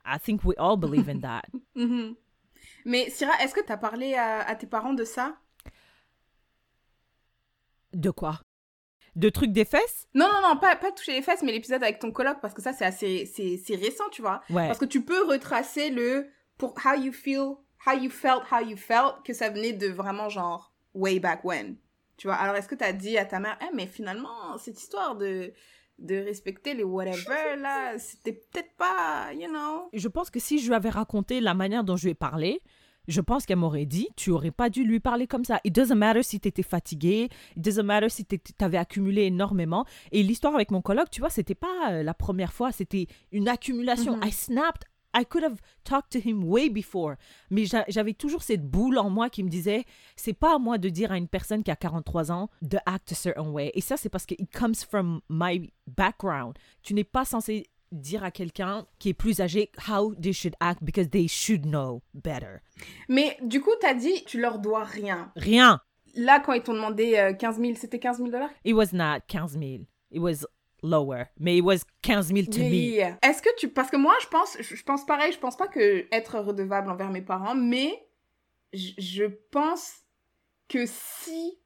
I 0.05 0.19
think 0.19 0.45
we 0.45 0.55
all 0.57 0.77
believe 0.77 1.09
in 1.09 1.21
that. 1.21 1.45
Mm-hmm. 1.77 2.15
Mais 2.85 3.11
Syrah, 3.11 3.43
est-ce 3.43 3.55
que 3.55 3.65
tu 3.65 3.73
as 3.73 3.77
parlé 3.77 4.15
à, 4.15 4.55
tes 4.55 4.67
parents 4.67 4.95
de 4.95 5.05
ça? 5.05 5.37
De 7.93 8.11
quoi? 8.11 8.41
De 9.17 9.29
trucs 9.29 9.53
des 9.53 9.65
fesses? 9.65 10.07
Non, 10.15 10.29
non, 10.33 10.41
non, 10.41 10.57
pas, 10.57 10.77
pas 10.77 10.93
toucher 10.93 11.13
les 11.13 11.23
fesses, 11.23 11.43
mais 11.43 11.53
l'épisode 11.53 11.83
avec 11.83 11.99
ton 11.99 12.11
coloc, 12.11 12.41
parce 12.41 12.55
que 12.55 12.63
ça, 12.63 12.73
c'est 12.73 12.85
assez 12.85 13.27
c'est, 13.27 13.77
récent, 13.77 14.05
tu 14.11 14.23
vois. 14.23 14.43
Parce 14.53 14.79
que 14.79 14.85
tu 14.85 15.05
peux 15.05 15.27
retracer 15.27 15.91
le 15.91 16.29
pour 16.59 16.75
how 16.85 16.95
you 16.95 17.13
feel, 17.13 17.57
how 17.87 17.93
you 17.99 18.11
felt, 18.11 18.43
how 18.51 18.61
you 18.61 18.77
felt, 18.77 19.23
que 19.25 19.33
ça 19.33 19.51
venait 19.51 19.73
de 19.73 19.89
vraiment 19.89 20.29
genre 20.29 20.73
way 20.95 21.19
back 21.19 21.45
when. 21.45 21.77
Tu 22.17 22.29
vois, 22.29 22.37
alors 22.37 22.55
est-ce 22.57 22.69
que 22.69 22.75
tu 22.75 22.85
as 22.85 22.93
dit 22.93 23.19
à 23.19 23.25
ta 23.25 23.41
mère, 23.41 23.59
eh, 23.63 23.75
mais 23.75 23.87
finalement, 23.87 24.57
cette 24.59 24.81
histoire 24.81 25.17
de 25.17 25.53
de 25.99 26.17
respecter 26.17 26.75
les 26.75 26.85
whatever, 26.85 27.57
là, 27.59 27.99
c'était 27.99 28.33
peut-être 28.33 28.75
pas, 28.77 29.33
you 29.33 29.49
know. 29.49 29.89
Je 29.93 30.09
pense 30.09 30.31
que 30.31 30.41
si 30.41 30.59
je 30.59 30.69
lui 30.69 30.75
avais 30.75 30.91
raconté 30.91 31.41
la 31.41 31.55
manière 31.55 31.85
dont 31.85 31.97
je 31.97 32.05
lui 32.05 32.11
ai 32.11 32.15
parlé, 32.15 32.61
je 33.07 33.21
pense 33.21 33.47
qu'elle 33.47 33.59
m'aurait 33.59 33.87
dit, 33.87 34.09
tu 34.17 34.31
aurais 34.31 34.51
pas 34.51 34.71
dû 34.71 34.85
lui 34.85 35.01
parler 35.01 35.27
comme 35.27 35.45
ça. 35.45 35.61
It 35.65 35.75
doesn't 35.75 35.95
matter 35.95 36.23
si 36.23 36.41
tu 36.41 36.49
étais 36.49 36.63
fatigué, 36.63 37.29
it 37.57 37.63
doesn't 37.63 37.83
matter 37.83 38.09
si 38.09 38.25
tu 38.25 38.39
avais 38.61 38.79
accumulé 38.79 39.23
énormément. 39.25 39.85
Et 40.13 40.23
l'histoire 40.23 40.55
avec 40.55 40.71
mon 40.71 40.81
colloque, 40.81 41.11
tu 41.11 41.21
vois, 41.21 41.31
c'était 41.31 41.55
pas 41.55 41.91
euh, 41.93 42.03
la 42.03 42.15
première 42.15 42.53
fois, 42.53 42.73
c'était 42.73 43.07
une 43.33 43.49
accumulation. 43.49 44.17
Mm-hmm. 44.17 44.29
I 44.29 44.33
snapped 44.33 44.85
I 45.15 45.25
could 45.25 45.45
have 45.45 45.61
talked 45.85 46.11
to 46.13 46.19
him 46.19 46.45
way 46.45 46.69
before. 46.69 47.17
Mais 47.51 47.65
j'avais 47.89 48.15
toujours 48.15 48.43
cette 48.43 48.69
boule 48.69 48.99
en 48.99 49.11
moi 49.11 49.31
qui 49.31 49.43
me 49.43 49.49
disait, 49.49 49.85
c'est 50.17 50.33
pas 50.33 50.57
à 50.57 50.59
moi 50.59 50.79
de 50.79 50.89
dire 50.89 51.13
à 51.13 51.17
une 51.17 51.29
personne 51.29 51.63
qui 51.63 51.71
a 51.71 51.77
43 51.77 52.33
ans 52.33 52.51
de 52.63 52.79
act 52.87 53.13
a 53.13 53.15
certain 53.15 53.49
way. 53.49 53.71
Et 53.75 53.81
ça, 53.81 53.97
c'est 53.97 54.09
parce 54.09 54.27
que 54.27 54.35
it 54.35 54.51
comes 54.53 54.75
from 54.75 55.21
my 55.29 55.73
background. 55.87 56.55
Tu 56.83 56.95
n'es 56.95 57.05
pas 57.05 57.25
censé 57.25 57.69
dire 57.93 58.25
à 58.25 58.31
quelqu'un 58.31 58.87
qui 58.99 59.11
est 59.11 59.15
plus 59.15 59.41
âgé 59.41 59.71
how 59.89 60.15
they 60.17 60.33
should 60.33 60.55
act 60.61 60.83
because 60.83 61.09
they 61.11 61.29
should 61.29 61.65
know 61.65 62.03
better. 62.13 62.61
Mais 63.09 63.37
du 63.43 63.61
coup, 63.61 63.71
tu 63.81 63.87
as 63.87 63.95
dit, 63.95 64.25
tu 64.27 64.41
leur 64.41 64.59
dois 64.59 64.85
rien. 64.85 65.33
Rien. 65.37 65.81
Là, 66.17 66.41
quand 66.41 66.53
ils 66.53 66.63
t'ont 66.63 66.75
demandé 66.75 67.35
15 67.39 67.59
euh, 67.59 67.63
000, 67.63 67.75
c'était 67.77 67.99
15 67.99 68.19
000 68.19 68.31
dollars? 68.31 68.51
It 68.65 68.75
was 68.75 68.93
not 68.93 69.21
15 69.29 69.53
000. 69.53 69.85
It 70.11 70.21
was 70.21 70.47
lower, 70.85 71.25
mais 71.39 71.57
it 71.57 71.65
was 71.65 71.79
15 72.03 72.29
000 72.29 72.47
to 72.47 72.59
me. 72.59 72.99
Est-ce 73.23 73.43
que 73.43 73.49
tu, 73.57 73.69
parce 73.69 73.91
que 73.91 73.97
moi, 73.97 74.15
je 74.23 74.29
pense, 74.29 74.57
je 74.61 74.83
pense 74.83 75.05
pareil, 75.05 75.33
je 75.33 75.39
pense 75.39 75.57
pas 75.57 75.67
que 75.67 76.07
être 76.13 76.39
redevable 76.39 76.91
envers 76.91 77.11
mes 77.11 77.23
parents, 77.23 77.55
mais 77.55 78.07
je, 78.73 79.25
pense 79.51 80.03
que 80.69 80.85
si 80.87 81.59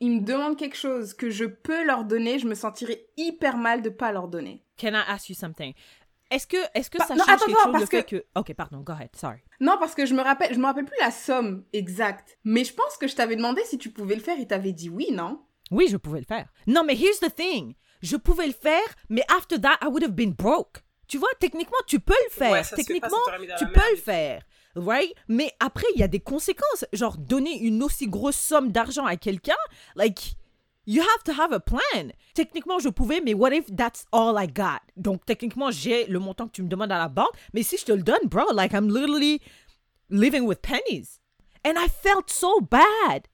ils 0.00 0.10
me 0.10 0.20
demandent 0.20 0.56
quelque 0.56 0.76
chose 0.76 1.14
que 1.14 1.30
je 1.30 1.44
peux 1.44 1.84
leur 1.84 2.04
donner, 2.04 2.38
je 2.38 2.46
me 2.46 2.54
sentirais 2.54 3.06
hyper 3.16 3.56
mal 3.56 3.82
de 3.82 3.90
pas 3.90 4.12
leur 4.12 4.28
donner. 4.28 4.64
Can 4.78 4.92
I 4.92 5.02
ask 5.08 5.28
you 5.28 5.34
something? 5.34 5.72
Est-ce 6.30 6.46
que, 6.46 6.58
est-ce 6.74 6.90
que 6.90 6.98
ça 6.98 7.16
change 7.16 7.26
quelque 7.26 7.50
chose 7.50 7.72
parce 7.72 7.92
le 7.92 8.02
que... 8.02 8.24
Ok, 8.34 8.52
pardon, 8.54 8.80
go 8.80 8.92
ahead, 8.92 9.16
sorry. 9.16 9.38
Non, 9.60 9.76
parce 9.80 9.94
que 9.94 10.04
je 10.04 10.14
me 10.14 10.20
rappelle, 10.20 10.52
je 10.52 10.58
me 10.58 10.66
rappelle 10.66 10.84
plus 10.84 10.98
la 11.00 11.10
somme 11.10 11.64
exacte. 11.72 12.38
Mais 12.44 12.64
je 12.64 12.74
pense 12.74 12.98
que 12.98 13.08
je 13.08 13.16
t'avais 13.16 13.36
demandé 13.36 13.62
si 13.64 13.78
tu 13.78 13.90
pouvais 13.90 14.14
le 14.14 14.20
faire 14.20 14.38
et 14.38 14.46
t'avais 14.46 14.72
dit 14.72 14.90
oui, 14.90 15.08
non? 15.10 15.40
Oui, 15.70 15.88
je 15.88 15.96
pouvais 15.96 16.20
le 16.20 16.26
faire. 16.26 16.52
Non, 16.66 16.84
mais 16.84 16.94
here's 16.94 17.20
the 17.20 17.34
thing. 17.34 17.74
Je 18.02 18.16
pouvais 18.16 18.46
le 18.46 18.52
faire, 18.52 18.86
mais 19.08 19.22
after 19.28 19.60
that, 19.60 19.78
I 19.82 19.86
would 19.86 20.02
have 20.02 20.14
been 20.14 20.32
broke. 20.32 20.82
Tu 21.08 21.18
vois, 21.18 21.30
techniquement, 21.40 21.78
tu 21.86 22.00
peux 22.00 22.14
le 22.26 22.30
faire. 22.30 22.52
Ouais, 22.52 22.62
techniquement, 22.62 23.18
tu 23.58 23.66
peux 23.66 23.72
merde. 23.72 23.90
le 23.92 23.96
faire. 23.96 24.42
Right? 24.76 25.14
Mais 25.26 25.52
après, 25.58 25.86
il 25.94 26.00
y 26.00 26.02
a 26.02 26.08
des 26.08 26.20
conséquences. 26.20 26.84
Genre, 26.92 27.16
donner 27.16 27.58
une 27.58 27.82
aussi 27.82 28.06
grosse 28.06 28.36
somme 28.36 28.70
d'argent 28.70 29.06
à 29.06 29.16
quelqu'un, 29.16 29.56
like, 29.96 30.34
you 30.86 31.02
have 31.02 31.24
to 31.24 31.32
have 31.32 31.52
a 31.52 31.60
plan. 31.60 32.12
Techniquement, 32.34 32.78
je 32.78 32.90
pouvais, 32.90 33.20
mais 33.20 33.34
what 33.34 33.52
if 33.52 33.74
that's 33.74 34.04
all 34.12 34.36
I 34.38 34.46
got? 34.46 34.80
Donc, 34.96 35.24
techniquement, 35.24 35.70
j'ai 35.70 36.06
le 36.06 36.18
montant 36.18 36.46
que 36.46 36.52
tu 36.52 36.62
me 36.62 36.68
demandes 36.68 36.92
à 36.92 36.98
la 36.98 37.08
banque, 37.08 37.32
mais 37.54 37.62
si 37.62 37.78
je 37.78 37.86
te 37.86 37.92
le 37.92 38.02
donne, 38.02 38.26
bro, 38.26 38.52
like, 38.52 38.72
I'm 38.72 38.88
literally 38.88 39.40
living 40.10 40.42
with 40.42 40.60
pennies. 40.60 41.20
And 41.64 41.72
I 41.76 41.88
felt 41.88 42.30
so 42.30 42.60
bad. 42.60 43.28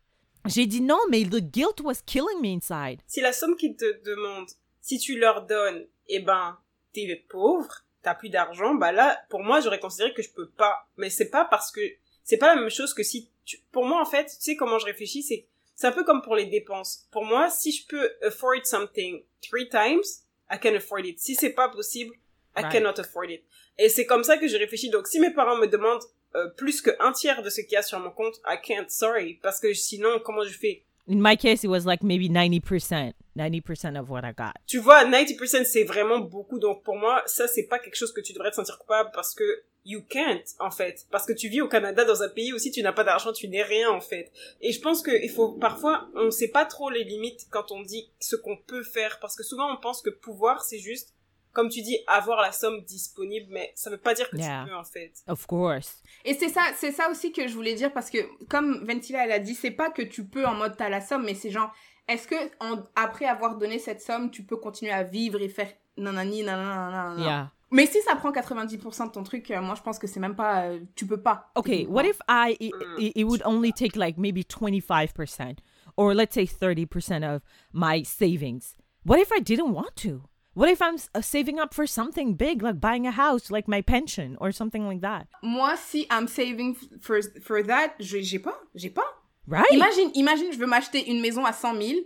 J'ai 0.46 0.66
dit 0.66 0.80
non, 0.80 0.98
mais 1.08 1.22
the 1.24 1.40
guilt 1.40 1.80
was 1.82 2.02
killing 2.04 2.40
me 2.42 2.48
inside. 2.54 3.00
Si 3.06 3.20
la 3.20 3.32
somme 3.32 3.56
qu'ils 3.56 3.76
te 3.76 4.02
demandent, 4.04 4.50
si 4.80 4.98
tu 4.98 5.18
leur 5.18 5.46
donnes, 5.46 5.86
eh 6.08 6.20
ben, 6.20 6.58
t'es 6.92 7.24
pauvre, 7.28 7.84
t'as 8.02 8.14
plus 8.14 8.28
d'argent, 8.28 8.74
bah 8.74 8.92
là, 8.92 9.18
pour 9.30 9.42
moi, 9.42 9.60
j'aurais 9.60 9.80
considéré 9.80 10.12
que 10.12 10.22
je 10.22 10.30
peux 10.30 10.48
pas. 10.50 10.86
Mais 10.96 11.08
c'est 11.10 11.30
pas 11.30 11.44
parce 11.46 11.72
que, 11.72 11.80
c'est 12.22 12.36
pas 12.36 12.54
la 12.54 12.60
même 12.60 12.70
chose 12.70 12.92
que 12.92 13.02
si 13.02 13.30
tu, 13.44 13.58
pour 13.72 13.86
moi, 13.86 14.00
en 14.00 14.04
fait, 14.04 14.26
tu 14.26 14.36
sais 14.38 14.56
comment 14.56 14.78
je 14.78 14.84
réfléchis, 14.86 15.22
c'est, 15.22 15.46
c'est 15.74 15.86
un 15.86 15.92
peu 15.92 16.04
comme 16.04 16.22
pour 16.22 16.36
les 16.36 16.46
dépenses. 16.46 17.06
Pour 17.10 17.24
moi, 17.24 17.48
si 17.50 17.72
je 17.72 17.86
peux 17.86 18.10
afford 18.22 18.64
something 18.64 19.22
three 19.40 19.68
times, 19.68 20.04
I 20.50 20.58
can 20.62 20.74
afford 20.76 21.04
it. 21.06 21.18
Si 21.18 21.34
c'est 21.34 21.50
pas 21.54 21.68
possible, 21.68 22.14
I 22.56 22.60
Right. 22.62 22.72
cannot 22.72 23.00
afford 23.00 23.30
it. 23.30 23.42
Et 23.78 23.88
c'est 23.88 24.06
comme 24.06 24.22
ça 24.22 24.36
que 24.36 24.46
je 24.46 24.56
réfléchis. 24.56 24.88
Donc, 24.90 25.08
si 25.08 25.18
mes 25.18 25.30
parents 25.32 25.56
me 25.56 25.66
demandent 25.66 26.04
euh, 26.36 26.48
plus 26.56 26.80
que 26.80 26.90
un 27.00 27.12
tiers 27.12 27.42
de 27.42 27.50
ce 27.50 27.60
qu'il 27.60 27.72
y 27.72 27.76
a 27.76 27.82
sur 27.82 27.98
mon 28.00 28.10
compte, 28.10 28.34
I 28.46 28.56
can't, 28.62 28.88
sorry. 28.88 29.38
Parce 29.42 29.60
que 29.60 29.72
sinon, 29.72 30.20
comment 30.24 30.44
je 30.44 30.56
fais? 30.56 30.84
In 31.06 31.20
my 31.20 31.36
case, 31.36 31.64
it 31.64 31.68
was 31.68 31.84
like 31.84 32.02
maybe 32.02 32.28
90%. 32.30 33.12
90% 33.36 34.00
of 34.00 34.08
what 34.10 34.22
I 34.24 34.32
got. 34.32 34.52
tu 34.66 34.78
vois, 34.78 35.04
90% 35.04 35.64
c'est 35.64 35.84
vraiment 35.84 36.20
beaucoup. 36.20 36.58
Donc 36.58 36.82
pour 36.82 36.96
moi, 36.96 37.22
ça 37.26 37.48
c'est 37.48 37.64
pas 37.64 37.78
quelque 37.78 37.96
chose 37.96 38.12
que 38.12 38.20
tu 38.20 38.32
devrais 38.32 38.50
te 38.50 38.56
sentir 38.56 38.78
coupable 38.78 39.10
parce 39.12 39.34
que 39.34 39.44
you 39.84 40.02
can't 40.08 40.44
en 40.60 40.70
fait. 40.70 41.04
Parce 41.10 41.26
que 41.26 41.32
tu 41.32 41.48
vis 41.48 41.60
au 41.60 41.68
Canada 41.68 42.04
dans 42.04 42.22
un 42.22 42.28
pays 42.28 42.52
où 42.52 42.58
si 42.58 42.70
tu 42.70 42.82
n'as 42.82 42.92
pas 42.92 43.04
d'argent, 43.04 43.32
tu 43.32 43.48
n'es 43.48 43.62
rien 43.62 43.90
en 43.90 44.00
fait. 44.00 44.30
Et 44.60 44.72
je 44.72 44.80
pense 44.80 45.02
que 45.02 45.10
il 45.22 45.30
faut 45.30 45.52
parfois 45.52 46.08
on 46.14 46.30
sait 46.30 46.48
pas 46.48 46.64
trop 46.64 46.90
les 46.90 47.04
limites 47.04 47.46
quand 47.50 47.72
on 47.72 47.82
dit 47.82 48.08
ce 48.20 48.36
qu'on 48.36 48.56
peut 48.56 48.84
faire 48.84 49.18
parce 49.20 49.36
que 49.36 49.42
souvent 49.42 49.72
on 49.72 49.80
pense 49.80 50.00
que 50.00 50.10
pouvoir 50.10 50.62
c'est 50.64 50.78
juste 50.78 51.14
comme 51.54 51.70
tu 51.70 51.80
dis 51.80 51.96
avoir 52.06 52.42
la 52.42 52.52
somme 52.52 52.82
disponible 52.82 53.46
mais 53.50 53.72
ça 53.74 53.88
veut 53.88 53.96
pas 53.96 54.12
dire 54.12 54.28
que 54.28 54.36
Yeah. 54.36 54.64
tu 54.64 54.70
peux 54.70 54.76
en 54.76 54.84
fait. 54.84 55.12
Of 55.28 55.46
course. 55.46 56.02
Et 56.26 56.34
c'est 56.34 56.50
ça, 56.50 56.62
c'est 56.76 56.92
ça 56.92 57.10
aussi 57.10 57.32
que 57.32 57.48
je 57.48 57.54
voulais 57.54 57.74
dire 57.74 57.92
parce 57.92 58.10
que 58.10 58.18
comme 58.48 58.84
Ventila 58.86 59.24
elle 59.24 59.32
a 59.32 59.38
dit, 59.38 59.54
c'est 59.54 59.70
pas 59.70 59.88
que 59.90 60.02
tu 60.02 60.26
peux 60.26 60.44
en 60.44 60.54
mode 60.54 60.76
t'as 60.76 60.88
la 60.90 61.00
somme, 61.00 61.24
mais 61.24 61.34
c'est 61.34 61.50
genre 61.50 61.72
est-ce 62.08 62.28
que 62.28 62.36
en- 62.60 62.82
après 62.96 63.24
avoir 63.24 63.56
donné 63.56 63.78
cette 63.78 64.02
somme, 64.02 64.30
tu 64.30 64.42
peux 64.42 64.56
continuer 64.58 64.92
à 64.92 65.04
vivre 65.04 65.40
et 65.40 65.48
faire 65.48 65.72
nanani 65.96 66.42
nanana 66.42 66.90
nanana. 66.90 67.22
Yeah. 67.24 67.50
Mais 67.70 67.86
si 67.86 68.00
ça 68.02 68.14
prend 68.14 68.30
90% 68.30 69.06
de 69.06 69.10
ton 69.12 69.22
truc, 69.24 69.50
euh, 69.50 69.60
moi 69.60 69.74
je 69.74 69.82
pense 69.82 69.98
que 69.98 70.06
c'est 70.06 70.20
même 70.20 70.36
pas 70.36 70.66
euh, 70.66 70.80
tu 70.94 71.06
peux 71.06 71.20
pas. 71.20 71.50
Okay, 71.56 71.86
what 71.88 72.04
if 72.04 72.18
I 72.28 72.56
it, 72.60 72.72
Mm. 72.74 73.00
it, 73.00 73.12
it 73.16 73.24
would 73.24 73.42
only 73.44 73.72
take 73.72 73.96
like 73.96 74.16
maybe 74.18 74.44
25% 74.44 75.58
or 75.96 76.14
let's 76.14 76.34
say 76.34 76.44
30% 76.46 77.22
of 77.24 77.42
my 77.72 78.04
savings? 78.04 78.76
What 79.06 79.18
if 79.18 79.30
I 79.32 79.40
didn't 79.40 79.72
want 79.72 79.94
to? 80.02 80.22
What 80.54 80.68
if 80.70 80.80
I'm 80.80 80.96
uh, 81.14 81.20
saving 81.20 81.58
up 81.58 81.74
for 81.74 81.86
something 81.86 82.36
big 82.36 82.62
like 82.62 82.78
buying 82.80 83.06
a 83.06 83.10
house, 83.12 83.50
like 83.50 83.66
my 83.68 83.82
pension 83.82 84.36
or 84.40 84.52
something 84.52 84.86
like 84.86 85.00
that? 85.00 85.26
Moi 85.42 85.74
si 85.76 86.06
I'm 86.10 86.28
saving 86.28 86.76
for 87.00 87.20
for 87.42 87.62
that, 87.64 87.94
je- 87.98 88.22
j'ai 88.22 88.38
pas, 88.38 88.54
j'ai 88.74 88.90
pas. 88.90 89.06
Right? 89.48 89.66
Imagine, 89.72 90.10
imagine, 90.14 90.52
je 90.52 90.58
veux 90.58 90.66
m'acheter 90.66 91.10
une 91.10 91.20
maison 91.20 91.44
à 91.44 91.52
100 91.52 91.74
000. 91.82 91.98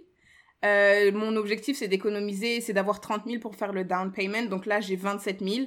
Euh, 0.65 1.13
mon 1.13 1.37
objectif, 1.37 1.77
c'est 1.77 1.87
d'économiser, 1.87 2.61
c'est 2.61 2.73
d'avoir 2.73 3.01
30 3.01 3.27
000 3.27 3.39
pour 3.41 3.55
faire 3.55 3.73
le 3.73 3.85
down 3.85 4.11
payment. 4.11 4.49
Donc 4.49 4.67
là, 4.67 4.81
j'ai 4.81 4.97
27 4.97 5.41
000. 5.41 5.67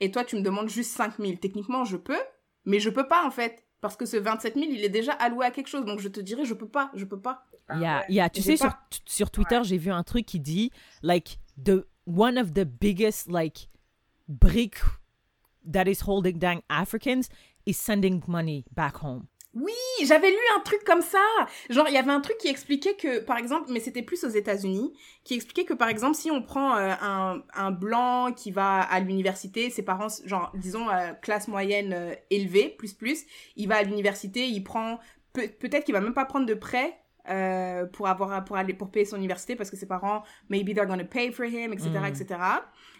Et 0.00 0.10
toi, 0.10 0.24
tu 0.24 0.36
me 0.36 0.42
demandes 0.42 0.68
juste 0.68 0.90
5 0.94 1.16
000. 1.18 1.36
Techniquement, 1.40 1.84
je 1.86 1.96
peux, 1.96 2.18
mais 2.66 2.80
je 2.80 2.90
peux 2.90 3.08
pas, 3.08 3.24
en 3.24 3.30
fait. 3.30 3.64
Parce 3.80 3.96
que 3.96 4.04
ce 4.04 4.16
27 4.18 4.54
000, 4.56 4.66
il 4.70 4.84
est 4.84 4.90
déjà 4.90 5.12
alloué 5.12 5.46
à 5.46 5.50
quelque 5.50 5.68
chose. 5.68 5.84
Donc 5.86 6.00
je 6.00 6.08
te 6.08 6.20
dirais, 6.20 6.44
je 6.44 6.54
peux 6.54 6.68
pas, 6.68 6.90
je 6.94 7.04
peux 7.06 7.20
pas. 7.20 7.44
Yeah, 7.80 8.04
yeah. 8.10 8.28
Tu 8.28 8.42
sais, 8.42 8.56
pas. 8.56 8.78
sur 9.06 9.30
Twitter, 9.30 9.60
j'ai 9.62 9.78
vu 9.78 9.90
un 9.90 10.02
truc 10.02 10.26
qui 10.26 10.38
dit, 10.40 10.70
like, 11.02 11.38
the 11.64 11.86
one 12.06 12.38
of 12.38 12.54
the 12.54 12.64
biggest, 12.64 13.28
like, 13.30 13.68
brick 14.28 14.76
that 15.64 15.86
is 15.86 16.00
holding 16.06 16.38
down 16.38 16.62
Africans 16.70 17.28
is 17.66 17.74
sending 17.74 18.22
money 18.26 18.64
back 18.74 18.96
home. 19.02 19.26
Oui, 19.58 19.72
j'avais 20.04 20.30
lu 20.30 20.36
un 20.54 20.60
truc 20.60 20.84
comme 20.84 21.00
ça. 21.00 21.18
Genre, 21.70 21.86
il 21.88 21.94
y 21.94 21.96
avait 21.96 22.10
un 22.10 22.20
truc 22.20 22.36
qui 22.36 22.48
expliquait 22.48 22.94
que, 22.94 23.20
par 23.20 23.38
exemple, 23.38 23.72
mais 23.72 23.80
c'était 23.80 24.02
plus 24.02 24.22
aux 24.24 24.28
États-Unis, 24.28 24.92
qui 25.24 25.32
expliquait 25.34 25.64
que, 25.64 25.72
par 25.72 25.88
exemple, 25.88 26.14
si 26.14 26.30
on 26.30 26.42
prend 26.42 26.76
euh, 26.76 26.92
un, 27.00 27.42
un 27.54 27.70
blanc 27.70 28.32
qui 28.34 28.50
va 28.50 28.80
à 28.80 29.00
l'université, 29.00 29.70
ses 29.70 29.82
parents, 29.82 30.08
genre, 30.26 30.52
disons, 30.56 30.90
euh, 30.90 31.12
classe 31.14 31.48
moyenne 31.48 31.94
euh, 31.94 32.14
élevée, 32.28 32.68
plus 32.68 32.92
plus, 32.92 33.24
il 33.56 33.66
va 33.66 33.76
à 33.76 33.82
l'université, 33.82 34.46
il 34.46 34.62
prend, 34.62 34.98
peut- 35.32 35.48
peut-être 35.58 35.84
qu'il 35.84 35.94
va 35.94 36.02
même 36.02 36.12
pas 36.14 36.26
prendre 36.26 36.44
de 36.44 36.54
prêt. 36.54 36.94
Euh, 37.28 37.86
pour 37.86 38.08
avoir 38.08 38.44
pour 38.44 38.56
aller 38.56 38.74
pour 38.74 38.90
payer 38.90 39.04
son 39.04 39.16
université 39.16 39.56
parce 39.56 39.70
que 39.70 39.76
ses 39.76 39.86
parents 39.86 40.22
maybe 40.48 40.74
they're 40.74 40.86
gonna 40.86 41.04
pay 41.04 41.30
for 41.32 41.44
him 41.46 41.72
etc 41.72 41.90
Mm. 42.00 42.04
etc 42.06 42.40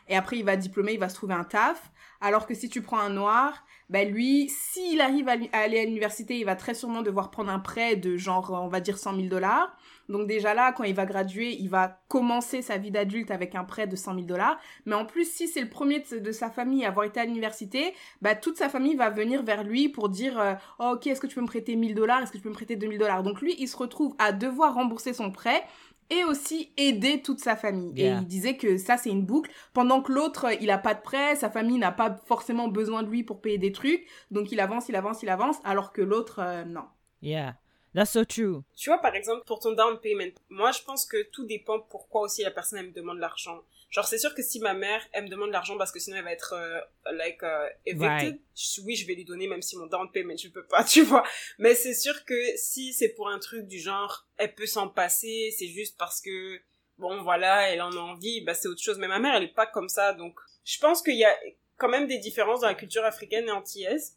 et 0.09 0.17
après 0.17 0.39
il 0.39 0.45
va 0.45 0.57
diplômer 0.57 0.95
il 0.95 1.01
va 1.01 1.09
se 1.09 1.15
trouver 1.15 1.35
un 1.35 1.45
taf 1.45 1.91
alors 2.21 2.47
que 2.47 2.55
si 2.55 2.69
tu 2.69 2.83
prends 2.83 2.99
un 3.01 3.11
noir 3.11 3.65
ben 3.89 4.11
lui, 4.13 4.49
s'il 4.49 5.01
arrive 5.01 5.29
à, 5.29 5.37
à 5.53 5.59
aller 5.61 5.79
à 5.79 5.85
l'université, 5.85 6.37
il 6.39 6.45
va 6.45 6.57
très 6.57 6.75
sûrement 6.75 7.03
devoir 7.03 7.31
prendre 7.31 7.51
un 7.51 7.61
prêt 7.61 7.95
de 7.95 8.17
genre, 8.17 8.51
on 8.51 8.67
va 8.67 8.81
dire 8.81 8.99
100 8.99 9.15
000 9.15 9.29
dollars. 9.29 9.77
Donc 10.09 10.27
déjà 10.27 10.55
là, 10.55 10.73
quand 10.73 10.85
il 10.85 10.95
va 10.95 11.07
graduer, 11.07 11.57
il 11.59 11.69
va 11.69 12.01
commencer 12.09 12.63
sa 12.63 12.79
vie 12.79 12.91
d'adulte 12.91 13.31
avec 13.31 13.55
un 13.55 13.65
prêt 13.65 13.87
de 13.87 13.97
100 13.97 14.15
000 14.15 14.27
dollars. 14.27 14.59
Mais 14.85 14.95
en 14.95 15.05
plus, 15.05 15.31
si 15.31 15.49
c'est 15.49 15.61
le 15.61 15.69
premier 15.69 16.01
de, 16.01 16.19
de 16.19 16.33
sa 16.33 16.51
famille 16.51 16.85
à 16.85 16.89
avoir 16.89 17.07
été 17.07 17.21
à 17.21 17.25
l'université, 17.25 17.95
bah 18.23 18.35
toute 18.35 18.57
sa 18.57 18.69
famille 18.69 18.95
va 18.95 19.11
venir 19.11 19.43
vers 19.43 19.65
lui 19.65 19.89
pour 19.89 20.09
dire, 20.09 20.39
euh, 20.39 20.55
oh, 20.79 20.93
ok, 20.95 21.07
est-ce 21.07 21.21
que 21.21 21.27
tu 21.27 21.35
peux 21.35 21.41
me 21.43 21.47
prêter 21.47 21.77
1000 21.77 21.95
dollars? 21.95 22.23
Est-ce 22.23 22.33
que 22.33 22.37
tu 22.37 22.43
peux 22.43 22.51
me 22.51 22.55
prêter 22.55 22.77
2000 22.77 22.99
dollars? 22.99 23.23
Donc 23.23 23.41
lui, 23.41 23.55
il 23.59 23.69
se 23.69 23.77
retrouve 23.77 24.15
à 24.19 24.33
devoir 24.33 24.75
rembourser 24.75 25.13
son 25.13 25.31
prêt 25.31 25.65
et 26.11 26.25
aussi 26.25 26.71
aider 26.77 27.21
toute 27.23 27.41
sa 27.41 27.57
famille. 27.57 27.93
Et 27.97 28.09
il 28.09 28.27
disait 28.27 28.57
que 28.57 28.77
ça, 28.77 28.97
c'est 28.97 29.11
une 29.11 29.25
boucle. 29.25 29.51
Pendant 29.73 30.03
que 30.03 30.13
l'autre, 30.13 30.47
euh, 30.47 30.55
il 30.61 30.71
a 30.71 30.79
pas 30.79 30.95
de 30.95 31.01
prêt, 31.01 31.37
sa 31.37 31.51
famille 31.51 31.79
n'a 31.79 31.93
pas 31.93 32.17
forcément 32.27 32.69
besoin 32.69 33.03
de 33.03 33.11
lui 33.11 33.25
pour 33.25 33.41
payer 33.41 33.59
des 33.59 33.73
trucs. 33.73 34.07
Donc 34.31 34.53
il 34.53 34.61
avance, 34.61 34.89
il 34.89 34.97
avance, 34.97 35.23
il 35.23 35.29
avance, 35.29 35.57
alors 35.65 35.93
que 35.93 36.03
l'autre, 36.03 36.41
euh, 36.41 36.65
non. 36.65 36.85
Yeah, 37.23 37.57
that's 37.97 38.13
so 38.13 38.25
true. 38.25 38.63
Tu 38.77 38.91
vois, 38.91 38.99
par 38.99 39.15
exemple, 39.17 39.45
pour 39.47 39.59
ton 39.59 39.73
down 39.73 39.99
payment, 40.01 40.33
moi, 40.49 40.71
je 40.71 40.83
pense 40.83 41.05
que 41.05 41.23
tout 41.31 41.45
dépend 41.47 41.81
pourquoi 41.81 42.21
aussi 42.23 42.43
la 42.43 42.51
personne, 42.53 42.79
elle 42.79 42.87
me 42.89 42.93
demande 42.93 43.19
l'argent. 43.19 43.63
Genre, 43.91 44.05
c'est 44.07 44.19
sûr 44.19 44.35
que 44.35 44.43
si 44.43 44.59
ma 44.61 44.75
mère, 44.75 45.01
elle 45.13 45.25
me 45.25 45.29
demande 45.29 45.51
l'argent 45.51 45.79
parce 45.79 45.93
que 45.93 46.01
sinon 46.01 46.17
elle 46.17 46.25
va 46.25 46.33
être, 46.33 46.55
euh, 46.55 46.81
like, 47.13 47.43
euh, 47.45 47.69
evicted, 47.87 48.01
Right. 48.35 48.41
oui, 48.85 48.97
je 48.97 49.07
vais 49.07 49.15
lui 49.15 49.25
donner 49.25 49.47
même 49.47 49.63
si 49.63 49.77
mon 49.79 49.87
down 49.87 50.11
payment, 50.11 50.37
je 50.37 50.49
peux 50.49 50.67
pas, 50.67 50.83
tu 50.85 51.03
vois. 51.03 51.23
Mais 51.59 51.75
c'est 51.75 51.95
sûr 51.95 52.25
que 52.25 52.35
si 52.57 52.93
c'est 52.93 53.11
pour 53.11 53.29
un 53.29 53.39
truc 53.39 53.67
du 53.67 53.79
genre, 53.79 54.27
elle 54.39 54.55
peut 54.55 54.67
s'en 54.67 54.89
passer, 54.89 55.55
c'est 55.57 55.69
juste 55.69 55.97
parce 55.99 56.21
que, 56.21 56.61
bon, 56.99 57.23
voilà, 57.23 57.71
elle 57.71 57.81
en 57.81 57.93
a 57.93 58.01
envie, 58.01 58.41
bah, 58.43 58.55
c'est 58.55 58.69
autre 58.69 58.83
chose. 58.83 58.99
Mais 58.99 59.09
ma 59.09 59.19
mère, 59.21 59.35
elle 59.37 59.45
est 59.45 59.55
pas 59.55 59.67
comme 59.67 59.89
ça, 59.89 60.13
donc, 60.13 60.37
je 60.65 60.79
pense 60.81 61.01
qu'il 61.01 61.17
y 61.17 61.25
a 61.25 61.35
quand 61.77 61.89
même 61.89 62.09
des 62.09 62.19
différences 62.19 62.63
dans 62.63 62.69
la 62.69 62.75
culture 62.75 63.05
africaine 63.05 63.47
et 63.47 63.53
antillaise. 63.53 64.17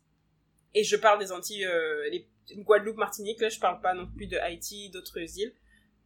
Et 0.74 0.84
je 0.84 0.96
parle 0.96 1.20
des 1.20 1.32
Antilles, 1.32 1.66
euh, 1.66 2.10
les 2.10 2.28
Guadeloupe, 2.58 2.98
Martinique, 2.98 3.42
là, 3.42 3.50
je 3.50 3.60
parle 3.60 3.82
pas 3.82 3.94
non 3.94 4.08
plus 4.08 4.28
de 4.28 4.38
Haïti, 4.38 4.90
d'autres 4.90 5.20
îles. 5.40 5.54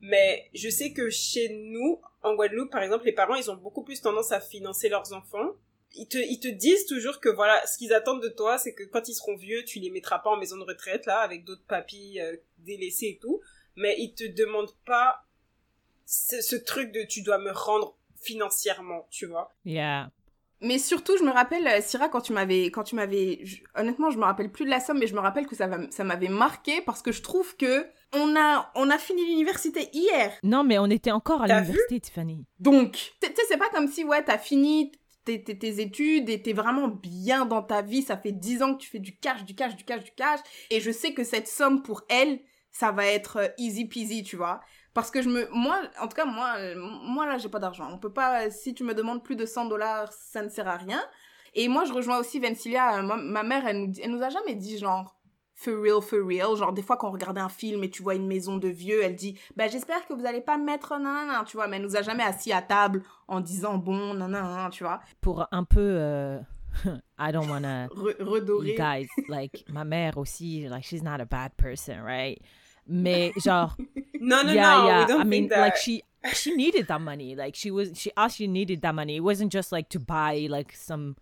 Mais 0.02 0.50
je 0.54 0.70
sais 0.70 0.91
que 0.91 1.10
chez 1.10 1.50
nous, 1.50 2.02
en 2.24 2.36
Guadeloupe, 2.36 2.72
par 2.72 2.84
exemple, 2.84 3.06
les 3.06 3.14
parents, 3.14 3.36
ils 3.36 3.50
ont 3.50 3.56
beaucoup 3.56 3.84
plus 3.84 4.02
tendance 4.02 4.32
à 4.32 4.41
financer 4.41 4.89
leurs 4.89 5.14
enfants. 5.14 5.52
Ils 5.96 6.08
te, 6.08 6.18
ils 6.18 6.39
te 6.39 6.48
disent 6.48 6.86
toujours 6.86 7.20
que 7.20 7.30
voilà, 7.30 7.66
ce 7.68 7.78
qu'ils 7.78 7.94
attendent 7.94 8.24
de 8.24 8.30
toi, 8.30 8.58
c'est 8.58 8.74
que 8.74 8.84
quand 8.84 9.08
ils 9.08 9.14
seront 9.14 9.36
vieux, 9.36 9.64
tu 9.64 9.80
les 9.80 9.91
mettras 9.91 10.20
pas 10.20 10.32
en 10.32 10.38
maison 10.38 10.58
de 10.58 10.64
retraite, 10.64 11.06
là, 11.06 11.20
avec 11.20 11.46
d'autres 11.46 11.66
papis 11.68 12.20
euh, 12.20 12.36
délaissés 12.58 13.16
et 13.16 13.20
tout. 13.22 13.41
Mais 13.76 13.96
ils 14.00 14.14
te 14.14 14.26
demandent 14.26 14.76
pas 14.86 15.26
ce, 16.06 16.41
ce 16.41 16.56
truc 16.56 16.91
de 16.91 17.04
tu 17.04 17.22
dois 17.22 17.38
me 17.38 17.52
rendre 17.52 17.96
financièrement, 18.16 19.08
tu 19.10 19.26
vois. 19.26 19.54
Yeah. 19.66 20.12
Mais 20.64 20.80
surtout, 20.80 21.18
je 21.18 21.24
me 21.24 21.32
rappelle, 21.32 21.68
euh, 21.68 21.82
Syrah, 21.82 22.09
quand 22.09 22.22
tu 22.22 22.34
m'avais, 22.34 22.66
quand 22.72 22.84
tu 22.84 22.95
m'avais, 22.95 23.39
je- 23.43 23.57
honnêtement, 23.76 24.09
je 24.09 24.18
me 24.18 24.24
rappelle 24.24 24.51
plus 24.51 24.66
de 24.66 24.70
la 24.70 24.80
somme, 24.80 24.99
mais 24.99 25.07
je 25.07 25.14
me 25.14 25.20
rappelle 25.20 25.45
que 25.45 25.55
ça, 25.55 25.68
va- 25.68 25.91
ça 25.91 26.03
m'avait 26.03 26.30
marqué 26.30 26.82
parce 26.82 27.01
que 27.01 27.11
je 27.11 27.22
trouve 27.22 27.55
que 27.57 27.86
on 28.14 28.36
a, 28.36 28.72
on 28.76 28.89
a 28.89 28.97
fini 28.97 29.26
l'université 29.26 29.89
hier. 29.93 30.32
Non, 30.43 30.64
mais 30.64 30.78
on 30.80 30.86
était 30.88 31.11
encore 31.11 31.41
à 31.43 31.47
l'université, 31.59 31.99
Tiffany. 31.99 32.45
Donc, 32.59 32.93
tu 33.22 33.28
sais, 33.28 33.34
c'est 33.47 33.57
pas 33.57 33.70
comme 33.70 33.88
si, 33.88 34.03
ouais, 34.03 34.24
t'as 34.24 34.38
fini 34.38 34.91
tes, 35.26 35.43
tes, 35.43 35.57
tes 35.57 35.82
études 35.82 36.30
et 36.30 36.41
t'es 36.41 36.53
vraiment 36.53 36.88
bien 36.88 37.45
dans 37.45 37.64
ta 37.64 37.82
vie. 37.82 38.01
Ça 38.03 38.18
fait 38.18 38.32
10 38.32 38.61
ans 38.61 38.76
que 38.76 38.82
tu 38.82 38.89
fais 38.89 38.99
du 38.99 39.18
cash, 39.18 39.43
du 39.45 39.55
cash, 39.55 39.76
du 39.76 39.84
cash, 39.84 40.03
du 40.03 40.11
cash. 40.11 40.39
Et 40.70 40.80
je 40.80 40.91
sais 40.91 41.14
que 41.14 41.24
cette 41.24 41.47
somme, 41.47 41.82
pour 41.82 42.03
elle, 42.09 42.39
ça 42.72 42.91
va 42.91 43.05
être 43.05 43.38
euh, 43.38 43.47
easy 43.57 43.86
peasy, 43.86 44.24
tu 44.24 44.36
vois. 44.36 44.59
Parce 44.94 45.10
que 45.12 45.22
je 45.22 45.30
me, 45.30 45.48
moi, 45.52 45.82
en 46.02 46.08
tout 46.08 46.16
cas, 46.16 46.26
moi, 46.26 46.54
euh, 46.60 46.76
moi 46.78 47.26
là, 47.26 47.38
j'ai 47.38 47.50
pas 47.50 47.60
d'argent. 47.60 47.89
On 47.91 47.98
peut 47.98 48.14
pas, 48.14 48.50
si 48.52 48.74
tu 48.76 48.84
me 48.84 48.94
demandes 48.94 49.24
plus 49.24 49.36
de 49.36 49.46
100 49.46 49.66
dollars, 49.66 50.12
ça 50.14 50.41
ne 50.44 50.50
sert 50.50 50.68
à 50.68 50.78
rien. 50.78 51.02
Et 51.56 51.68
moi, 51.68 51.86
je 51.86 51.94
rejoins 51.94 52.18
aussi 52.20 52.39
Vencilia. 52.39 53.00
euh, 53.00 53.02
ma 53.02 53.44
mère, 53.44 53.66
elle 53.68 53.78
nous, 53.88 53.94
elle 54.02 54.12
nous 54.12 54.22
a 54.24 54.30
jamais 54.30 54.56
dit 54.56 54.78
genre, 54.78 55.16
for 55.56 55.74
real, 55.82 56.02
for 56.02 56.20
real. 56.28 56.56
Genre, 56.56 56.74
des 56.74 56.82
fois, 56.84 56.98
quand 56.98 57.10
on 57.10 57.12
regardait 57.12 57.41
un 57.41 57.50
film 57.50 57.84
et 57.84 57.89
tu 57.89 58.04
vois 58.04 58.16
une 58.16 58.28
maison 58.28 58.58
de 58.58 58.68
vieux, 58.68 59.02
elle 59.04 59.16
dit, 59.16 59.39
bah, 59.56 59.68
j'espère 59.68 60.06
que 60.08 60.14
vous 60.14 60.26
allez 60.26 60.41
pas 60.41 60.58
mettre 60.58 60.91
nanana, 60.98 61.44
tu 61.46 61.58
vois, 61.58 61.68
mais 61.68 61.78
elle 61.78 61.84
nous 61.84 61.96
a 61.96 62.02
jamais 62.04 62.24
assis 62.24 62.52
à 62.54 62.62
table 62.62 63.02
en 63.28 63.39
disant, 63.39 63.78
bon, 63.78 64.14
nanana, 64.14 64.70
tu 64.72 64.84
vois. 64.84 65.00
Pour 65.22 65.48
un 65.52 65.64
peu, 65.64 65.80
euh, 65.80 66.39
I 67.20 67.32
don't 67.32 67.50
wanna, 67.50 67.88
Re- 67.88 68.16
redorer. 68.20 68.76
guys, 68.76 69.08
like, 69.28 69.66
ma 69.70 69.84
mère 69.86 70.18
aussi, 70.18 70.68
like, 70.70 70.84
she's 70.84 71.02
not 71.04 71.20
a 71.20 71.26
bad 71.26 71.52
person, 71.58 72.04
right? 72.04 72.39
Mais 72.88 73.32
genre, 73.38 73.76
Non, 74.20 74.44
non, 74.46 74.54
yeah, 74.54 74.62
non, 74.78 74.88
yeah. 74.88 75.18
I 75.20 75.24
mean, 75.26 75.50
like 75.50 75.76
she 75.76 76.02
she 76.34 76.56
needed 76.56 76.88
that 76.88 77.02
money. 77.02 77.36
Like 77.36 77.56
she 77.56 77.72
was 77.72 77.92
she 77.96 78.12
all 78.16 78.30
she 78.30 78.48
needed 78.48 78.82
that 78.82 78.94
money. 78.94 79.18
It 79.18 79.24
wasn't 79.24 79.52
just 79.52 79.72
like 79.72 79.90
to 79.90 80.00
buy 80.00 80.48
like 80.50 80.74
some 80.74 81.16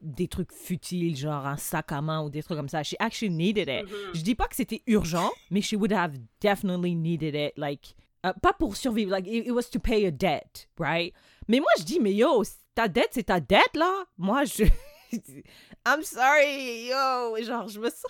des 0.00 0.28
trucs 0.28 0.52
futiles, 0.54 1.16
genre 1.16 1.46
un 1.46 1.56
sac 1.56 1.92
à 1.92 2.00
main 2.00 2.22
ou 2.22 2.30
des 2.30 2.42
trucs 2.42 2.56
comme 2.56 2.68
ça. 2.68 2.82
She 2.82 2.96
actually 2.98 3.30
needed 3.30 3.68
it. 3.68 3.84
Mhm. 3.84 4.14
Je 4.14 4.22
dis 4.22 4.34
pas 4.34 4.46
que 4.48 4.56
c'était 4.56 4.82
urgent, 4.86 5.30
mais 5.50 5.60
she 5.60 5.74
would 5.74 5.92
have 5.92 6.14
definitely 6.40 6.94
needed 6.94 7.34
it. 7.34 7.52
Like 7.58 7.94
euh, 8.24 8.32
pas 8.40 8.52
pour 8.52 8.76
survivre. 8.76 9.10
Like 9.10 9.26
it, 9.26 9.46
it 9.46 9.52
was 9.52 9.68
to 9.70 9.78
pay 9.78 10.06
a 10.06 10.10
debt, 10.10 10.66
right? 10.78 11.12
Mais 11.46 11.60
moi 11.60 11.70
je 11.78 11.84
dis 11.84 12.00
mais 12.00 12.14
yo, 12.14 12.42
ta 12.74 12.88
dette 12.88 13.10
c'est 13.12 13.24
ta 13.24 13.40
dette 13.40 13.74
là. 13.76 14.04
Moi 14.16 14.44
je 14.44 14.64
I'm 15.86 16.02
sorry, 16.02 16.88
yo, 16.88 17.36
genre 17.42 17.68
je 17.68 17.80
me 17.80 17.88
sens 17.90 18.04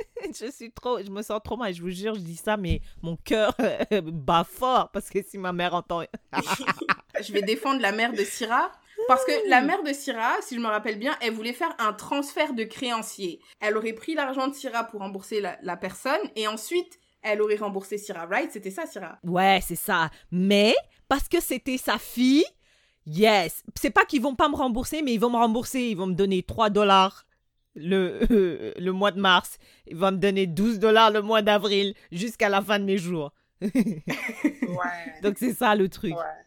je 0.24 0.50
suis 0.50 0.70
trop, 0.72 1.02
je 1.02 1.10
me 1.10 1.22
sens 1.22 1.40
trop 1.44 1.56
mal. 1.56 1.72
Je 1.72 1.82
vous 1.82 1.90
jure, 1.90 2.14
je 2.14 2.20
dis 2.20 2.36
ça, 2.36 2.56
mais 2.56 2.80
mon 3.02 3.16
cœur 3.16 3.54
bat 4.02 4.44
fort 4.44 4.90
parce 4.90 5.08
que 5.08 5.22
si 5.22 5.38
ma 5.38 5.52
mère 5.52 5.74
entend, 5.74 6.02
je 7.20 7.32
vais 7.32 7.42
défendre 7.42 7.80
la 7.80 7.92
mère 7.92 8.12
de 8.12 8.24
Syrah. 8.24 8.70
Parce 9.06 9.24
que 9.24 9.48
la 9.48 9.60
mère 9.62 9.82
de 9.84 9.92
Syrah, 9.92 10.36
si 10.42 10.56
je 10.56 10.60
me 10.60 10.66
rappelle 10.66 10.98
bien, 10.98 11.16
elle 11.22 11.32
voulait 11.32 11.52
faire 11.52 11.74
un 11.78 11.92
transfert 11.92 12.52
de 12.52 12.64
créancier. 12.64 13.40
Elle 13.60 13.76
aurait 13.76 13.92
pris 13.92 14.14
l'argent 14.14 14.48
de 14.48 14.54
Syrah 14.54 14.84
pour 14.84 15.00
rembourser 15.00 15.40
la, 15.40 15.56
la 15.62 15.76
personne 15.76 16.20
et 16.34 16.48
ensuite 16.48 16.98
elle 17.22 17.40
aurait 17.40 17.56
remboursé 17.56 17.96
Syrah, 17.96 18.26
right? 18.26 18.50
C'était 18.52 18.70
ça, 18.70 18.86
Syrah? 18.86 19.18
ouais, 19.24 19.60
c'est 19.66 19.76
ça. 19.76 20.10
Mais 20.30 20.74
parce 21.08 21.28
que 21.28 21.40
c'était 21.40 21.78
sa 21.78 21.98
fille, 21.98 22.44
yes. 23.06 23.62
C'est 23.80 23.90
pas 23.90 24.04
qu'ils 24.04 24.22
vont 24.22 24.34
pas 24.34 24.48
me 24.48 24.56
rembourser, 24.56 25.02
mais 25.02 25.14
ils 25.14 25.20
vont 25.20 25.30
me 25.30 25.36
rembourser. 25.36 25.80
Ils 25.80 25.96
vont 25.96 26.06
me 26.06 26.14
donner 26.14 26.42
3 26.42 26.70
dollars 26.70 27.24
le, 27.78 28.74
le 28.78 28.92
mois 28.92 29.10
de 29.12 29.20
mars. 29.20 29.58
Ils 29.86 29.96
vont 29.96 30.12
me 30.12 30.16
donner 30.18 30.46
12 30.46 30.78
dollars 30.78 31.10
le 31.10 31.22
mois 31.22 31.42
d'avril 31.42 31.94
jusqu'à 32.12 32.48
la 32.48 32.60
fin 32.62 32.78
de 32.78 32.84
mes 32.84 32.98
jours. 32.98 33.32
Ouais. 33.62 35.20
Donc 35.22 35.38
c'est 35.38 35.54
ça 35.54 35.74
le 35.74 35.88
truc. 35.88 36.12
ouais. 36.14 36.44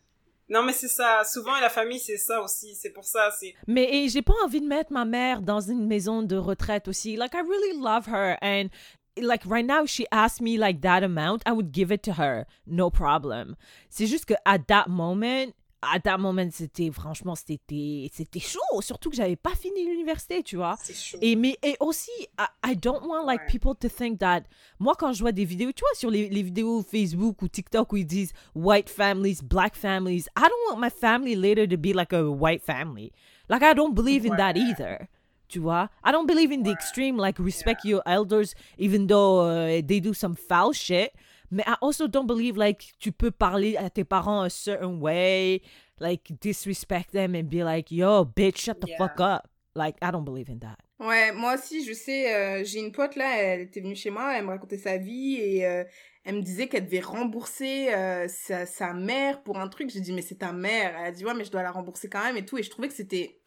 Non, 0.47 0.63
mais 0.63 0.73
c'est 0.73 0.87
ça. 0.89 1.23
Souvent, 1.23 1.59
la 1.59 1.69
famille, 1.69 1.99
c'est 1.99 2.17
ça 2.17 2.41
aussi. 2.41 2.75
C'est 2.75 2.91
pour 2.91 3.05
ça. 3.05 3.31
C'est. 3.39 3.55
Mais 3.67 4.07
j'ai 4.09 4.21
pas 4.21 4.33
envie 4.43 4.61
de 4.61 4.67
mettre 4.67 4.91
ma 4.91 5.05
mère 5.05 5.41
dans 5.41 5.61
une 5.61 5.87
maison 5.87 6.23
de 6.23 6.35
retraite 6.35 6.87
aussi. 6.87 7.15
Like 7.15 7.33
I 7.33 7.41
really 7.41 7.81
love 7.81 8.05
her 8.07 8.35
and 8.41 8.67
like 9.17 9.43
right 9.45 9.65
now 9.65 9.85
she 9.85 10.05
asked 10.11 10.41
me 10.41 10.57
like 10.57 10.81
that 10.81 11.03
amount, 11.03 11.39
I 11.45 11.51
would 11.51 11.73
give 11.73 11.91
it 11.91 12.01
to 12.03 12.13
her, 12.13 12.45
no 12.67 12.89
problem. 12.89 13.55
C'est 13.89 14.07
juste 14.07 14.25
que 14.25 14.33
at 14.45 14.59
that 14.67 14.87
moment, 14.87 15.53
at 15.81 15.99
that 16.01 16.17
moment 16.17 16.47
c'était 16.51 16.91
franchement 16.91 17.35
c'était 17.35 18.09
c'était 18.13 18.39
chaud, 18.39 18.81
surtout 18.81 19.09
que 19.09 19.15
j'avais 19.15 19.35
pas 19.35 19.55
fini 19.55 19.83
l'université, 19.85 20.43
tu 20.43 20.55
vois. 20.57 20.77
Chaud. 20.93 21.17
Et, 21.21 21.35
mais, 21.35 21.57
et 21.63 21.75
aussi, 21.79 22.11
I, 22.39 22.45
I 22.71 22.75
don't 22.75 23.03
want 23.05 23.25
like 23.25 23.41
Ouais. 23.41 23.47
people 23.47 23.73
to 23.75 23.89
think 23.89 24.19
that. 24.19 24.41
Moi, 24.79 24.93
quand 24.97 25.13
je 25.13 25.21
vois 25.21 25.31
des 25.31 25.45
vidéos, 25.45 25.71
tu 25.71 25.81
vois, 25.81 25.95
sur 25.95 26.11
les, 26.11 26.29
les 26.29 26.43
vidéos 26.43 26.83
Facebook 26.83 27.41
ou 27.41 27.47
TikTok 27.47 27.91
où 27.93 27.97
ils 27.97 28.05
disent 28.05 28.33
white 28.53 28.89
families, 28.89 29.41
black 29.43 29.75
families, 29.75 30.25
I 30.37 30.41
don't 30.43 30.69
want 30.69 30.79
my 30.79 30.89
family 30.91 31.35
later 31.35 31.67
to 31.67 31.77
be 31.77 31.93
like 31.93 32.13
a 32.13 32.23
white 32.29 32.61
family. 32.63 33.11
Like, 33.49 33.63
I 33.63 33.73
don't 33.73 33.95
believe 33.95 34.25
in 34.25 34.35
that 34.37 34.55
either. 34.55 35.07
Tu 35.47 35.59
vois? 35.59 35.89
I 36.03 36.11
don't 36.11 36.27
believe 36.27 36.51
in 36.53 36.63
the 36.63 36.71
extreme, 36.71 37.17
like, 37.17 37.37
respect 37.39 37.83
your 37.83 38.01
elders 38.05 38.53
even 38.77 39.07
though 39.07 39.41
uh, 39.41 39.81
they 39.85 39.99
do 39.99 40.13
some 40.13 40.35
foul 40.35 40.71
shit. 40.73 41.11
Mais 41.51 41.63
I 41.67 41.75
also 41.81 42.07
don't 42.07 42.25
believe, 42.27 42.57
like, 42.57 42.93
tu 42.99 43.11
peux 43.11 43.31
parler 43.31 43.75
à 43.77 43.89
tes 43.89 44.03
parents 44.05 44.41
a 44.41 44.49
certain 44.49 44.99
way, 44.99 45.61
like, 45.99 46.31
disrespect 46.41 47.11
them 47.11 47.35
and 47.35 47.43
be 47.49 47.63
like, 47.63 47.91
yo, 47.91 48.23
bitch, 48.25 48.57
shut 48.57 48.79
the 48.79 48.87
Yeah. 48.87 48.97
fuck 48.97 49.19
up. 49.19 49.47
Like, 49.75 49.97
I 50.01 50.11
don't 50.11 50.25
believe 50.25 50.49
in 50.49 50.59
that. 50.59 50.77
Ouais, 50.99 51.31
moi 51.31 51.55
aussi, 51.55 51.83
je 51.85 51.93
sais, 51.93 52.33
euh, 52.33 52.63
j'ai 52.63 52.79
une 52.79 52.91
pote 52.91 53.15
là, 53.15 53.37
elle 53.41 53.61
était 53.61 53.81
venue 53.81 53.95
chez 53.95 54.11
moi, 54.11 54.37
elle 54.37 54.45
me 54.45 54.49
racontait 54.49 54.77
sa 54.77 54.97
vie 54.97 55.37
et 55.41 55.65
euh, 55.65 55.83
elle 56.23 56.35
me 56.35 56.41
disait 56.41 56.67
qu'elle 56.67 56.85
devait 56.85 56.99
rembourser 56.99 57.91
euh, 57.93 58.27
sa, 58.27 58.65
sa 58.65 58.93
mère 58.93 59.41
pour 59.41 59.57
un 59.59 59.67
truc. 59.67 59.89
J'ai 59.89 60.01
dit, 60.01 60.13
mais 60.13 60.21
c'est 60.21 60.35
ta 60.39 60.51
mère. 60.51 60.93
Elle 60.99 61.05
a 61.07 61.11
dit, 61.11 61.25
ouais, 61.25 61.33
mais 61.33 61.43
je 61.43 61.51
dois 61.51 61.63
la 61.63 61.71
rembourser 61.71 62.07
quand 62.09 62.23
même 62.23 62.37
et 62.37 62.45
tout. 62.45 62.57
Et 62.57 62.63
je 62.63 62.69
trouvais 62.69 62.87
que 62.87 62.93
c'était, 62.93 63.39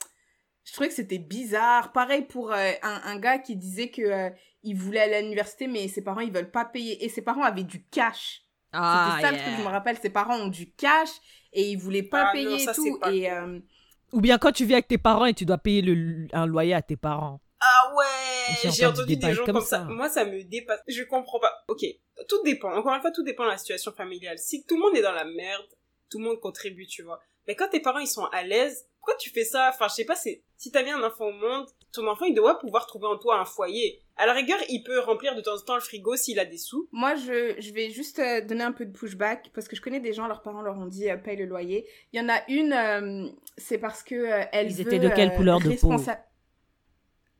je 0.64 0.72
trouvais 0.72 0.88
que 0.88 0.94
c'était 0.94 1.18
bizarre. 1.18 1.92
Pareil 1.92 2.22
pour 2.22 2.52
euh, 2.52 2.72
un, 2.82 3.00
un 3.04 3.18
gars 3.20 3.38
qui 3.38 3.54
disait 3.54 3.88
que 3.90 4.02
euh, 4.02 4.30
il 4.64 4.74
voulait 4.76 5.00
aller 5.00 5.14
à 5.14 5.20
l'université, 5.20 5.66
mais 5.66 5.86
ses 5.88 6.02
parents, 6.02 6.20
ils 6.20 6.32
veulent 6.32 6.50
pas 6.50 6.64
payer. 6.64 7.04
Et 7.04 7.08
ses 7.08 7.22
parents 7.22 7.42
avaient 7.44 7.62
du 7.64 7.84
cash. 7.86 8.42
Ah, 8.72 9.10
c'était 9.16 9.26
ça 9.26 9.32
le 9.32 9.38
truc, 9.38 9.54
je 9.58 9.62
me 9.62 9.68
rappelle, 9.70 9.96
ses 9.98 10.10
parents 10.10 10.36
ont 10.36 10.48
du 10.48 10.72
cash 10.72 11.10
et 11.52 11.70
ils 11.70 11.76
voulaient 11.76 12.02
pas 12.02 12.22
Ah 12.22 12.24
non, 12.26 12.32
payer 12.32 12.58
ça, 12.58 12.72
et 12.72 12.74
c'est 12.74 12.80
tout. 12.90 12.98
Et 13.12 13.30
euh, 13.30 13.60
Ou 14.12 14.20
bien 14.20 14.36
quand 14.38 14.50
tu 14.50 14.64
vis 14.64 14.72
avec 14.74 14.88
tes 14.88 14.98
parents 14.98 15.26
et 15.26 15.34
tu 15.34 15.44
dois 15.44 15.58
payer 15.58 15.80
le, 15.80 16.26
un 16.32 16.46
loyer 16.46 16.74
à 16.74 16.82
tes 16.82 16.96
parents. 16.96 17.40
Ah 17.60 17.94
ouais, 17.94 18.04
J'ai 18.72 18.84
entendu 18.84 19.00
entendu 19.02 19.16
des 19.16 19.32
gens 19.32 19.44
comme 19.44 19.54
comme 19.54 19.64
ça. 19.64 19.78
ça. 19.78 19.84
Moi, 19.84 20.08
ça 20.08 20.24
me 20.24 20.42
dépasse. 20.42 20.80
Je 20.88 21.02
comprends 21.04 21.38
pas. 21.38 21.64
Ok, 21.68 21.84
tout 22.28 22.42
dépend. 22.44 22.74
Encore 22.74 22.94
une 22.94 23.00
fois, 23.00 23.12
tout 23.12 23.22
dépend 23.22 23.44
de 23.44 23.50
la 23.50 23.58
situation 23.58 23.92
familiale. 23.92 24.38
Si 24.38 24.66
tout 24.66 24.74
le 24.74 24.82
monde 24.82 24.96
est 24.96 25.02
dans 25.02 25.12
la 25.12 25.24
merde, 25.24 25.64
tout 26.10 26.18
le 26.18 26.24
monde 26.24 26.40
contribue, 26.40 26.86
tu 26.86 27.02
vois. 27.04 27.20
Mais 27.46 27.54
quand 27.54 27.68
tes 27.68 27.80
parents 27.80 28.00
ils 28.00 28.06
sont 28.08 28.24
à 28.32 28.42
l'aise, 28.42 28.86
pourquoi 28.98 29.14
tu 29.18 29.30
fais 29.30 29.44
ça? 29.44 29.70
Enfin, 29.72 29.86
je 29.88 29.94
sais 29.94 30.04
pas. 30.04 30.16
C'est 30.16 30.42
si 30.56 30.72
t'as 30.72 30.82
mis 30.82 30.90
un 30.90 31.02
enfant 31.02 31.26
au 31.26 31.32
monde, 31.32 31.66
ton 31.94 32.06
enfant 32.08 32.24
il 32.26 32.34
doit 32.34 32.58
pouvoir 32.58 32.86
trouver 32.86 33.06
en 33.06 33.16
toi 33.16 33.40
un 33.40 33.44
foyer. 33.44 34.00
À 34.16 34.26
la 34.26 34.32
rigueur, 34.32 34.58
il 34.68 34.82
peut 34.82 35.00
remplir 35.00 35.34
de 35.34 35.40
temps 35.40 35.56
en 35.56 35.60
temps 35.60 35.74
le 35.74 35.80
frigo 35.80 36.16
s'il 36.16 36.38
a 36.38 36.44
des 36.44 36.58
sous. 36.58 36.88
Moi, 36.92 37.14
je, 37.16 37.54
je 37.58 37.72
vais 37.72 37.90
juste 37.90 38.18
euh, 38.20 38.40
donner 38.40 38.62
un 38.62 38.72
peu 38.72 38.84
de 38.84 38.92
pushback 38.92 39.50
parce 39.54 39.66
que 39.66 39.74
je 39.74 39.80
connais 39.80 40.00
des 40.00 40.12
gens, 40.12 40.26
leurs 40.26 40.42
parents 40.42 40.62
leur 40.62 40.76
ont 40.76 40.86
dit 40.86 41.10
euh, 41.10 41.16
paye 41.16 41.36
le 41.36 41.46
loyer. 41.46 41.86
Il 42.12 42.20
y 42.20 42.24
en 42.24 42.28
a 42.28 42.40
une, 42.48 42.72
euh, 42.72 43.28
c'est 43.56 43.78
parce 43.78 44.02
que 44.02 44.14
euh, 44.14 44.44
elle 44.52 44.70
Ils 44.70 44.74
veut, 44.74 44.82
étaient 44.82 44.98
de 44.98 45.08
quelle 45.08 45.30
euh, 45.30 45.36
couleur 45.36 45.60
de 45.60 45.70
peau 45.70 45.92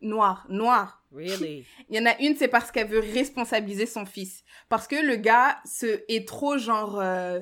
Noir, 0.01 0.45
noir. 0.51 1.03
Really? 1.13 1.65
Il 1.89 1.97
y 1.97 1.99
en 1.99 2.05
a 2.05 2.21
une, 2.21 2.37
c'est 2.37 2.49
parce 2.49 2.71
qu'elle 2.71 2.89
veut 2.89 3.01
responsabiliser 3.01 3.87
son 3.87 4.05
fils. 4.05 4.45
Parce 4.69 4.87
que 4.87 4.97
le 4.97 5.17
gars 5.17 5.59
se, 5.65 6.05
est 6.09 6.29
trop 6.29 6.59
genre 6.59 7.01
euh, 7.01 7.41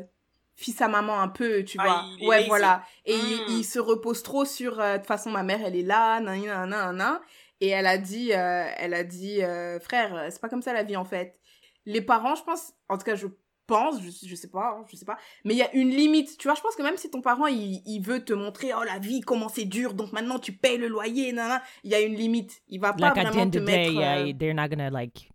fils 0.57 0.81
à 0.81 0.89
maman 0.89 1.21
un 1.21 1.29
peu, 1.29 1.65
tu 1.65 1.77
Ah, 1.81 2.05
vois. 2.21 2.29
Ouais, 2.29 2.45
voilà. 2.47 2.83
Et 3.07 3.17
Mm. 3.17 3.21
il, 3.49 3.59
il 3.59 3.65
se 3.65 3.79
repose 3.79 4.23
trop 4.23 4.45
sur 4.45 4.81
euh, 4.81 4.95
de 4.95 4.99
toute 4.99 5.07
façon 5.07 5.31
ma 5.31 5.43
mère 5.43 5.61
elle 5.65 5.77
est 5.77 5.83
là, 5.83 6.21
nan 6.21 6.41
nan 6.41 6.69
nan 6.69 6.71
nan. 6.71 6.97
nan. 6.97 7.21
Et 7.61 7.69
elle 7.69 7.87
a 7.87 7.97
dit, 7.97 8.33
euh, 8.33 8.67
elle 8.77 8.93
a 8.95 9.05
dit 9.05 9.43
euh, 9.43 9.79
frère, 9.81 10.27
c'est 10.31 10.41
pas 10.41 10.49
comme 10.49 10.63
ça 10.63 10.73
la 10.73 10.83
vie 10.83 10.97
en 10.97 11.05
fait. 11.05 11.39
Les 11.87 12.01
parents, 12.01 12.35
je 12.35 12.43
pense, 12.43 12.73
en 12.89 12.99
tout 12.99 13.05
cas 13.05 13.15
je 13.15 13.29
pense, 13.69 14.03
je, 14.03 14.11
je 14.29 14.35
sais 14.35 14.49
pas, 14.51 14.77
hein, 14.81 14.85
je 14.91 14.97
sais 14.97 15.05
pas, 15.05 15.17
mais 15.45 15.55
il 15.55 15.59
y 15.59 15.63
a 15.63 15.73
une 15.75 15.91
limite. 15.91 16.37
Tu 16.39 16.49
vois, 16.49 16.57
je 16.57 16.61
pense 16.61 16.75
que 16.75 16.83
même 16.83 16.97
si 16.97 17.09
ton 17.11 17.23
parent 17.23 17.47
il, 17.47 17.81
il 17.87 18.01
veut 18.01 18.25
te 18.25 18.33
montrer 18.33 18.73
oh 18.77 18.83
la 18.83 18.99
vie 18.99 19.21
comment 19.21 19.49
c'est 19.49 19.65
dur, 19.65 19.95
donc 19.95 20.13
maintenant 20.13 20.41
tu 20.41 20.53
payes 20.53 20.77
le 20.77 20.89
loyer, 20.89 21.33
nan, 21.33 21.49
nan, 21.49 21.61
il 21.85 21.93
y 21.93 21.95
a 21.95 22.01
une 22.01 22.15
limite. 22.15 22.63
Il 22.69 22.81
va 22.81 22.93
pas 22.93 23.11
Like 23.15 23.19
at 23.19 23.23
the 23.23 23.27
vraiment 23.29 23.43
end 23.47 23.51
te 23.51 23.59
of 23.59 23.65
the 23.65 23.67
day, 23.67 23.77
mettre. 23.91 23.93
yeah, 23.93 24.33
they're 24.37 24.55
not 24.55 24.69
gonna 24.69 24.91
like 24.91 25.31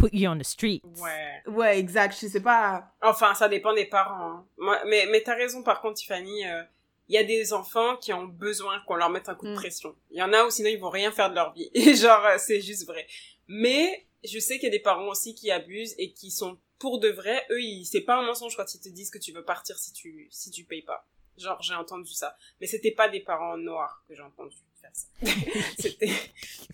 put 0.00 0.10
you 0.16 0.28
on 0.30 0.38
the 0.38 0.42
streets. 0.44 0.82
Ouais. 0.98 1.42
Ouais, 1.46 1.78
exact. 1.78 2.16
Je 2.20 2.26
sais 2.28 2.40
pas. 2.42 2.92
Enfin, 3.02 3.34
ça 3.34 3.48
dépend 3.48 3.74
des 3.74 3.86
parents. 3.86 4.30
hein. 4.30 4.46
Moi, 4.58 4.78
mais 4.86 5.06
mais 5.10 5.22
t'as 5.22 5.34
raison 5.34 5.62
par 5.62 5.80
contre, 5.80 5.94
Tiffany. 5.98 6.46
euh, 6.46 6.62
Il 7.08 7.14
y 7.14 7.18
a 7.18 7.24
des 7.24 7.52
enfants 7.52 7.96
qui 7.96 8.12
ont 8.12 8.24
besoin 8.26 8.80
qu'on 8.86 8.94
leur 8.94 9.10
mette 9.10 9.28
un 9.28 9.34
coup 9.34 9.46
de 9.46 9.52
Mm. 9.52 9.56
pression. 9.56 9.96
Il 10.12 10.18
y 10.18 10.22
en 10.22 10.32
a 10.32 10.44
où 10.44 10.50
sinon 10.50 10.68
ils 10.70 10.78
vont 10.78 10.90
rien 10.90 11.10
faire 11.10 11.28
de 11.30 11.34
leur 11.34 11.52
vie. 11.52 11.68
Et 11.74 11.94
genre, 11.96 12.24
euh, 12.24 12.36
c'est 12.38 12.60
juste 12.60 12.86
vrai. 12.86 13.04
Mais 13.48 14.06
je 14.22 14.38
sais 14.38 14.54
qu'il 14.58 14.64
y 14.64 14.68
a 14.68 14.70
des 14.70 14.78
parents 14.78 15.08
aussi 15.08 15.34
qui 15.34 15.50
abusent 15.50 15.94
et 15.98 16.12
qui 16.12 16.30
sont 16.30 16.56
pour 16.78 17.00
de 17.00 17.08
vrai. 17.08 17.44
Eux, 17.50 17.60
ils- 17.60 17.84
c'est 17.84 18.02
pas 18.02 18.16
un 18.16 18.22
mensonge 18.22 18.56
quand 18.56 18.74
ils 18.74 18.80
te 18.80 18.88
disent 18.88 19.10
que 19.10 19.18
tu 19.18 19.32
veux 19.32 19.44
partir 19.44 19.76
si 19.76 19.92
tu 19.92 20.28
si 20.30 20.50
tu 20.52 20.62
payes 20.64 20.82
pas. 20.82 21.04
Genre, 21.36 21.60
j'ai 21.62 21.74
entendu 21.74 22.12
ça. 22.12 22.36
Mais 22.60 22.66
c'était 22.68 22.90
pas 22.92 23.08
des 23.08 23.20
parents 23.20 23.56
noirs 23.56 24.04
que 24.06 24.14
j'ai 24.14 24.22
entendu 24.22 24.56
faire 24.92 25.64
ça. 25.64 25.72
c'était 25.78 26.12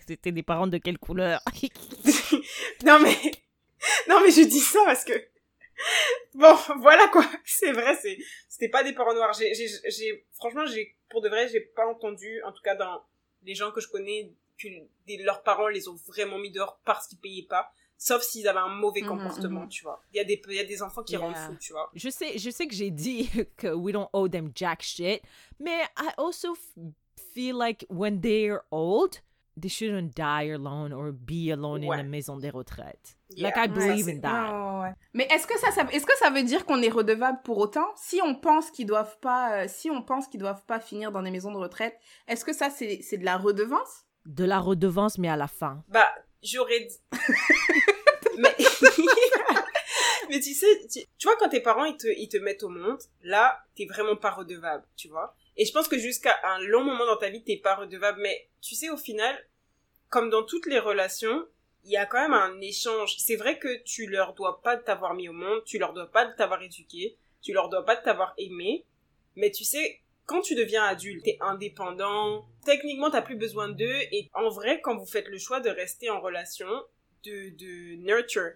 C'était 0.07 0.31
des 0.31 0.43
parents 0.43 0.67
de 0.67 0.77
quelle 0.77 0.97
couleur? 0.97 1.41
non 2.85 2.99
mais 2.99 3.15
non 4.09 4.21
mais 4.21 4.31
je 4.31 4.41
dis 4.47 4.59
ça 4.59 4.79
parce 4.85 5.03
que 5.05 5.13
bon 6.33 6.55
voilà 6.79 7.07
quoi 7.09 7.25
c'est 7.45 7.71
vrai 7.71 7.95
c'est 8.01 8.17
c'était 8.49 8.69
pas 8.69 8.83
des 8.83 8.93
parents 8.93 9.13
noirs 9.13 9.33
j'ai 9.33 9.53
j'ai 9.53 9.67
j'ai 9.89 10.25
franchement 10.33 10.65
j'ai 10.65 10.95
pour 11.09 11.21
de 11.21 11.29
vrai 11.29 11.47
j'ai 11.49 11.59
pas 11.61 11.87
entendu 11.87 12.41
en 12.43 12.51
tout 12.51 12.61
cas 12.63 12.75
dans 12.75 13.03
les 13.43 13.53
gens 13.55 13.71
que 13.71 13.81
je 13.81 13.87
connais 13.87 14.31
que 14.59 14.67
leurs 15.23 15.43
parents 15.43 15.67
les 15.67 15.87
ont 15.87 15.95
vraiment 16.07 16.39
mis 16.39 16.51
dehors 16.51 16.79
parce 16.83 17.07
qu'ils 17.07 17.19
payaient 17.19 17.47
pas 17.47 17.71
sauf 17.99 18.23
s'ils 18.23 18.47
avaient 18.47 18.59
un 18.59 18.69
mauvais 18.69 19.01
Mhm, 19.01 19.07
comportement 19.07 19.61
mhm. 19.61 19.69
tu 19.69 19.83
vois 19.83 20.01
il 20.13 20.17
y 20.17 20.19
a 20.19 20.23
des 20.23 20.41
il 20.47 20.55
y 20.55 20.59
a 20.59 20.63
des 20.63 20.81
enfants 20.81 21.03
qui 21.03 21.13
Yeah. 21.13 21.21
rendent 21.21 21.35
fous 21.35 21.57
tu 21.59 21.73
vois 21.73 21.91
Je 21.95 22.09
sais, 22.09 22.37
je 22.37 22.49
sais 22.49 22.67
que 22.67 22.73
j'ai 22.75 22.89
dit 22.91 23.29
que 23.57 23.67
we 23.67 23.93
don't 23.93 24.09
owe 24.13 24.27
them 24.27 24.51
jack 24.55 24.81
shit, 24.81 25.21
mais 25.59 25.81
I 25.97 26.09
also 26.17 26.53
f- 26.55 26.91
feel 27.37 27.55
like 27.55 27.85
when 27.89 28.19
they're 28.19 28.61
old, 28.71 29.21
they 29.55 29.69
shouldn't 29.69 30.15
die 30.15 30.49
alone 30.51 30.91
or 30.91 31.11
be 31.11 31.51
alone 31.51 31.83
in 31.83 31.87
Ouais. 31.89 31.99
a 31.99 32.03
maison 32.03 32.37
des 32.37 32.49
retraites. 32.49 33.15
Yeah. 33.29 33.47
Like 33.49 33.57
I 33.57 33.61
Ouais, 33.61 33.67
believe 33.67 34.05
ça, 34.05 34.11
in 34.11 34.19
that. 34.21 34.51
Ouais, 34.51 34.57
ouais, 34.59 34.81
ouais. 34.89 34.93
Mais 35.13 35.27
est-ce 35.29 35.45
que 35.45 35.57
ça, 35.59 35.71
ça 35.71 35.83
est-ce 35.91 36.05
que 36.05 36.17
ça 36.17 36.29
veut 36.31 36.43
dire 36.43 36.65
qu'on 36.65 36.81
est 36.81 36.89
redevable 36.89 37.39
pour 37.43 37.57
autant? 37.59 37.87
Si 37.95 38.19
on 38.23 38.33
pense 38.35 38.71
qu'ils 38.71 38.87
doivent 38.87 39.17
pas, 39.19 39.63
euh, 39.63 39.65
si 39.67 39.89
on 39.91 40.01
pense 40.01 40.27
qu'ils 40.27 40.39
doivent 40.39 40.63
pas 40.65 40.79
finir 40.79 41.11
dans 41.11 41.21
des 41.21 41.31
maisons 41.31 41.51
de 41.51 41.57
retraite, 41.57 41.95
est-ce 42.27 42.43
que 42.45 42.53
ça 42.53 42.69
c'est 42.71 43.01
c'est 43.03 43.17
de 43.17 43.25
la 43.25 43.37
redevance? 43.37 44.05
De 44.25 44.45
la 44.45 44.59
redevance, 44.59 45.17
mais 45.19 45.29
à 45.29 45.35
la 45.37 45.47
fin. 45.47 45.83
bah 45.89 46.07
j'aurais 46.41 46.79
dit. 46.81 46.99
mais... 48.37 48.55
mais 50.29 50.39
tu 50.39 50.53
sais, 50.53 50.87
tu, 50.91 50.99
tu 51.17 51.27
vois, 51.27 51.35
quand 51.39 51.49
tes 51.49 51.61
parents, 51.61 51.85
ils 51.85 51.97
te, 51.97 52.07
ils 52.07 52.27
te 52.29 52.37
mettent 52.37 52.63
au 52.63 52.69
monde, 52.69 52.99
là, 53.23 53.59
t'es 53.75 53.85
vraiment 53.85 54.15
pas 54.15 54.31
redevable, 54.31 54.83
tu 54.95 55.07
vois? 55.07 55.35
Et 55.57 55.65
je 55.65 55.73
pense 55.73 55.87
que 55.87 55.97
jusqu'à 55.97 56.35
un 56.43 56.59
long 56.59 56.83
moment 56.83 57.05
dans 57.05 57.17
ta 57.17 57.29
vie, 57.29 57.43
t'es 57.43 57.57
pas 57.57 57.75
redevable. 57.75 58.21
Mais 58.21 58.47
tu 58.61 58.75
sais, 58.75 58.89
au 58.89 58.97
final, 58.97 59.35
comme 60.09 60.29
dans 60.29 60.43
toutes 60.43 60.67
les 60.67 60.79
relations, 60.79 61.47
il 61.83 61.91
y 61.91 61.97
a 61.97 62.05
quand 62.05 62.21
même 62.21 62.33
un 62.33 62.59
échange. 62.61 63.15
C'est 63.17 63.35
vrai 63.35 63.57
que 63.59 63.81
tu 63.83 64.07
leur 64.07 64.33
dois 64.33 64.61
pas 64.61 64.75
de 64.75 64.83
t'avoir 64.83 65.13
mis 65.13 65.29
au 65.29 65.33
monde, 65.33 65.63
tu 65.65 65.79
leur 65.79 65.93
dois 65.93 66.11
pas 66.11 66.25
de 66.25 66.35
t'avoir 66.35 66.61
éduqué, 66.61 67.17
tu 67.41 67.53
leur 67.53 67.69
dois 67.69 67.85
pas 67.85 67.95
de 67.95 68.03
t'avoir 68.03 68.33
aimé. 68.37 68.85
Mais 69.35 69.51
tu 69.51 69.63
sais, 69.63 70.01
quand 70.25 70.41
tu 70.41 70.55
deviens 70.55 70.83
adulte, 70.83 71.23
t'es 71.23 71.37
indépendant, 71.39 72.45
techniquement 72.65 73.09
t'as 73.09 73.21
plus 73.21 73.37
besoin 73.37 73.69
d'eux, 73.69 73.99
et 74.11 74.29
en 74.33 74.49
vrai, 74.49 74.81
quand 74.81 74.97
vous 74.97 75.05
faites 75.05 75.27
le 75.27 75.37
choix 75.37 75.61
de 75.61 75.69
rester 75.69 76.09
en 76.09 76.19
relation, 76.19 76.67
de, 77.23 77.49
de 77.57 77.95
nurture 77.95 78.51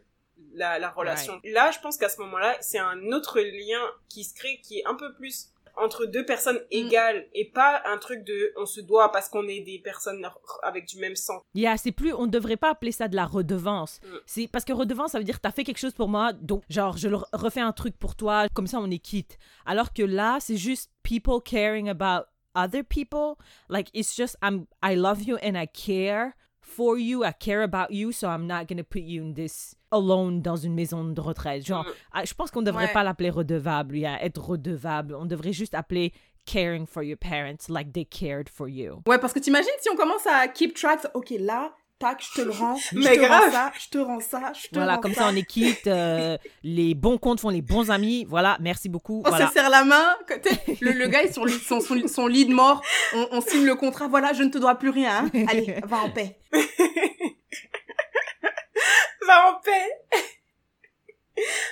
la, 0.54 0.80
la 0.80 0.89
relation. 0.89 1.39
Là, 1.43 1.72
je 1.72 1.80
pense 1.80 1.97
qu'à 1.97 2.10
ce 2.10 2.20
moment-là, 2.22 2.58
c'est 2.62 2.80
un 2.80 3.12
autre 3.12 3.39
lien 3.39 3.82
qui 4.10 4.24
se 4.24 4.34
crée, 4.34 4.60
qui 4.62 4.80
est 4.80 4.86
un 4.86 4.95
peu 4.95 5.14
plus 5.14 5.49
entre 5.76 6.05
deux 6.05 6.26
personnes 6.26 6.57
mm. 6.57 6.76
égales 6.76 7.28
et 7.34 7.49
pas 7.49 7.82
un 7.86 7.97
truc 7.97 8.24
de 8.24 8.53
on 8.57 8.65
se 8.65 8.82
doit 8.82 9.11
parce 9.11 9.30
qu'on 9.30 9.47
est 9.47 9.61
des 9.61 9.80
personnes 9.80 10.26
avec 10.63 10.88
du 10.88 10.97
même 10.99 11.15
sang. 11.15 11.41
Yeah, 11.53 11.78
c'est 11.78 11.91
plus 11.91 12.13
on 12.13 12.26
ne 12.26 12.32
devrait 12.32 12.57
pas 12.57 12.72
appeler 12.72 12.91
ça 12.91 13.07
de 13.07 13.15
la 13.15 13.26
redevance. 13.26 13.99
Mm. 14.03 14.15
C'est 14.26 14.47
parce 14.47 14.65
que 14.65 14.74
redevance 14.74 15.11
ça 15.11 15.17
veut 15.17 15.24
dire 15.24 15.39
t'as 15.39 15.51
fait 15.51 15.63
quelque 15.63 15.80
chose 15.80 15.93
pour 15.93 16.07
moi 16.07 16.34
donc 16.34 16.63
genre 16.69 16.97
je 16.97 17.09
refais 17.34 17.61
un 17.61 17.72
truc 17.72 17.97
pour 17.97 18.15
toi 18.15 18.47
comme 18.53 18.67
ça 18.67 18.80
on 18.80 18.89
est 18.89 18.99
quitte. 18.99 19.38
Alors 19.65 19.93
que 19.93 20.03
là 20.03 20.38
c'est 20.39 20.57
juste 20.57 20.91
people 21.03 21.39
caring 21.43 21.89
about 21.89 22.26
other 22.55 22.84
people 22.84 23.36
like 23.69 23.89
it's 23.93 24.15
just 24.15 24.38
I'm 24.41 24.65
I 24.84 24.95
love 24.95 25.24
you 25.24 25.38
and 25.41 25.55
I 25.55 25.67
care 25.67 26.34
for 26.72 26.97
you, 26.97 27.24
I 27.24 27.32
care 27.32 27.63
about 27.63 27.91
you, 27.91 28.11
so 28.11 28.30
I'm 28.30 28.47
not 28.47 28.67
gonna 28.67 28.84
put 28.84 29.03
you 29.03 29.22
in 29.22 29.34
this 29.34 29.76
alone 29.91 30.41
dans 30.41 30.55
une 30.55 30.74
maison 30.74 31.03
de 31.03 31.22
retraite. 31.22 31.65
Genre, 31.65 31.86
mm. 31.86 32.26
je 32.26 32.34
pense 32.34 32.51
qu'on 32.51 32.61
devrait 32.61 32.91
pas 32.93 33.03
l'appeler 33.03 33.30
redevable, 33.30 33.95
yeah, 33.97 34.24
être 34.24 34.41
redevable. 34.41 35.15
On 35.15 35.26
devrait 35.26 35.53
juste 35.53 35.74
appeler 35.74 36.13
caring 36.45 36.86
for 36.86 37.03
your 37.03 37.17
parents 37.17 37.69
like 37.69 37.93
they 37.93 38.05
cared 38.05 38.49
for 38.49 38.67
you. 38.67 39.01
Ouais, 39.05 39.19
parce 39.19 39.34
que 39.34 39.39
t'imagines 39.39 39.69
si 39.80 39.89
on 39.89 39.95
commence 39.95 40.26
à 40.26 40.47
keep 40.47 40.74
track, 40.76 40.99
ok, 41.13 41.34
là, 41.39 41.74
tac, 42.02 42.22
je 42.22 42.41
te 42.41 42.41
le 42.41 42.52
rends, 42.52 42.76
je 42.76 42.97
te 42.97 43.26
rends 43.26 43.52
ça, 43.52 43.72
je 43.80 43.88
te 43.89 43.97
rends 43.99 44.20
ça, 44.20 44.52
je 44.60 44.68
te 44.68 44.76
Voilà, 44.76 44.97
comme 44.97 45.14
ça, 45.14 45.28
on 45.32 45.36
est 45.36 45.45
quitte, 45.45 45.88
euh, 45.88 46.38
les 46.64 46.95
bons 46.95 47.18
comptes 47.18 47.39
font 47.39 47.49
les 47.49 47.62
bons 47.62 47.91
amis, 47.91 48.26
voilà, 48.28 48.58
merci 48.60 48.89
beaucoup. 48.89 49.24
On 49.26 49.32
se 49.32 49.54
serre 49.54 49.70
la 49.70 49.84
main, 49.84 50.18
le, 50.82 50.91
le 50.91 51.08
gars 51.08 51.24
est 51.24 51.32
sur 51.34 51.47
son, 51.47 51.80
son, 51.80 52.08
son, 52.08 52.28
lit 52.28 52.45
de 52.45 52.54
mort, 52.54 52.82
on, 53.14 53.28
on, 53.32 53.41
signe 53.41 53.66
le 53.66 53.76
contrat, 53.76 54.08
voilà, 54.08 54.34
je 54.34 54.43
ne 54.43 54.49
te 54.49 54.58
dois 54.58 54.76
plus 54.76 54.89
rien, 54.89 55.30
hein. 55.34 55.45
allez, 55.47 55.76
va 55.86 55.99
en 55.99 56.10
paix. 56.10 56.38
va 59.28 59.52
en 59.52 59.60
paix. 59.64 60.24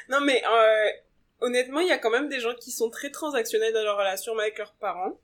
non 0.10 0.22
mais, 0.22 0.42
euh, 0.46 0.90
honnêtement, 1.42 1.80
il 1.80 1.88
y 1.88 1.92
a 1.92 1.98
quand 1.98 2.12
même 2.12 2.30
des 2.30 2.40
gens 2.40 2.54
qui 2.56 2.72
sont 2.72 2.90
très 2.90 3.10
transactionnels 3.10 3.74
dans 3.74 3.84
leur 3.84 3.98
relation 3.98 4.38
avec 4.38 4.58
leurs 4.60 4.74
parents. 4.74 5.20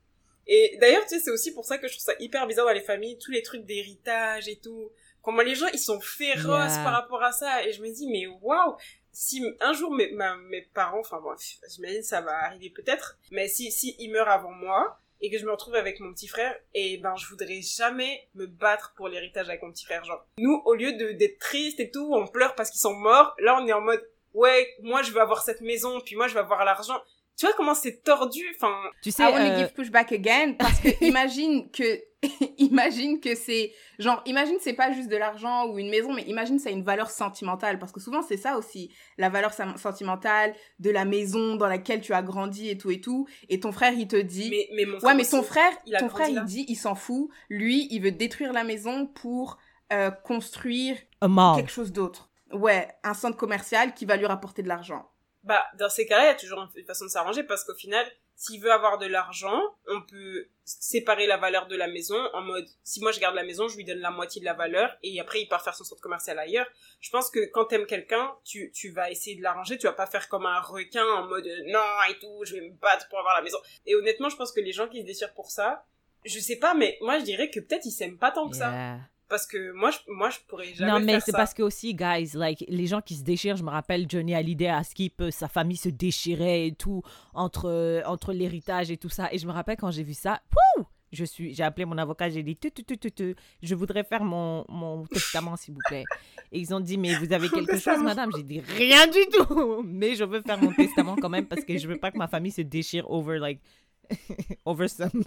Et 0.48 0.78
d'ailleurs, 0.80 1.04
tu 1.04 1.10
sais, 1.10 1.20
c'est 1.20 1.32
aussi 1.32 1.54
pour 1.54 1.66
ça 1.66 1.78
que 1.78 1.88
je 1.88 1.94
trouve 1.94 2.06
ça 2.06 2.14
hyper 2.20 2.46
bizarre 2.48 2.66
dans 2.66 2.74
les 2.74 2.82
familles, 2.82 3.18
tous 3.18 3.32
les 3.32 3.42
trucs 3.42 3.66
d'héritage 3.66 4.48
et 4.48 4.58
tout. 4.58 4.92
Comment 5.22 5.42
les 5.42 5.56
gens, 5.56 5.68
ils 5.74 5.80
sont 5.80 6.00
féroces 6.00 6.78
par 6.78 6.94
rapport 6.94 7.24
à 7.24 7.32
ça. 7.32 7.66
Et 7.66 7.72
je 7.72 7.82
me 7.82 7.92
dis, 7.92 8.08
mais 8.08 8.28
waouh 8.28 8.76
si 9.16 9.42
un 9.62 9.72
jour 9.72 9.92
mes, 9.92 10.12
mes 10.50 10.62
parents, 10.74 11.00
enfin 11.00 11.22
bon, 11.22 11.34
j'imagine 11.70 12.04
ça 12.04 12.20
va 12.20 12.34
arriver 12.44 12.70
peut-être, 12.70 13.18
mais 13.32 13.48
si, 13.48 13.72
si 13.72 13.96
ils 13.98 14.12
meurent 14.12 14.30
avant 14.30 14.52
moi, 14.52 15.00
et 15.22 15.32
que 15.32 15.38
je 15.38 15.46
me 15.46 15.52
retrouve 15.52 15.76
avec 15.76 16.02
mon 16.02 16.14
petit 16.14 16.28
frère, 16.28 16.54
et 16.74 16.98
ben 16.98 17.16
je 17.16 17.26
voudrais 17.28 17.62
jamais 17.62 18.28
me 18.36 18.46
battre 18.46 18.94
pour 18.98 19.08
l'héritage 19.08 19.48
avec 19.48 19.64
mon 19.64 19.72
petit 19.72 19.86
frère. 19.86 20.04
Genre, 20.04 20.28
nous, 20.38 20.62
au 20.66 20.74
lieu 20.74 20.92
de 20.92 21.14
d'être 21.14 21.40
triste 21.40 21.80
et 21.80 21.90
tout, 21.90 22.14
on 22.14 22.28
pleure 22.28 22.56
parce 22.56 22.70
qu'ils 22.70 22.82
sont 22.82 22.94
morts, 22.94 23.34
là 23.40 23.58
on 23.60 23.66
est 23.66 23.74
en 23.74 23.80
mode, 23.80 24.06
ouais, 24.34 24.76
moi 24.82 25.02
je 25.02 25.12
veux 25.12 25.22
avoir 25.22 25.44
cette 25.44 25.62
maison, 25.62 26.02
puis 26.02 26.18
moi 26.18 26.28
je 26.28 26.34
veux 26.34 26.42
avoir 26.42 26.66
l'argent 26.66 27.02
tu 27.38 27.46
vois 27.46 27.56
comment 27.56 27.76
c'est 27.76 28.04
tordu 28.04 28.44
enfin 28.56 28.74
tu 29.02 29.12
sais 29.12 29.24
I 29.24 29.28
wanna 29.28 29.52
euh... 29.52 29.58
give 29.60 29.74
pushback 29.74 30.12
again 30.12 30.54
parce 30.58 30.80
que 30.80 30.90
imagine 31.04 31.70
que 31.72 32.02
imagine 32.58 33.20
que 33.20 33.36
c'est 33.36 33.72
genre 34.00 34.22
imagine 34.26 34.58
c'est 34.60 34.74
pas 34.74 34.92
juste 34.92 35.10
de 35.10 35.18
l'argent 35.18 35.68
ou 35.68 35.78
une 35.78 35.90
maison 35.90 36.14
mais 36.14 36.24
imagine 36.24 36.60
ça 36.60 36.70
a 36.70 36.72
une 36.72 36.84
valeur 36.84 37.10
sentimentale 37.10 37.78
parce 37.78 37.92
que 37.92 38.00
souvent 38.00 38.22
c'est 38.22 38.38
ça 38.38 38.58
aussi 38.58 38.92
la 39.18 39.30
valeur 39.30 39.54
sentimentale 39.54 40.56
de 40.80 40.90
la 40.90 41.06
maison 41.06 41.56
dans 41.56 41.68
laquelle 41.68 42.02
tu 42.02 42.14
as 42.14 42.22
grandi 42.24 42.70
et 42.70 42.78
tout 42.78 42.92
et 42.92 43.02
tout 43.02 43.28
et 43.50 43.60
ton 43.60 43.72
frère 43.72 43.94
il 43.94 44.08
te 44.08 44.16
dit 44.16 44.50
mais, 44.50 44.70
mais 44.76 44.86
mon 44.86 45.00
ouais 45.00 45.14
mais 45.14 45.26
ton 45.26 45.44
frère 45.44 45.72
ton 46.00 46.10
frère 46.10 46.30
il 46.30 46.44
dit 46.46 46.66
il 46.68 46.76
s'en 46.76 46.96
fout 46.96 47.30
lui 47.50 47.88
il 47.92 48.02
veut 48.02 48.12
détruire 48.12 48.54
la 48.54 48.64
maison 48.64 49.08
pour 49.08 49.58
euh, 49.94 50.10
construire 50.10 50.98
quelque 51.22 51.70
chose 51.70 51.92
d'autre. 51.92 52.32
Ouais 52.52 52.88
un 53.04 53.14
centre 53.14 53.38
commercial 53.38 53.94
qui 53.94 54.06
va 54.06 54.18
lui 54.18 54.26
rapporter 54.26 54.64
de 54.64 54.68
l'argent 54.68 55.08
bah, 55.46 55.64
dans 55.78 55.90
ces 55.90 56.06
cas-là, 56.06 56.24
il 56.24 56.28
y 56.28 56.32
a 56.32 56.36
toujours 56.36 56.68
une 56.76 56.86
façon 56.86 57.06
de 57.06 57.10
s'arranger 57.10 57.44
parce 57.44 57.64
qu'au 57.64 57.76
final, 57.76 58.06
s'il 58.36 58.60
veut 58.60 58.72
avoir 58.72 58.98
de 58.98 59.06
l'argent, 59.06 59.62
on 59.88 60.02
peut 60.02 60.48
séparer 60.66 61.28
la 61.28 61.38
valeur 61.38 61.68
de 61.68 61.76
la 61.76 61.88
maison 61.88 62.18
en 62.34 62.42
mode, 62.42 62.68
si 62.84 63.00
moi 63.00 63.12
je 63.12 63.20
garde 63.20 63.36
la 63.36 63.44
maison, 63.44 63.68
je 63.68 63.78
lui 63.78 63.86
donne 63.86 64.00
la 64.00 64.12
moitié 64.12 64.42
de 64.42 64.46
la 64.46 64.54
valeur 64.54 64.98
et 65.04 65.20
après 65.22 65.42
il 65.42 65.48
part 65.48 65.64
faire 65.64 65.76
son 65.76 65.84
centre 65.84 66.02
commercial 66.02 66.38
ailleurs. 66.40 66.68
Je 67.00 67.10
pense 67.12 67.30
que 67.30 67.46
quand 67.52 67.66
t'aimes 67.66 67.86
quelqu'un, 67.86 68.36
tu, 68.44 68.72
tu 68.74 68.90
vas 68.90 69.10
essayer 69.10 69.38
de 69.38 69.44
l'arranger, 69.44 69.78
tu 69.78 69.86
vas 69.86 69.94
pas 69.94 70.08
faire 70.08 70.28
comme 70.28 70.46
un 70.46 70.60
requin 70.60 71.06
en 71.06 71.28
mode, 71.28 71.48
non 71.68 71.80
et 72.10 72.20
tout, 72.20 72.44
je 72.44 72.56
vais 72.56 72.62
me 72.62 72.74
battre 72.74 73.08
pour 73.08 73.20
avoir 73.20 73.36
la 73.36 73.42
maison. 73.44 73.60
Et 73.86 73.96
honnêtement, 73.96 74.30
je 74.30 74.36
pense 74.36 74.52
que 74.52 74.60
les 74.60 74.74
gens 74.74 74.90
qui 74.90 75.02
se 75.02 75.06
déchirent 75.06 75.34
pour 75.34 75.52
ça, 75.52 75.86
je 76.26 76.40
sais 76.40 76.58
pas, 76.58 76.74
mais 76.74 76.98
moi 77.02 77.20
je 77.20 77.24
dirais 77.24 77.50
que 77.52 77.60
peut-être 77.60 77.86
ils 77.86 77.92
s'aiment 77.92 78.18
pas 78.18 78.32
tant 78.32 78.50
que 78.50 78.58
ça 78.58 78.98
parce 79.28 79.48
que 79.48 79.72
moi 79.72 79.92
je, 79.92 79.98
moi 80.08 80.30
je 80.30 80.38
pourrais 80.48 80.74
jamais 80.74 80.92
non 80.92 81.00
mais 81.00 81.20
c'est 81.20 81.32
parce 81.32 81.54
que 81.54 81.64
aussi 81.64 81.96
guys 81.96 82.32
like 82.34 82.64
les 82.68 82.88
gens 82.88 83.02
qui 83.02 83.16
se 83.16 83.24
déchirent 83.24 83.56
je 83.56 83.64
me 83.64 83.70
rappelle 83.70 84.06
Johnny 84.10 84.36
Hallyday 84.36 84.68
à 84.68 84.84
Skip 84.84 85.24
sa 85.32 85.48
famille 85.48 85.78
se 85.78 85.90
déchirait 85.90 86.68
et 86.68 86.72
tout 86.74 87.02
entre 87.34 88.04
entre 88.06 88.34
l'héritage 88.34 88.92
et 88.92 88.98
tout 88.98 89.10
ça. 89.10 89.30
Et 89.32 89.38
je 89.38 89.48
me 89.48 89.52
rappelle 89.52 89.78
quand 89.78 89.92
j'ai 89.92 90.04
vu 90.04 90.14
ça 90.14 90.42
pouh! 90.50 90.86
Je 91.12 91.24
suis 91.24 91.54
j'ai 91.54 91.64
appelé 91.64 91.86
mon 91.86 91.98
avocat 91.98 92.30
j'ai 92.30 92.44
dit 92.44 92.58
tu, 92.58 92.72
tu, 92.72 92.84
tu, 92.84 93.12
tu, 93.12 93.36
je 93.62 93.76
voudrais 93.76 94.04
faire 94.04 94.24
mon, 94.24 94.66
mon 94.68 95.06
testament 95.14 95.56
s'il 95.56 95.74
vous 95.74 95.82
plaît. 95.88 96.04
Et 96.52 96.60
ils 96.60 96.74
ont 96.74 96.80
dit 96.80 96.98
mais 96.98 97.16
vous 97.16 97.32
avez 97.32 97.50
quelque 97.50 97.78
chose 97.78 98.02
madame? 98.02 98.32
J'ai 98.36 98.44
dit 98.44 98.60
rien 98.60 99.08
du 99.08 99.20
tout. 99.32 99.84
Mais 99.86 100.16
je 100.16 100.24
veux 100.24 100.42
faire 100.42 100.62
mon 100.62 100.74
testament 100.74 101.16
quand 101.16 101.30
même 101.30 101.46
parce 101.48 101.64
que 101.64 101.78
je 101.78 101.88
veux 101.88 101.98
pas 101.98 102.12
que 102.12 102.18
ma 102.18 102.28
famille 102.28 102.52
se 102.52 102.62
déchire 102.62 103.10
over 103.10 103.40
like 103.40 103.62
over 104.66 104.88
some 104.88 105.24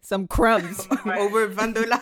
some 0.00 0.26
crumbs. 0.26 0.88
Over 1.04 1.46
20 1.48 1.74
dollars 1.74 2.00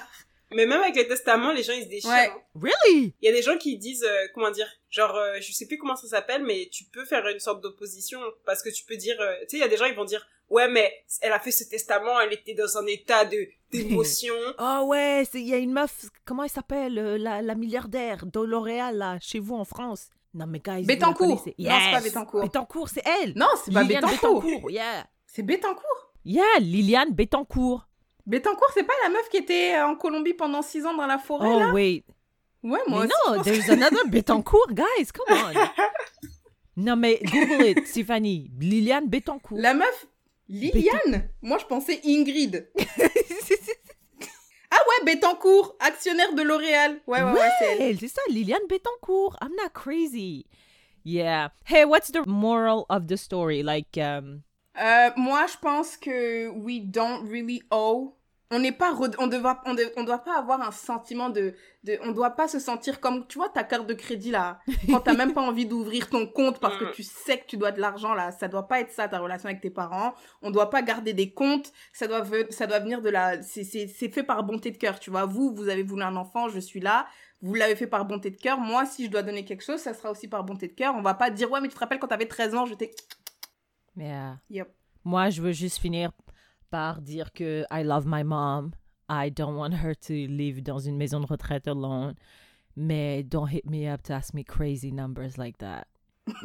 mais 0.53 0.67
même 0.67 0.81
avec 0.81 0.97
les 0.97 1.07
testaments, 1.07 1.53
les 1.53 1.63
gens 1.63 1.73
ils 1.75 1.85
se 1.85 1.89
déchirent. 1.89 2.11
Ouais. 2.11 2.31
Really? 2.55 3.15
Il 3.21 3.27
y 3.27 3.29
a 3.29 3.33
des 3.33 3.43
gens 3.43 3.57
qui 3.59 3.77
disent, 3.79 4.05
euh, 4.05 4.27
comment 4.35 4.51
dire, 4.51 4.69
genre, 4.91 5.15
euh, 5.17 5.37
je 5.41 5.53
sais 5.53 5.67
plus 5.67 5.79
comment 5.79 5.97
ça 5.97 6.09
s'appelle, 6.09 6.43
mais 6.45 6.69
tu 6.73 6.85
peux 6.85 7.05
faire 7.05 7.27
une 7.29 7.41
sorte 7.41 7.63
d'opposition 7.63 8.21
parce 8.45 8.63
que 8.63 8.71
tu 8.71 8.85
peux 8.85 8.97
dire, 8.97 9.17
euh, 9.21 9.35
tu 9.43 9.51
sais, 9.51 9.57
il 9.59 9.61
y 9.61 9.65
a 9.65 9.69
des 9.69 9.77
gens 9.77 9.85
ils 9.87 9.95
vont 9.95 10.05
dire, 10.05 10.27
ouais, 10.51 10.69
mais 10.69 10.93
elle 11.21 11.33
a 11.33 11.39
fait 11.39 11.51
ce 11.51 11.65
testament, 11.65 12.19
elle 12.21 12.33
était 12.33 12.55
dans 12.55 12.79
un 12.79 12.87
état 12.87 13.25
de 13.25 13.47
d'émotion. 13.71 14.35
oh 14.59 14.83
ouais, 14.87 15.25
il 15.35 15.49
y 15.49 15.53
a 15.55 15.59
une 15.59 15.73
meuf, 15.73 16.07
comment 16.25 16.45
elle 16.45 16.51
s'appelle, 16.51 16.95
la, 16.95 17.43
la 17.43 17.55
milliardaire 17.55 18.25
de 18.25 18.41
L'Oréal 18.41 18.97
là, 18.97 19.19
chez 19.21 19.39
vous 19.39 19.57
en 19.57 19.65
France? 19.65 20.09
Non 20.35 20.47
mais 20.47 20.61
guys, 20.61 20.85
Bettencourt. 20.85 21.45
Yes. 21.59 21.69
Non, 21.69 21.79
c'est 21.81 21.91
pas 21.93 22.01
Bettencourt. 22.01 22.43
Bettencourt, 22.43 22.89
c'est 22.89 23.03
elle. 23.23 23.33
Non, 23.35 23.47
c'est 23.65 23.73
pas 23.73 23.85
Bettencourt. 23.85 24.43
Bettencourt. 24.43 24.71
Yeah. 24.71 25.07
C'est 25.27 25.43
Bettencourt? 25.43 26.13
Yeah, 26.25 26.59
Liliane 26.61 27.13
Bettencourt. 27.13 27.88
Bettencourt, 28.29 28.69
c'est 28.75 28.85
pas 28.85 28.93
la 29.05 29.09
meuf 29.09 29.27
qui 29.31 29.39
était 29.39 29.81
en 29.81 29.97
Colombie 29.97 30.35
pendant 30.35 30.61
six 30.61 30.85
ans 30.85 30.93
dans 30.93 31.07
la 31.07 31.17
forêt, 31.17 31.49
oh, 31.51 31.59
là? 31.59 31.73
wait. 31.73 32.05
Ouais, 32.63 32.79
moi 32.87 33.07
mais 33.07 33.37
Non, 33.37 33.43
there's 33.43 33.71
another 33.71 34.05
Bettencourt, 34.11 34.71
guys, 34.75 35.11
come 35.15 35.35
on. 35.35 35.55
non, 36.77 36.97
mais 36.97 37.21
Google 37.25 37.69
it, 37.69 37.85
Tiffany. 37.91 38.51
Liliane 38.61 39.09
Bettencourt. 39.09 39.59
La 39.59 39.73
meuf 39.73 40.07
Liliane? 40.47 41.31
Moi, 41.41 41.57
je 41.57 41.65
pensais 41.65 42.03
Ingrid. 42.05 42.69
ah 44.71 44.77
ouais, 44.77 45.05
Bettencourt, 45.07 45.75
actionnaire 45.81 46.35
de 46.35 46.43
L'Oréal. 46.43 47.01
Ouais, 47.07 47.23
ouais, 47.23 47.33
ouais, 47.33 47.49
c'est 47.59 47.79
elle. 47.81 47.99
C'est 47.99 48.09
ça, 48.09 48.21
Liliane 48.29 48.67
Bettencourt. 48.69 49.39
I'm 49.41 49.53
not 49.57 49.71
crazy. 49.73 50.45
Yeah. 51.03 51.49
Hey, 51.65 51.87
what's 51.87 52.13
the 52.13 52.27
moral 52.27 52.85
of 52.91 53.07
the 53.07 53.17
story? 53.17 53.63
Like, 53.63 53.97
um... 53.97 54.43
Euh, 54.79 55.11
moi, 55.17 55.47
je 55.47 55.57
pense 55.57 55.97
que 55.97 56.51
we 56.51 56.81
don't 56.81 57.27
really 57.27 57.63
owe 57.71 58.18
on 58.51 58.59
n'est 58.61 58.73
pas 58.73 58.95
on 58.95 59.27
doit 59.27 59.61
on, 59.67 59.77
on, 59.97 60.05
doit 60.05 60.19
pas 60.19 60.39
avoir 60.39 60.63
un 60.63 60.71
sentiment 60.71 61.29
de, 61.29 61.55
de 61.85 61.99
on 62.03 62.13
doit 62.13 62.31
pas 62.31 62.49
se 62.49 62.59
sentir 62.59 62.99
comme 63.01 63.27
tu 63.27 63.39
vois 63.39 63.51
ta 63.51 63.63
carte 63.63 63.87
de 63.87 63.95
crédit 63.95 64.31
là 64.31 64.61
quand 64.91 65.01
t'as 65.01 65.15
même 65.15 65.35
pas 65.35 65.43
envie 65.43 65.67
d'ouvrir 65.67 66.09
ton 66.09 66.27
compte 66.27 66.59
parce 66.59 66.79
que 66.79 66.91
tu 66.93 67.03
sais 67.03 67.39
que 67.39 67.47
tu 67.47 67.57
dois 67.59 67.73
de 67.73 67.81
l'argent 67.81 68.15
là 68.15 68.33
ça 68.33 68.49
doit 68.49 68.67
pas 68.67 68.81
être 68.81 68.91
ça 68.91 69.09
ta 69.09 69.19
relation 69.19 69.49
avec 69.49 69.61
tes 69.61 69.71
parents. 69.71 70.15
On 70.43 70.51
doit 70.51 70.71
pas 70.71 70.83
garder 70.83 71.13
des 71.13 71.31
comptes. 71.31 71.73
Ça 71.93 72.07
doit 72.07 72.25
ça 72.51 72.67
doit 72.67 72.79
venir 72.79 73.03
de 73.03 73.11
la 73.11 73.43
c'est 73.43 73.65
c'est 73.65 74.09
fait 74.09 74.23
par 74.23 74.43
bonté 74.45 74.71
de 74.71 74.77
cœur 74.77 74.99
tu 75.01 75.11
vois. 75.11 75.25
Vous 75.25 75.55
vous 75.55 75.69
avez 75.69 75.83
voulu 75.83 76.03
un 76.03 76.17
enfant 76.17 76.49
je 76.49 76.61
suis 76.61 76.81
là. 76.81 77.07
Vous 77.41 77.55
l'avez 77.55 77.77
fait 77.77 77.87
par 77.87 78.05
bonté 78.05 78.31
de 78.31 78.37
cœur. 78.37 78.59
Moi 78.59 78.87
si 78.87 79.07
je 79.07 79.11
dois 79.11 79.23
donner 79.23 79.45
quelque 79.45 79.65
chose 79.65 79.81
ça 79.81 79.95
sera 79.95 80.11
aussi 80.11 80.29
par 80.29 80.45
bonté 80.45 80.69
de 80.69 80.73
cœur. 80.73 80.95
On 80.97 81.03
va 81.03 81.15
pas 81.15 81.31
dire 81.31 81.51
ouais 81.51 81.61
mais 81.61 81.69
tu 81.69 81.75
te 81.75 81.81
rappelles 81.81 81.99
quand 81.99 82.09
t'avais 82.09 82.27
13 82.27 82.55
ans 82.55 82.67
je 82.67 82.75
t'ai 82.75 82.91
mais 83.97 84.13
euh, 84.13 84.65
moi 85.05 85.29
je 85.29 85.43
veux 85.43 85.53
juste 85.53 85.79
finir 85.79 86.11
par 86.71 87.01
dire 87.01 87.33
que 87.33 87.65
I 87.71 87.83
love 87.83 88.07
my 88.07 88.23
mom. 88.23 88.73
I 89.09 89.31
don't 89.31 89.57
want 89.57 89.75
her 89.75 89.95
to 89.95 90.13
live 90.29 90.63
dans 90.63 90.79
une 90.79 90.99
maison 90.99 91.21
de 91.21 91.27
retraite 91.27 91.67
alone. 91.67 92.15
Mais 92.77 93.23
don't 93.23 93.49
hit 93.49 93.67
me 93.67 93.87
up 93.87 94.03
to 94.05 94.13
ask 94.13 94.35
me 94.35 94.45
crazy 94.45 94.91
numbers 94.93 95.39
like 95.39 95.59
that. 95.59 95.89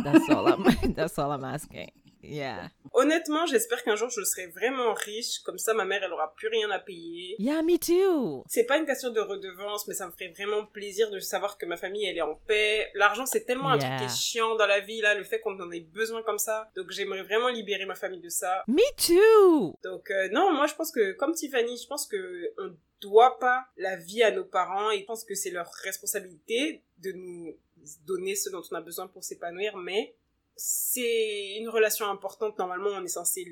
That's 0.04 0.30
all 0.30 0.48
I'm, 0.48 0.94
that's 0.94 1.20
all 1.20 1.32
I'm 1.32 1.44
asking. 1.44 1.92
Yeah. 2.24 2.70
Honnêtement, 2.94 3.46
j'espère 3.46 3.84
qu'un 3.84 3.96
jour 3.96 4.10
je 4.10 4.24
serai 4.24 4.48
vraiment 4.48 4.94
riche, 4.94 5.40
comme 5.40 5.58
ça 5.58 5.74
ma 5.74 5.86
mère 5.86 6.04
elle 6.04 6.14
aura 6.14 6.34
plus 6.36 6.48
rien 6.48 6.70
à 6.72 6.80
payer. 6.80 7.36
Yeah, 7.40 7.62
me 7.62 7.78
too. 7.78 8.44
C'est 8.48 8.66
pas 8.66 8.78
une 8.78 8.86
question 8.86 9.12
de 9.12 9.20
redevance, 9.20 9.88
mais 9.88 9.94
ça 9.94 10.08
me 10.08 10.12
ferait 10.12 10.34
vraiment 10.36 10.66
plaisir 10.66 11.10
de 11.12 11.20
savoir 11.20 11.58
que 11.58 11.66
ma 11.66 11.78
famille 11.78 12.06
elle 12.06 12.18
est 12.18 12.22
en 12.22 12.36
paix. 12.48 12.90
L'argent 12.94 13.26
c'est 13.26 13.46
tellement 13.46 13.70
un 13.70 13.78
truc 13.78 13.92
qui 13.98 14.06
est 14.06 14.16
chiant 14.16 14.56
dans 14.56 14.68
la 14.68 14.80
vie 14.80 15.02
là, 15.02 15.16
le 15.16 15.24
fait 15.24 15.40
qu'on 15.40 15.60
en 15.60 15.72
ait 15.72 15.82
besoin 15.82 16.24
comme 16.24 16.40
ça. 16.40 16.70
Donc 16.76 16.92
j'aimerais 16.92 17.24
vraiment 17.24 17.50
libérer 17.50 17.86
ma 17.86 17.96
famille 17.96 18.22
de 18.22 18.30
ça. 18.30 18.64
Me 18.68 18.84
too. 18.96 19.78
Donc 19.84 20.10
euh, 20.12 20.30
non, 20.30 20.54
moi 20.54 20.68
je 20.68 20.76
pense 20.76 20.92
que 20.92 21.14
comme 21.14 21.34
Tiffany, 21.34 21.78
je 21.78 21.88
pense 21.88 22.08
que 22.08 22.54
on 22.58 22.76
doit 23.02 23.38
pas 23.38 23.66
la 23.78 23.98
vie 23.98 24.24
à 24.24 24.32
nos 24.32 24.46
parents 24.46 24.92
et 24.92 25.00
je 25.00 25.06
pense 25.06 25.26
que 25.26 25.36
c'est 25.36 25.52
leur 25.52 25.70
responsabilité 25.84 26.82
de 27.00 27.12
nous 27.12 27.58
donner 28.06 28.36
ce 28.36 28.50
dont 28.50 28.62
on 28.72 28.76
a 28.76 28.82
besoin 28.82 29.08
pour 29.08 29.24
s'épanouir, 29.24 29.76
mais 29.78 30.16
c'est 30.56 31.56
une 31.60 31.70
relation 31.70 32.08
importante. 32.10 32.58
Normalement, 32.58 32.90
on 32.94 33.04
est 33.04 33.08
censé 33.08 33.46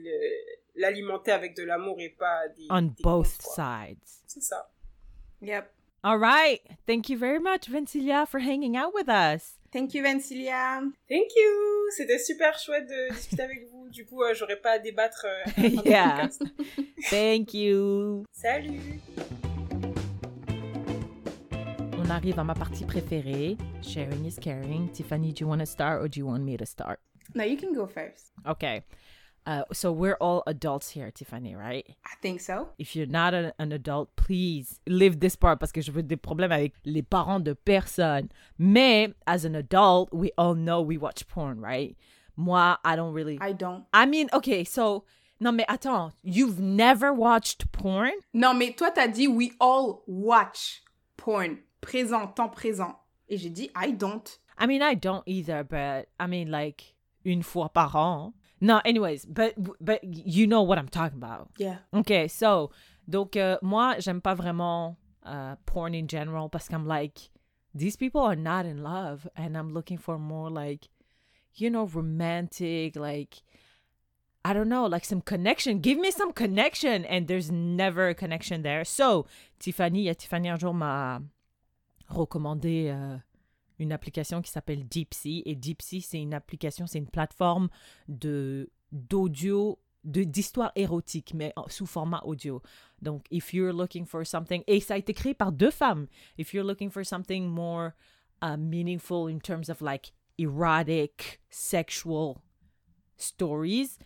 l'alimenter 0.75 1.31
avec 1.31 1.55
de 1.55 1.63
l'amour 1.63 1.97
et 1.99 2.09
pas 2.09 2.47
des. 2.57 2.67
On 2.69 2.81
des 2.83 3.03
both 3.03 3.37
quoi. 3.43 3.53
sides. 3.87 3.97
C'est 4.27 4.41
ça. 4.43 4.69
Yep. 5.41 5.69
All 6.03 6.17
right. 6.19 6.61
Thank 6.87 7.09
you 7.09 7.17
very 7.17 7.39
much, 7.39 7.69
Vincilia, 7.69 8.25
for 8.25 8.39
hanging 8.39 8.75
out 8.77 8.93
with 8.93 9.07
us. 9.07 9.57
Thank 9.71 9.93
you, 9.93 10.03
Vencilia. 10.03 10.81
Thank 11.07 11.29
you. 11.35 11.89
C'était 11.95 12.17
super 12.19 12.57
chouette 12.59 12.87
de 12.87 13.09
discuter 13.13 13.43
avec 13.43 13.67
vous. 13.71 13.87
Du 13.89 14.05
coup, 14.05 14.23
euh, 14.23 14.33
j'aurais 14.33 14.59
pas 14.59 14.71
à 14.71 14.79
débattre. 14.79 15.25
euh, 15.25 15.69
Yeah. 15.85 16.29
Thank 17.09 17.53
you. 17.53 18.23
Salut. 18.31 18.99
Arrive 22.11 22.39
à 22.39 22.43
ma 22.43 22.53
partie 22.53 22.83
préférée. 22.85 23.57
Sharing 23.81 24.25
is 24.25 24.37
caring. 24.37 24.89
Tiffany, 24.89 25.31
do 25.31 25.41
you 25.45 25.47
want 25.47 25.59
to 25.61 25.65
start 25.65 26.01
or 26.01 26.09
do 26.09 26.19
you 26.19 26.25
want 26.27 26.43
me 26.43 26.57
to 26.57 26.65
start? 26.65 26.99
No, 27.33 27.43
you 27.45 27.55
can 27.57 27.73
go 27.73 27.87
first. 27.87 28.33
Okay. 28.45 28.83
Uh, 29.47 29.63
so 29.71 29.91
we're 29.93 30.17
all 30.19 30.43
adults 30.45 30.89
here, 30.89 31.09
Tiffany, 31.09 31.55
right? 31.55 31.85
I 32.05 32.15
think 32.21 32.41
so. 32.41 32.67
If 32.77 32.95
you're 32.95 33.07
not 33.07 33.33
a- 33.33 33.53
an 33.59 33.71
adult, 33.71 34.09
please 34.17 34.79
leave 34.85 35.19
this 35.21 35.35
part 35.37 35.57
parce 35.57 35.71
que 35.71 35.81
je 35.81 35.91
veux 35.91 36.03
des 36.03 36.17
problèmes 36.17 36.51
avec 36.51 36.73
les 36.85 37.01
parents 37.01 37.39
de 37.39 37.53
personne. 37.53 38.29
Mais 38.59 39.13
as 39.25 39.45
an 39.45 39.55
adult, 39.55 40.09
we 40.11 40.31
all 40.37 40.53
know 40.53 40.81
we 40.81 40.97
watch 40.97 41.25
porn, 41.27 41.59
right? 41.61 41.95
Moi, 42.35 42.75
I 42.83 42.95
don't 42.97 43.13
really. 43.13 43.39
I 43.41 43.53
don't. 43.53 43.85
I 43.93 44.05
mean, 44.05 44.27
okay, 44.33 44.63
so 44.65 45.05
non 45.39 45.53
mais 45.55 45.65
attends, 45.69 46.11
you've 46.23 46.59
never 46.59 47.11
watched 47.13 47.71
porn? 47.71 48.11
Non, 48.33 48.53
mais 48.53 48.75
toi, 48.75 48.91
t'as 48.93 49.07
dit 49.07 49.27
we 49.27 49.53
all 49.59 50.03
watch 50.05 50.83
porn. 51.17 51.59
Présent, 51.81 52.27
temps 52.27 52.49
présent. 52.49 52.99
Et 53.27 53.37
j'ai 53.37 53.49
dit 53.49 53.69
I 53.75 53.91
don't. 53.93 54.39
I 54.59 54.67
mean, 54.67 54.81
I 54.81 54.95
don't 54.95 55.23
either, 55.25 55.63
but 55.63 56.07
I 56.19 56.27
mean, 56.27 56.51
like 56.51 56.95
une 57.25 57.43
fois 57.43 57.69
par 57.69 57.95
an. 57.95 58.33
No, 58.59 58.79
anyways, 58.85 59.25
but 59.25 59.55
but 59.79 60.03
you 60.03 60.45
know 60.45 60.61
what 60.61 60.77
I'm 60.77 60.87
talking 60.87 61.17
about. 61.17 61.49
Yeah. 61.57 61.77
Okay, 61.93 62.27
so 62.27 62.71
donc 63.07 63.35
euh, 63.35 63.57
moi 63.63 63.95
j'aime 63.99 64.21
pas 64.21 64.35
vraiment 64.35 64.97
uh, 65.25 65.55
porn 65.65 65.95
in 65.95 66.07
general 66.07 66.49
parce 66.49 66.67
qu'I'm 66.67 66.85
like 66.85 67.29
these 67.73 67.95
people 67.95 68.21
are 68.21 68.35
not 68.35 68.65
in 68.65 68.83
love 68.83 69.27
and 69.35 69.57
I'm 69.57 69.73
looking 69.73 69.97
for 69.97 70.19
more 70.19 70.49
like 70.51 70.89
you 71.55 71.69
know 71.69 71.85
romantic 71.85 72.95
like 72.95 73.41
I 74.45 74.53
don't 74.53 74.69
know 74.69 74.85
like 74.85 75.05
some 75.05 75.21
connection. 75.21 75.79
Give 75.79 75.97
me 75.97 76.11
some 76.11 76.31
connection 76.31 77.05
and 77.05 77.27
there's 77.27 77.51
never 77.51 78.09
a 78.09 78.13
connection 78.15 78.61
there. 78.61 78.83
So 78.85 79.25
Tiffany, 79.59 80.09
euh, 80.09 80.13
Tiffany 80.13 80.49
un 80.49 80.57
jour 80.57 80.73
m'a 80.73 81.21
recommandé 82.11 82.87
euh, 82.89 83.17
une 83.79 83.91
application 83.91 84.41
qui 84.41 84.51
s'appelle 84.51 84.87
Deepsea 84.87 85.41
et 85.45 85.55
Deepsea 85.55 86.01
c'est 86.01 86.21
une 86.21 86.33
application, 86.33 86.87
c'est 86.87 86.99
une 86.99 87.09
plateforme 87.09 87.69
de 88.07 88.69
d'audio 88.91 89.79
d'histoire 90.03 90.71
érotique 90.75 91.33
mais 91.35 91.53
sous 91.67 91.85
format 91.85 92.21
audio. 92.25 92.61
Donc 93.01 93.25
if 93.31 93.53
you're 93.53 93.73
looking 93.73 94.05
for 94.05 94.25
something 94.25 94.63
et 94.67 94.79
ça 94.79 94.95
a 94.95 94.97
été 94.97 95.13
créé 95.13 95.33
par 95.33 95.51
deux 95.51 95.71
femmes. 95.71 96.07
If 96.37 96.53
you're 96.53 96.65
looking 96.65 96.89
for 96.89 97.05
something 97.05 97.47
more 97.47 97.91
uh, 98.41 98.57
meaningful 98.57 99.29
in 99.29 99.39
terms 99.39 99.69
of 99.69 99.81
like 99.81 100.13
erotic, 100.37 101.39
sexual 101.49 102.37
stories, 103.17 103.99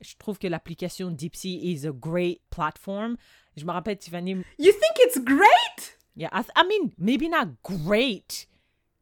je 0.00 0.14
trouve 0.18 0.38
que 0.38 0.46
l'application 0.46 1.10
Deepsea 1.10 1.58
is 1.62 1.84
a 1.84 1.92
great 1.92 2.40
platform. 2.50 3.16
Je 3.56 3.64
me 3.64 3.72
rappelle 3.72 3.98
Tiffany 3.98 4.36
You 4.58 4.72
think 4.72 4.98
it's 4.98 5.18
great? 5.18 5.99
Yeah, 6.16 6.28
I, 6.32 6.42
th- 6.42 6.52
I 6.56 6.64
mean, 6.66 6.92
maybe 6.98 7.28
not 7.28 7.62
great. 7.62 8.46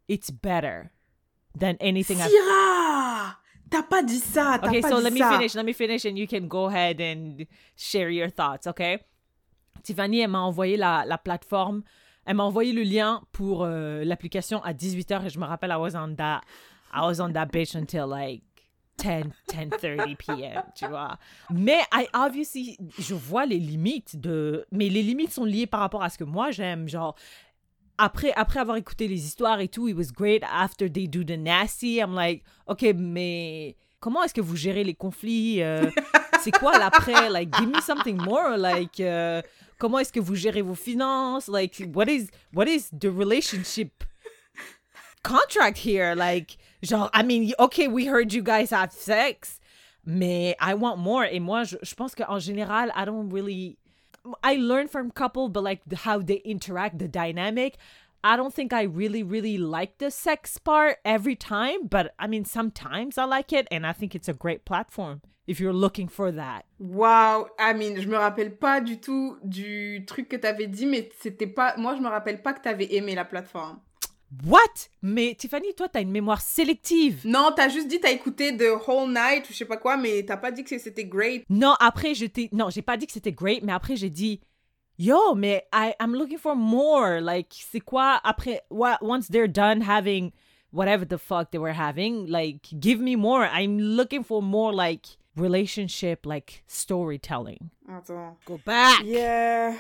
It's 0.09 0.31
better 0.31 0.91
than 1.59 1.77
anything. 1.81 2.19
Syrah! 2.19 3.37
T'as 3.71 3.83
pas 3.83 4.03
dit 4.03 4.21
ça. 4.21 4.59
T'as 4.61 4.69
Okay, 4.69 4.81
pas 4.81 4.89
so 4.89 4.97
dit 4.99 5.03
let 5.05 5.11
me 5.13 5.19
ça. 5.21 5.31
finish. 5.31 5.55
Let 5.55 5.65
me 5.65 5.73
finish, 5.73 6.05
and 6.07 6.17
you 6.17 6.27
can 6.27 6.49
go 6.49 6.67
ahead 6.67 7.01
and 7.01 7.47
share 7.77 8.09
your 8.11 8.31
thoughts. 8.31 8.67
Okay? 8.67 9.01
Tiffany, 9.83 10.21
elle 10.21 10.29
m'a 10.31 10.41
envoyé 10.41 10.77
la, 10.77 11.05
la 11.07 11.19
plateforme. 11.19 11.83
Elle 12.25 12.37
m'a 12.37 12.45
envoyé 12.45 12.73
le 12.73 12.83
lien 12.83 13.23
pour 13.33 13.65
euh, 13.65 14.05
l'application 14.05 14.63
à 14.63 14.73
18h 14.73 15.25
et 15.27 15.31
je 15.31 15.39
me 15.39 15.47
rappelle, 15.47 15.71
I 15.71 15.77
was 15.77 15.95
on 15.97 16.15
that, 16.17 16.43
I 16.93 17.01
was 17.01 17.21
on 17.21 17.33
that 17.33 17.47
bitch 17.47 17.75
until 17.75 18.07
like 18.07 18.43
10, 18.99 19.25
10.30 19.49 20.17
p.m., 20.17 20.63
tu 20.75 20.87
vois. 20.87 21.19
Mais 21.51 21.81
I 21.93 22.07
obviously, 22.15 22.79
je 22.99 23.15
vois 23.15 23.47
les 23.47 23.59
limites 23.59 24.21
de... 24.21 24.67
Mais 24.73 24.89
les 24.89 25.03
limites 25.03 25.33
sont 25.33 25.45
liées 25.45 25.67
par 25.67 25.81
rapport 25.81 26.03
à 26.03 26.11
ce 26.11 26.19
que 26.19 26.25
moi 26.25 26.51
j'aime, 26.51 26.89
genre... 26.89 27.15
Après, 28.01 28.33
après 28.37 28.61
avoir 28.61 28.77
écouté 28.77 29.09
les 29.09 29.27
histoires 29.27 29.59
et 29.61 29.67
tout, 29.67 29.89
it 29.89 29.97
was 29.97 30.13
great. 30.15 30.45
After 30.53 30.89
they 30.89 31.09
do 31.09 31.25
the 31.25 31.37
nasty, 31.37 31.97
I'm 31.99 32.15
like, 32.15 32.45
OK, 32.69 32.85
mais 32.97 33.75
comment 33.99 34.23
est-ce 34.23 34.35
que 34.35 34.41
vous 34.41 34.55
gérez 34.55 34.85
les 34.85 34.95
conflits? 34.95 35.63
euh, 35.63 35.91
c'est 36.41 36.53
quoi 36.53 36.79
l'après? 36.79 37.29
Like, 37.29 37.53
give 37.57 37.69
me 37.69 37.81
something 37.81 38.17
more. 38.17 38.57
Like, 38.57 39.01
euh, 39.01 39.43
comment 39.79 39.99
est-ce 39.99 40.13
que 40.13 40.21
vous 40.21 40.37
gérez 40.37 40.63
vos 40.63 40.77
finances? 40.77 41.49
Like, 41.49 41.83
what 41.93 42.09
is, 42.09 42.29
what 42.53 42.67
is 42.67 42.89
the 42.93 43.07
relationship 43.07 44.05
contract 45.25 45.79
here? 45.85 46.15
Like, 46.15 46.57
genre, 46.83 47.11
I 47.13 47.23
mean, 47.23 47.53
OK, 47.59 47.89
we 47.89 48.07
heard 48.07 48.33
you 48.33 48.43
guys 48.43 48.71
have 48.71 48.93
sex, 48.93 49.61
mais 50.05 50.55
I 50.61 50.75
want 50.75 50.99
more. 50.99 51.25
Et 51.25 51.41
moi, 51.41 51.65
je, 51.65 51.77
je 51.83 51.95
pense 51.95 52.15
qu'en 52.15 52.39
général, 52.39 52.91
I 52.95 53.05
don't 53.05 53.31
really... 53.31 53.79
I 54.43 54.57
learn 54.57 54.89
from 54.89 55.11
couple, 55.11 55.49
but 55.49 55.63
like 55.63 55.81
how 56.05 56.19
they 56.19 56.43
interact, 56.45 56.99
the 56.99 57.09
dynamic. 57.09 57.79
I 58.23 58.37
don't 58.37 58.53
think 58.53 58.73
I 58.73 58.83
really, 58.83 59.23
really 59.23 59.57
like 59.59 59.99
the 59.99 60.11
sex 60.11 60.59
part 60.59 60.99
every 61.05 61.37
time, 61.37 61.87
but 61.89 62.15
I 62.19 62.27
mean, 62.27 62.45
sometimes 62.45 63.17
I 63.17 63.25
like 63.25 63.53
it, 63.53 63.69
and 63.71 63.87
I 63.87 63.93
think 63.93 64.15
it's 64.15 64.29
a 64.29 64.35
great 64.35 64.65
platform 64.65 65.23
if 65.47 65.61
you're 65.61 65.73
looking 65.73 66.09
for 66.09 66.33
that. 66.33 66.67
Wow, 66.79 67.49
I 67.59 67.73
mean, 67.73 67.97
je 67.97 68.09
me 68.09 68.17
rappelle 68.17 68.59
pas 68.59 68.81
du 68.81 68.99
tout 68.99 69.39
du 69.43 70.05
truc 70.07 70.29
que 70.29 70.37
t'avais 70.37 70.67
dit, 70.67 70.85
mais 70.85 71.09
c'était 71.21 71.47
pas. 71.47 71.75
Moi, 71.79 71.95
je 71.97 72.03
me 72.03 72.09
rappelle 72.09 72.43
pas 72.43 72.53
que 72.53 72.61
t'avais 72.61 72.93
aimé 72.95 73.15
la 73.15 73.25
plateforme. 73.25 73.79
What? 74.45 74.89
Mais 75.03 75.35
Tiffany, 75.35 75.75
toi, 75.75 75.89
t'as 75.89 76.03
une 76.03 76.11
mémoire 76.11 76.41
sélective. 76.41 77.23
Non, 77.25 77.51
t'as 77.57 77.69
juste 77.69 77.89
dit 77.89 77.99
t'as 77.99 78.11
écouté 78.11 78.57
The 78.57 78.87
Whole 78.87 79.09
Night 79.09 79.49
ou 79.49 79.53
je 79.53 79.59
sais 79.59 79.65
pas 79.65 79.79
quoi, 79.79 79.97
mais 79.97 80.23
t'as 80.25 80.37
pas 80.37 80.51
dit 80.51 80.65
que 80.65 80.79
c'était 80.79 81.07
great. 81.07 81.45
Non, 81.49 81.75
après, 81.81 82.15
je 82.15 82.27
t'ai. 82.27 82.49
Non, 82.53 82.69
j'ai 82.69 82.83
pas 82.83 82.97
dit 82.97 83.07
que 83.07 83.13
c'était 83.13 83.33
great, 83.33 83.63
mais 83.63 83.73
après, 83.73 83.97
j'ai 83.97 84.11
dit. 84.11 84.41
Yo, 84.99 85.35
mais 85.37 85.65
I, 85.73 85.95
I'm 86.01 86.13
looking 86.13 86.39
for 86.39 86.57
more. 86.57 87.21
Like, 87.21 87.55
c'est 87.71 87.81
quoi 87.81 88.21
après, 88.25 88.63
what, 88.69 88.99
once 89.01 89.29
they're 89.29 89.49
done 89.49 89.81
having 89.81 90.33
whatever 90.73 91.05
the 91.07 91.19
fuck 91.19 91.51
they 91.51 91.59
were 91.59 91.73
having, 91.73 92.27
like, 92.27 92.69
give 92.79 93.01
me 93.01 93.17
more. 93.17 93.45
I'm 93.45 93.79
looking 93.79 94.25
for 94.25 94.43
more, 94.43 94.73
like, 94.73 95.17
relationship, 95.37 96.27
like, 96.27 96.65
storytelling. 96.67 97.71
Attends. 97.89 98.37
Go 98.45 98.59
back. 98.65 99.03
Yeah. 99.05 99.79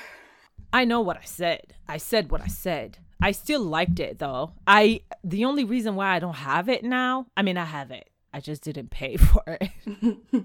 I 0.72 0.84
know 0.84 1.00
what 1.00 1.16
I 1.16 1.24
said. 1.24 1.74
I 1.88 1.98
said 1.98 2.30
what 2.30 2.40
I 2.40 2.48
said. 2.48 2.98
I 3.20 3.32
still 3.32 3.62
liked 3.62 4.00
it 4.00 4.18
though. 4.18 4.52
I 4.66 5.00
the 5.24 5.44
only 5.44 5.64
reason 5.64 5.94
why 5.96 6.14
I 6.14 6.18
don't 6.18 6.36
have 6.36 6.68
it 6.68 6.84
now, 6.84 7.26
I 7.36 7.42
mean 7.42 7.56
I 7.56 7.64
have 7.64 7.90
it. 7.90 8.08
I 8.32 8.40
just 8.40 8.62
didn't 8.62 8.90
pay 8.90 9.16
for 9.28 9.42
it. 9.60 9.70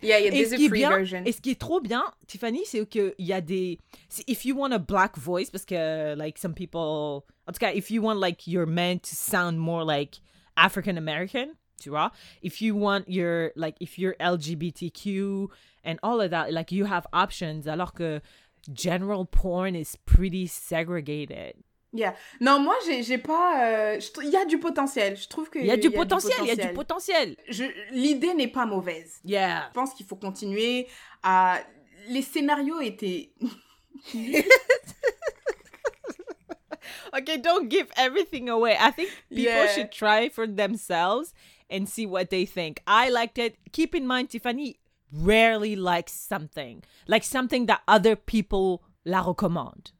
Yeah, 0.00 0.18
il 0.18 0.24
y 0.24 0.28
a 0.28 0.30
des 0.48 0.68
free 0.68 0.80
bien, 0.80 0.90
version. 0.90 1.22
et 1.24 1.30
ce 1.32 1.40
qui 1.40 1.52
est 1.52 1.60
trop 1.60 1.80
bien, 1.80 2.02
Tiffany, 2.26 2.64
c'est 2.64 2.84
que 2.90 3.14
il 3.18 3.26
y 3.26 3.32
a 3.32 3.40
des 3.40 3.78
if 4.26 4.44
you 4.44 4.56
want 4.56 4.72
a 4.72 4.78
black 4.78 5.16
voice 5.16 5.48
parce 5.48 5.64
que 5.64 6.16
like 6.16 6.38
some 6.38 6.54
people 6.54 7.24
en 7.46 7.52
tout 7.52 7.60
cas 7.60 7.70
if 7.72 7.88
you 7.88 8.02
want 8.02 8.18
like 8.18 8.48
your 8.48 8.66
man 8.66 8.98
to 8.98 9.14
sound 9.14 9.58
more 9.60 9.84
like 9.84 10.20
African 10.56 10.98
American, 10.98 11.56
tu 11.80 11.90
vois? 11.90 12.10
If 12.42 12.60
you 12.60 12.74
want 12.74 13.08
your 13.08 13.52
like 13.54 13.76
if 13.80 13.96
you're 13.96 14.16
LGBTQ 14.20 15.48
and 15.84 15.98
all 16.02 16.20
of 16.20 16.30
that, 16.30 16.52
like 16.52 16.72
you 16.72 16.84
have 16.86 17.06
options 17.12 17.66
alors 17.68 17.92
que 17.94 18.20
general 18.72 19.24
porn 19.24 19.76
is 19.76 19.96
pretty 20.04 20.46
segregated. 20.48 21.54
Yeah. 21.94 22.14
Non, 22.40 22.58
moi, 22.58 22.74
j'ai 23.02 23.18
pas. 23.18 23.66
euh, 23.94 24.00
Il 24.22 24.30
y 24.30 24.36
a 24.36 24.44
du 24.46 24.58
potentiel. 24.58 25.16
Je 25.16 25.28
trouve 25.28 25.50
que. 25.50 25.58
Il 25.58 25.66
y 25.66 25.70
a 25.70 25.76
du 25.76 25.90
potentiel, 25.90 26.34
il 26.40 26.46
y 26.46 26.50
a 26.50 26.56
du 26.56 26.72
potentiel. 26.72 27.36
L'idée 27.90 28.32
n'est 28.34 28.48
pas 28.48 28.64
mauvaise. 28.66 29.20
Yeah. 29.24 29.66
Je 29.68 29.72
pense 29.74 29.92
qu'il 29.94 30.06
faut 30.06 30.16
continuer 30.16 30.88
à. 31.22 31.58
Les 32.08 32.22
scénarios 32.22 32.80
étaient. 32.80 33.32
okay, 37.12 37.38
don't 37.38 37.68
give 37.68 37.86
everything 37.96 38.48
away. 38.48 38.76
I 38.78 38.90
think 38.90 39.10
people 39.28 39.44
Yeah. 39.44 39.66
should 39.68 39.92
try 39.92 40.28
for 40.28 40.46
themselves 40.46 41.32
and 41.70 41.88
see 41.88 42.06
what 42.06 42.30
they 42.30 42.44
think. 42.46 42.80
I 42.86 43.08
liked 43.10 43.38
it. 43.38 43.56
Keep 43.72 43.94
in 43.94 44.06
mind, 44.06 44.30
Tiffany 44.30 44.78
rarely 45.12 45.76
likes 45.76 46.12
something, 46.12 46.82
like 47.06 47.22
something 47.24 47.66
that 47.66 47.82
other 47.86 48.16
people 48.16 48.82
la 49.04 49.22
recommande. 49.22 49.92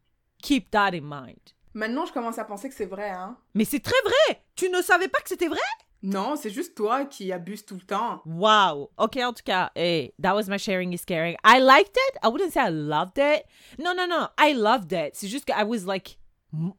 Keep 0.43 0.71
that 0.73 0.95
in 0.95 1.05
mind. 1.05 1.53
Maintenant, 1.75 2.05
je 2.07 2.13
commence 2.13 2.39
à 2.39 2.45
penser 2.45 2.69
que 2.69 2.75
c'est 2.75 2.87
vrai, 2.87 3.11
hein. 3.11 3.37
Mais 3.55 3.65
c'est 3.65 3.81
très 3.81 4.01
vrai. 4.05 4.43
Tu 4.57 4.69
ne 4.69 4.83
savais 4.83 5.09
pas 5.09 5.19
que 5.21 5.29
c'était 5.29 5.49
vrai? 5.49 5.59
Non, 6.03 6.35
c'est 6.37 6.51
juste 6.51 6.75
toi 6.75 7.05
qui 7.05 7.33
abuses 7.33 7.65
tout 7.65 7.77
le 7.77 7.81
temps. 7.83 8.21
Wow. 8.27 8.91
Okay, 8.99 9.25
en 9.25 9.33
tout 9.33 9.45
cas, 9.45 9.71
hey, 9.77 10.13
that 10.21 10.35
was 10.35 10.49
my 10.49 10.59
sharing 10.59 10.93
is 10.93 11.05
caring. 11.07 11.37
I 11.45 11.61
liked 11.61 11.97
it. 11.97 12.19
I 12.25 12.29
wouldn't 12.29 12.53
say 12.53 12.61
I 12.61 12.71
loved 12.71 13.19
it. 13.19 13.45
No, 13.79 13.93
no, 13.95 14.07
no. 14.07 14.27
I 14.39 14.53
loved 14.53 14.93
it. 14.93 15.15
C'est 15.15 15.29
juste 15.29 15.45
que 15.47 15.53
I 15.53 15.63
was 15.65 15.85
like, 15.87 16.19
"M- 16.53 16.73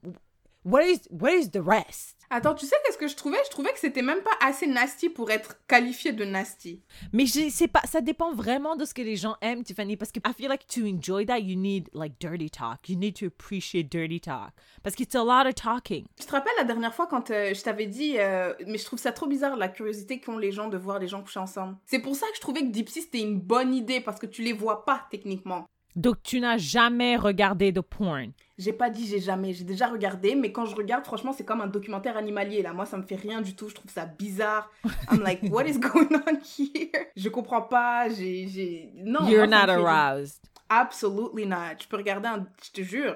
where 0.64 0.86
is 0.86 1.08
where 1.10 1.38
is 1.38 1.52
the 1.52 1.62
rest? 1.64 2.23
Attends, 2.36 2.56
tu 2.56 2.66
sais 2.66 2.76
qu'est-ce 2.84 2.98
que 2.98 3.08
je 3.08 3.16
trouvais? 3.16 3.38
Je 3.46 3.52
trouvais 3.52 3.72
que 3.72 3.80
c'était 3.80 4.02
même 4.02 4.24
pas 4.24 4.36
assez 4.42 4.66
nasty 4.66 5.08
pour 5.08 5.30
être 5.30 5.64
qualifié 5.68 6.14
de 6.14 6.26
nasty. 6.26 6.82
Mais 7.12 7.28
je 7.28 7.48
sais 7.50 7.68
pas, 7.68 7.82
ça 7.82 8.02
dépend 8.02 8.34
vraiment 8.34 8.76
de 8.76 8.86
ce 8.86 8.96
que 8.96 9.04
les 9.04 9.16
gens 9.16 9.36
aiment, 9.40 9.64
Tiffany, 9.64 9.98
parce 9.98 10.12
que 10.12 10.18
I 10.28 10.34
feel 10.36 10.50
like 10.50 10.66
to 10.66 10.82
enjoy 10.82 11.28
that, 11.28 11.42
you 11.42 11.56
need 11.56 11.90
like 11.94 12.16
dirty 12.20 12.50
talk. 12.50 12.90
You 12.90 12.98
need 12.98 13.16
to 13.20 13.28
appreciate 13.28 13.92
dirty 13.92 14.20
talk. 14.20 14.50
Parce 14.82 14.96
que 14.96 15.04
it's 15.04 15.14
a 15.14 15.24
lot 15.24 15.48
of 15.48 15.54
talking. 15.54 16.08
Tu 16.20 16.26
te 16.26 16.32
rappelles 16.32 16.54
la 16.58 16.64
dernière 16.64 16.96
fois 16.96 17.06
quand 17.06 17.30
euh, 17.30 17.54
je 17.54 17.62
t'avais 17.62 17.86
dit, 17.86 18.16
euh, 18.18 18.56
mais 18.66 18.80
je 18.80 18.86
trouve 18.86 18.98
ça 18.98 19.12
trop 19.12 19.28
bizarre 19.28 19.56
la 19.56 19.68
curiosité 19.68 20.20
qu'ont 20.20 20.40
les 20.40 20.52
gens 20.52 20.70
de 20.70 20.78
voir 20.78 20.98
les 20.98 21.08
gens 21.08 21.22
coucher 21.22 21.40
ensemble. 21.40 21.78
C'est 21.86 22.00
pour 22.00 22.16
ça 22.16 22.26
que 22.32 22.36
je 22.38 22.42
trouvais 22.42 22.62
que 22.68 22.76
Sea 22.76 23.02
c'était 23.02 23.22
une 23.22 23.40
bonne 23.40 23.76
idée 23.76 24.02
parce 24.02 24.18
que 24.18 24.26
tu 24.26 24.42
les 24.42 24.54
vois 24.54 24.86
pas 24.86 25.06
techniquement. 25.12 25.68
Donc, 25.96 26.24
tu 26.24 26.40
n'as 26.40 26.58
jamais 26.58 27.16
regardé 27.18 27.72
de 27.72 27.80
porn. 27.82 28.32
J'ai 28.58 28.74
pas 28.74 28.90
dit 28.90 29.08
j'ai 29.08 29.20
jamais, 29.20 29.54
j'ai 29.54 29.64
déjà 29.64 29.88
regardé, 29.88 30.36
mais 30.36 30.52
quand 30.52 30.66
je 30.66 30.76
regarde, 30.76 31.06
franchement, 31.06 31.34
c'est 31.34 31.44
comme 31.44 31.62
un 31.62 31.68
documentaire 31.68 32.18
animalier 32.18 32.62
là. 32.62 32.74
Moi, 32.74 32.86
ça 32.86 32.98
me 32.98 33.04
fait 33.04 33.16
rien 33.16 33.42
du 33.42 33.56
tout, 33.56 33.70
je 33.70 33.76
trouve 33.76 33.92
ça 33.92 34.06
bizarre. 34.06 34.70
I'm 35.12 35.22
like, 35.22 35.42
what 35.52 35.66
is 35.66 35.80
going 35.80 36.10
on 36.28 36.40
here? 36.58 37.08
Je 37.16 37.30
comprends 37.30 37.64
pas, 37.64 38.10
j'ai. 38.10 38.48
j'ai... 38.48 38.92
Non. 38.96 39.28
You're 39.28 39.48
moi, 39.48 39.66
not 39.66 39.72
aroused. 39.74 40.42
Absolutely 40.70 41.46
not. 41.46 41.80
Je 41.82 41.88
peux 41.88 41.98
regarder, 41.98 42.28
un, 42.28 42.46
je 42.64 42.72
te 42.72 42.82
jure, 42.82 43.16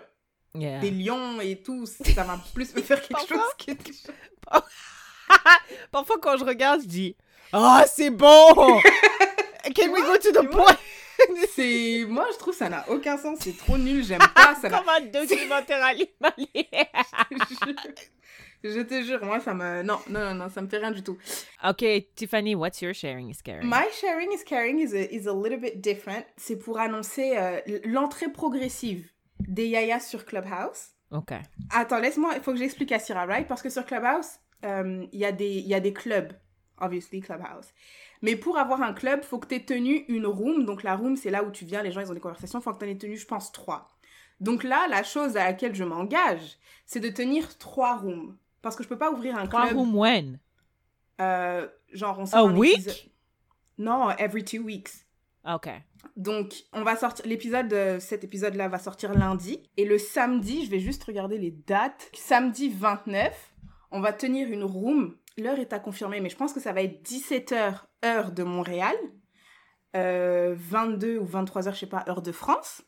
Yeah. 0.56 0.80
des 0.80 0.90
lions 0.90 1.40
et 1.40 1.62
tout, 1.62 1.86
ça 1.86 2.24
va 2.24 2.40
plus 2.56 2.74
me 2.76 2.82
faire 2.82 3.00
quelque 3.02 3.28
chose 3.28 3.40
que. 3.64 3.74
Parfois, 5.92 6.18
quand 6.20 6.38
je 6.38 6.46
regarde, 6.46 6.82
je 6.82 6.88
dis 6.88 7.16
Ah, 7.54 7.84
c'est 7.88 8.10
bon 8.10 8.54
Can 9.76 9.92
we 9.92 10.02
go 10.02 10.18
to 10.18 10.32
the 10.32 10.50
point? 10.50 10.78
C'est. 11.56 12.06
Moi, 12.08 12.26
je 12.34 12.38
trouve 12.38 12.54
que 12.54 12.60
ça 12.60 12.70
n'a 12.70 12.90
aucun 12.90 13.18
sens, 13.18 13.40
c'est 13.42 13.58
trop 13.58 13.78
nul, 13.78 14.04
j'aime 14.04 14.20
pas, 14.36 14.56
ça 14.56 14.70
Comme 14.70 14.90
un 14.90 15.02
documentaire 15.02 15.84
animalier. 15.84 16.68
Je 18.64 18.82
te 18.82 19.02
jure, 19.04 19.24
moi, 19.24 19.40
ça 19.40 19.54
me. 19.54 19.84
Non, 19.84 20.00
non, 20.10 20.20
non, 20.20 20.34
non, 20.34 20.50
ça 20.50 20.62
me 20.62 20.68
fait 20.68 20.78
rien 20.80 20.92
du 20.92 21.04
tout. 21.04 21.18
ok, 21.64 21.86
Tiffany, 22.16 22.56
what's 22.56 22.82
your 22.82 22.94
sharing 22.94 23.30
is 23.30 23.38
caring? 23.44 23.68
My 23.70 23.86
sharing 23.94 24.32
is 24.34 24.44
caring 24.44 24.80
is 24.80 24.94
a, 24.94 25.14
is 25.14 25.28
a 25.28 25.34
little 25.34 25.60
bit 25.60 25.80
different. 25.80 26.26
C'est 26.38 26.58
pour 26.58 26.80
annoncer 26.80 27.38
euh, 27.38 27.60
l'entrée 27.86 28.30
progressive 28.32 29.10
des 29.48 29.68
yayas 29.68 30.00
sur 30.00 30.26
Clubhouse. 30.26 30.90
Ok. 31.12 31.34
Attends, 31.72 32.00
laisse-moi, 32.00 32.34
il 32.36 32.42
faut 32.42 32.52
que 32.52 32.58
j'explique 32.58 32.92
à 32.92 33.00
Syrah, 33.00 33.26
right? 33.28 33.48
Parce 33.48 33.62
que 33.62 33.70
sur 33.70 33.86
Clubhouse, 33.86 34.40
euh, 34.66 35.06
il 35.14 35.20
y, 35.20 35.26
a 35.26 35.32
des- 35.32 35.46
il 35.60 35.68
y 35.68 35.76
a 35.76 35.80
des 35.80 35.94
clubs, 35.94 36.34
obviously, 36.82 37.22
Clubhouse. 37.22 37.68
Mais 38.22 38.36
pour 38.36 38.58
avoir 38.58 38.82
un 38.82 38.94
club, 38.94 39.24
faut 39.24 39.38
que 39.40 39.48
tu 39.48 39.56
aies 39.56 39.66
tenu 39.66 40.06
une 40.08 40.26
room. 40.26 40.66
Donc 40.66 40.84
la 40.84 40.96
room, 40.96 41.16
c'est 41.16 41.30
là 41.30 41.44
où 41.44 41.52
tu 41.52 41.66
viens, 41.66 41.84
les 41.84 41.92
gens, 41.92 42.02
ils 42.02 42.10
ont 42.12 42.14
des 42.16 42.20
conversations. 42.20 42.60
faut 42.62 42.74
que 42.74 42.80
tu 42.80 42.86
en 42.86 42.88
aies 42.90 42.98
tenu, 42.98 43.18
je 43.18 43.26
pense, 43.28 43.52
trois. 43.52 43.90
Donc 44.40 44.64
là, 44.64 44.88
la 44.90 45.04
chose 45.04 45.36
à 45.38 45.46
laquelle 45.46 45.74
je 45.76 45.84
m'engage, 45.84 46.58
c'est 46.86 47.00
de 47.00 47.10
tenir 47.10 47.58
trois 47.58 47.98
rooms. 47.98 48.36
Parce 48.62 48.76
que 48.76 48.84
je 48.84 48.90
peux 48.90 48.98
pas 48.98 49.12
ouvrir 49.12 49.38
un 49.38 49.48
Trois 49.48 49.66
club. 49.68 49.78
room 49.78 49.96
when? 49.96 50.40
euh, 51.22 51.68
genre, 51.94 52.20
on 52.20 52.24
A 52.24 52.28
sort 52.28 52.48
un 52.50 52.56
week? 52.56 52.74
épisode- 52.74 52.96
Non, 53.78 54.10
every 54.18 54.44
two 54.44 54.62
weeks. 54.64 55.06
Ok. 55.46 55.70
Donc, 56.16 56.54
on 56.74 56.84
va 56.84 56.96
sortir 56.96 57.26
l'épisode, 57.26 57.72
euh, 57.74 58.00
cet 58.00 58.24
épisode-là 58.24 58.68
va 58.68 58.80
sortir 58.80 59.14
lundi. 59.14 59.62
Et 59.78 59.86
le 59.86 59.98
samedi, 59.98 60.66
je 60.66 60.72
vais 60.72 60.80
juste 60.80 61.04
regarder 61.04 61.38
les 61.38 61.52
dates. 61.52 62.10
Samedi 62.14 62.70
29, 62.70 63.54
on 63.92 64.00
va 64.02 64.14
tenir 64.14 64.50
une 64.52 64.64
room. 64.64 65.16
L'heure 65.38 65.60
est 65.60 65.74
à 65.74 65.80
confirmer, 65.80 66.20
mais 66.20 66.30
je 66.30 66.36
pense 66.36 66.54
que 66.54 66.60
ça 66.60 66.74
va 66.74 66.82
être 66.82 67.08
17h, 67.08 67.82
heure 68.06 68.32
de 68.32 68.44
Montréal. 68.44 68.96
Euh, 69.96 70.56
22 70.58 71.18
ou 71.18 71.26
23h, 71.26 71.74
je 71.74 71.80
sais 71.80 71.86
pas, 71.86 72.04
heure 72.08 72.22
de 72.22 72.32
France. 72.32 72.82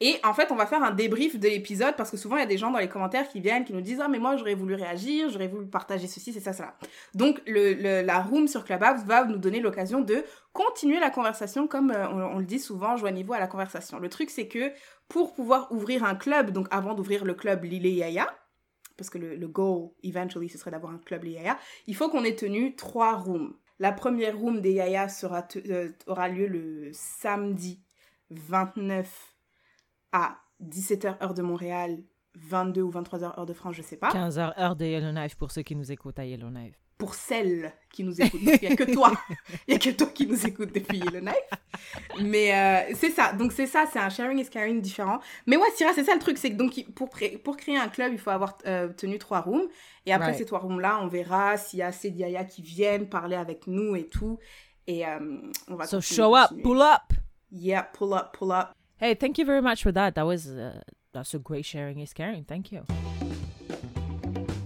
Et 0.00 0.20
en 0.22 0.32
fait, 0.32 0.52
on 0.52 0.54
va 0.54 0.66
faire 0.66 0.82
un 0.82 0.92
débrief 0.92 1.38
de 1.38 1.48
l'épisode 1.48 1.96
parce 1.96 2.10
que 2.10 2.16
souvent, 2.16 2.36
il 2.36 2.40
y 2.40 2.44
a 2.44 2.46
des 2.46 2.56
gens 2.56 2.70
dans 2.70 2.78
les 2.78 2.88
commentaires 2.88 3.28
qui 3.28 3.40
viennent, 3.40 3.64
qui 3.64 3.72
nous 3.72 3.80
disent 3.80 4.00
Ah, 4.00 4.06
mais 4.08 4.20
moi, 4.20 4.36
j'aurais 4.36 4.54
voulu 4.54 4.74
réagir, 4.74 5.28
j'aurais 5.28 5.48
voulu 5.48 5.66
partager 5.66 6.06
ceci, 6.06 6.32
c'est 6.32 6.40
ça, 6.40 6.52
cela. 6.52 6.76
Donc, 7.14 7.42
le, 7.46 8.02
la 8.02 8.20
room 8.20 8.46
sur 8.46 8.64
Clubhouse 8.64 9.04
va 9.06 9.24
nous 9.24 9.38
donner 9.38 9.58
l'occasion 9.58 10.00
de 10.00 10.22
continuer 10.52 11.00
la 11.00 11.10
conversation 11.10 11.66
comme 11.66 11.90
euh, 11.90 12.08
on, 12.08 12.38
le 12.38 12.44
dit 12.44 12.60
souvent, 12.60 12.96
joignez-vous 12.96 13.32
à 13.32 13.40
la 13.40 13.48
conversation. 13.48 13.98
Le 13.98 14.08
truc, 14.08 14.30
c'est 14.30 14.46
que 14.46 14.72
pour 15.08 15.34
pouvoir 15.34 15.72
ouvrir 15.72 16.04
un 16.04 16.14
club, 16.14 16.52
donc 16.52 16.68
avant 16.70 16.94
d'ouvrir 16.94 17.24
le 17.24 17.34
club 17.34 17.64
Lilé 17.64 17.90
Yaya, 17.90 18.28
parce 18.98 19.08
que 19.08 19.16
le, 19.16 19.48
goal, 19.48 19.90
eventually, 20.02 20.50
ce 20.50 20.58
serait 20.58 20.72
d'avoir 20.72 20.92
un 20.92 20.98
club 20.98 21.24
Lilé 21.24 21.36
Yaya, 21.36 21.58
il 21.86 21.96
faut 21.96 22.10
qu'on 22.10 22.24
ait 22.24 22.34
tenu 22.34 22.76
trois 22.76 23.16
rooms. 23.16 23.54
La 23.78 23.92
première 23.92 24.36
room 24.36 24.60
des 24.60 24.72
Yaya 24.72 25.06
euh, 25.24 25.88
aura 26.06 26.28
lieu 26.28 26.48
le 26.48 26.90
samedi 26.92 27.80
29 28.30 29.34
à 30.12 30.38
17h 30.62 31.22
heure 31.22 31.34
de 31.34 31.42
Montréal, 31.42 32.02
22 32.34 32.82
ou 32.82 32.90
23h 32.90 33.38
heure 33.38 33.46
de 33.46 33.52
France, 33.52 33.76
je 33.76 33.82
sais 33.82 33.96
pas. 33.96 34.10
15 34.10 34.38
heures, 34.38 34.58
heure 34.58 34.76
de 34.76 34.84
Yellowknife 34.84 35.36
pour 35.36 35.52
ceux 35.52 35.62
qui 35.62 35.76
nous 35.76 35.90
écoutent 35.92 36.18
à 36.18 36.24
Yellowknife. 36.24 36.87
Pour 36.98 37.14
celles 37.14 37.72
qui 37.92 38.02
nous 38.02 38.20
écoutent. 38.20 38.40
Il 38.42 38.58
n'y 38.68 38.72
a 38.72 38.76
que 38.76 38.92
toi. 38.92 39.12
Il 39.68 39.70
n'y 39.70 39.74
a 39.76 39.78
que 39.78 39.90
toi 39.90 40.08
qui 40.08 40.26
nous 40.26 40.46
écoutes 40.46 40.74
depuis 40.74 40.98
le 40.98 41.20
knife. 41.20 41.34
Mais 42.20 42.52
euh, 42.52 42.92
c'est 42.96 43.10
ça. 43.10 43.32
Donc 43.32 43.52
c'est 43.52 43.66
ça, 43.68 43.84
c'est 43.92 44.00
un 44.00 44.08
sharing 44.10 44.38
is 44.40 44.48
caring 44.50 44.80
différent. 44.80 45.20
Mais 45.46 45.56
ouais, 45.56 45.68
Syrah, 45.76 45.92
c'est 45.94 46.02
ça 46.04 46.14
le 46.14 46.20
truc. 46.20 46.38
C'est 46.38 46.50
que 46.50 46.56
donc 46.56 46.84
pour, 46.96 47.08
pour 47.44 47.56
créer 47.56 47.76
un 47.78 47.88
club, 47.88 48.12
il 48.12 48.18
faut 48.18 48.30
avoir 48.30 48.58
euh, 48.66 48.88
tenu 48.88 49.18
trois 49.18 49.40
rooms. 49.40 49.68
Et 50.06 50.12
après 50.12 50.28
Right. 50.30 50.38
ces 50.38 50.44
trois 50.44 50.58
rooms-là, 50.58 50.98
on 51.00 51.06
verra 51.06 51.56
s'il 51.56 51.78
y 51.78 51.82
a 51.82 51.86
assez 51.86 52.08
yaya 52.10 52.44
qui 52.44 52.62
viennent 52.62 53.08
parler 53.08 53.36
avec 53.36 53.66
nous 53.68 53.94
et 53.94 54.06
tout. 54.06 54.38
Et 54.88 55.06
euh, 55.06 55.18
on 55.68 55.76
va 55.76 55.86
So 55.86 55.98
continuer, 55.98 56.16
show 56.16 56.34
up, 56.36 56.48
continuer. 56.48 56.62
pull 56.64 56.82
up. 56.82 57.12
Yeah, 57.52 57.82
pull 57.92 58.12
up, 58.12 58.36
pull 58.36 58.50
up. 58.50 58.72
Hey, 59.00 59.14
thank 59.14 59.38
you 59.38 59.44
very 59.46 59.62
much 59.62 59.82
for 59.84 59.92
that. 59.92 60.16
That 60.16 60.26
was 60.26 60.48
uh, 60.48 60.80
that's 61.12 61.32
a 61.34 61.38
great 61.38 61.64
sharing 61.64 62.00
is 62.00 62.12
caring. 62.12 62.42
Thank 62.44 62.72
you. 62.72 62.82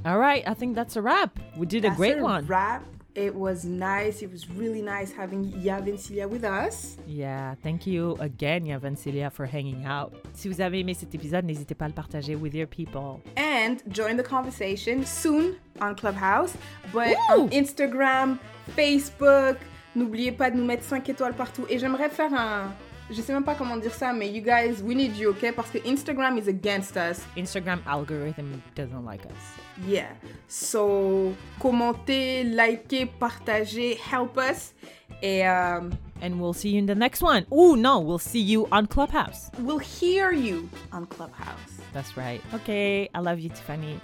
All 0.05 0.18
right, 0.18 0.42
I 0.46 0.55
think 0.55 0.74
that's 0.74 0.96
a 0.96 1.03
wrap. 1.03 1.38
We 1.57 1.66
did 1.66 1.84
a 1.84 1.88
That's 1.88 1.96
great 1.96 2.18
one. 2.20 2.46
wrap. 2.46 2.82
It 3.14 3.34
was 3.34 3.64
nice. 3.64 4.22
It 4.22 4.32
was 4.32 4.48
really 4.50 4.80
nice 4.80 5.12
having 5.12 5.53
Yavin 5.53 5.98
Celia 5.98 6.26
with 6.26 6.44
us. 6.44 6.96
Yeah, 7.07 7.55
thank 7.62 7.86
you 7.86 8.16
again, 8.20 8.64
Yavan 8.64 8.96
Celia, 8.96 9.28
for 9.30 9.44
hanging 9.44 9.84
out. 9.84 10.14
Si 10.32 10.48
vous 10.48 10.61
avez 10.62 10.80
aimé 10.80 10.94
cet 10.94 11.14
épisode, 11.14 11.44
n'hésitez 11.44 11.74
pas 11.74 11.84
à 11.84 11.88
le 11.88 11.94
partager 11.94 12.34
with 12.34 12.55
your 12.55 12.66
people. 12.66 13.20
and 13.36 13.76
join 13.90 14.16
the 14.16 14.22
conversation 14.24 15.05
soon 15.05 15.57
on 15.80 15.94
Clubhouse, 15.94 16.55
but 16.92 17.14
on 17.30 17.48
Instagram, 17.50 18.38
Facebook. 18.74 19.59
N'oubliez 19.94 20.32
pas 20.32 20.50
de 20.50 20.57
nous 20.57 20.64
mettre 20.64 20.82
5 20.84 21.07
étoiles 21.11 21.34
partout. 21.34 21.66
Et 21.68 21.78
j'aimerais 21.78 22.09
faire 22.09 22.32
un. 22.32 22.72
Je 23.11 23.20
sais 23.20 23.34
même 23.34 23.44
pas 23.44 23.55
comment 23.55 23.76
dire 23.76 23.92
ça, 23.92 24.14
mais 24.14 24.30
you 24.30 24.40
guys, 24.42 24.80
we 24.82 24.96
need 24.96 25.14
you, 25.18 25.30
ok? 25.30 25.53
Parce 25.55 25.70
que 25.70 25.78
Instagram 25.86 26.38
is 26.38 26.48
against 26.48 26.96
us. 26.96 27.20
Instagram 27.36 27.80
algorithm 27.86 28.59
doesn't 28.74 29.05
like 29.05 29.20
us. 29.26 29.61
Yeah. 29.86 30.08
So, 30.48 31.34
commentez, 31.60 32.44
likez, 32.44 33.06
partagez, 33.18 33.96
help 33.98 34.36
us. 34.38 34.74
Et 35.22 35.42
um, 35.46 35.90
And 36.20 36.40
we'll 36.40 36.52
see 36.52 36.70
you 36.70 36.78
in 36.78 36.86
the 36.86 36.94
next 36.94 37.22
one. 37.22 37.46
Oh, 37.50 37.74
no, 37.74 37.98
we'll 38.00 38.18
see 38.18 38.40
you 38.40 38.66
on 38.70 38.86
Clubhouse. 38.86 39.50
we'll 39.58 39.78
hear 39.78 40.30
you 40.32 40.68
on 40.92 41.06
Clubhouse. 41.06 41.80
That's 41.92 42.16
right. 42.16 42.40
Okay, 42.54 43.08
I 43.14 43.20
love 43.20 43.38
you, 43.40 43.48
Tiffany. 43.48 43.98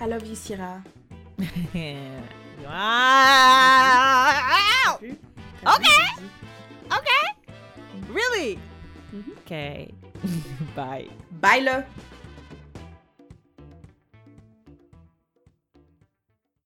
I 0.00 0.06
love 0.06 0.24
you, 0.26 0.34
Syrah. 0.36 0.82
Wow! 3.60 4.98
Okay. 5.66 6.04
Okay. 6.92 7.24
Really? 8.10 8.58
Okay. 9.44 9.90
Bye. 10.76 11.08
Bye, 11.40 11.60
là. 11.60 11.84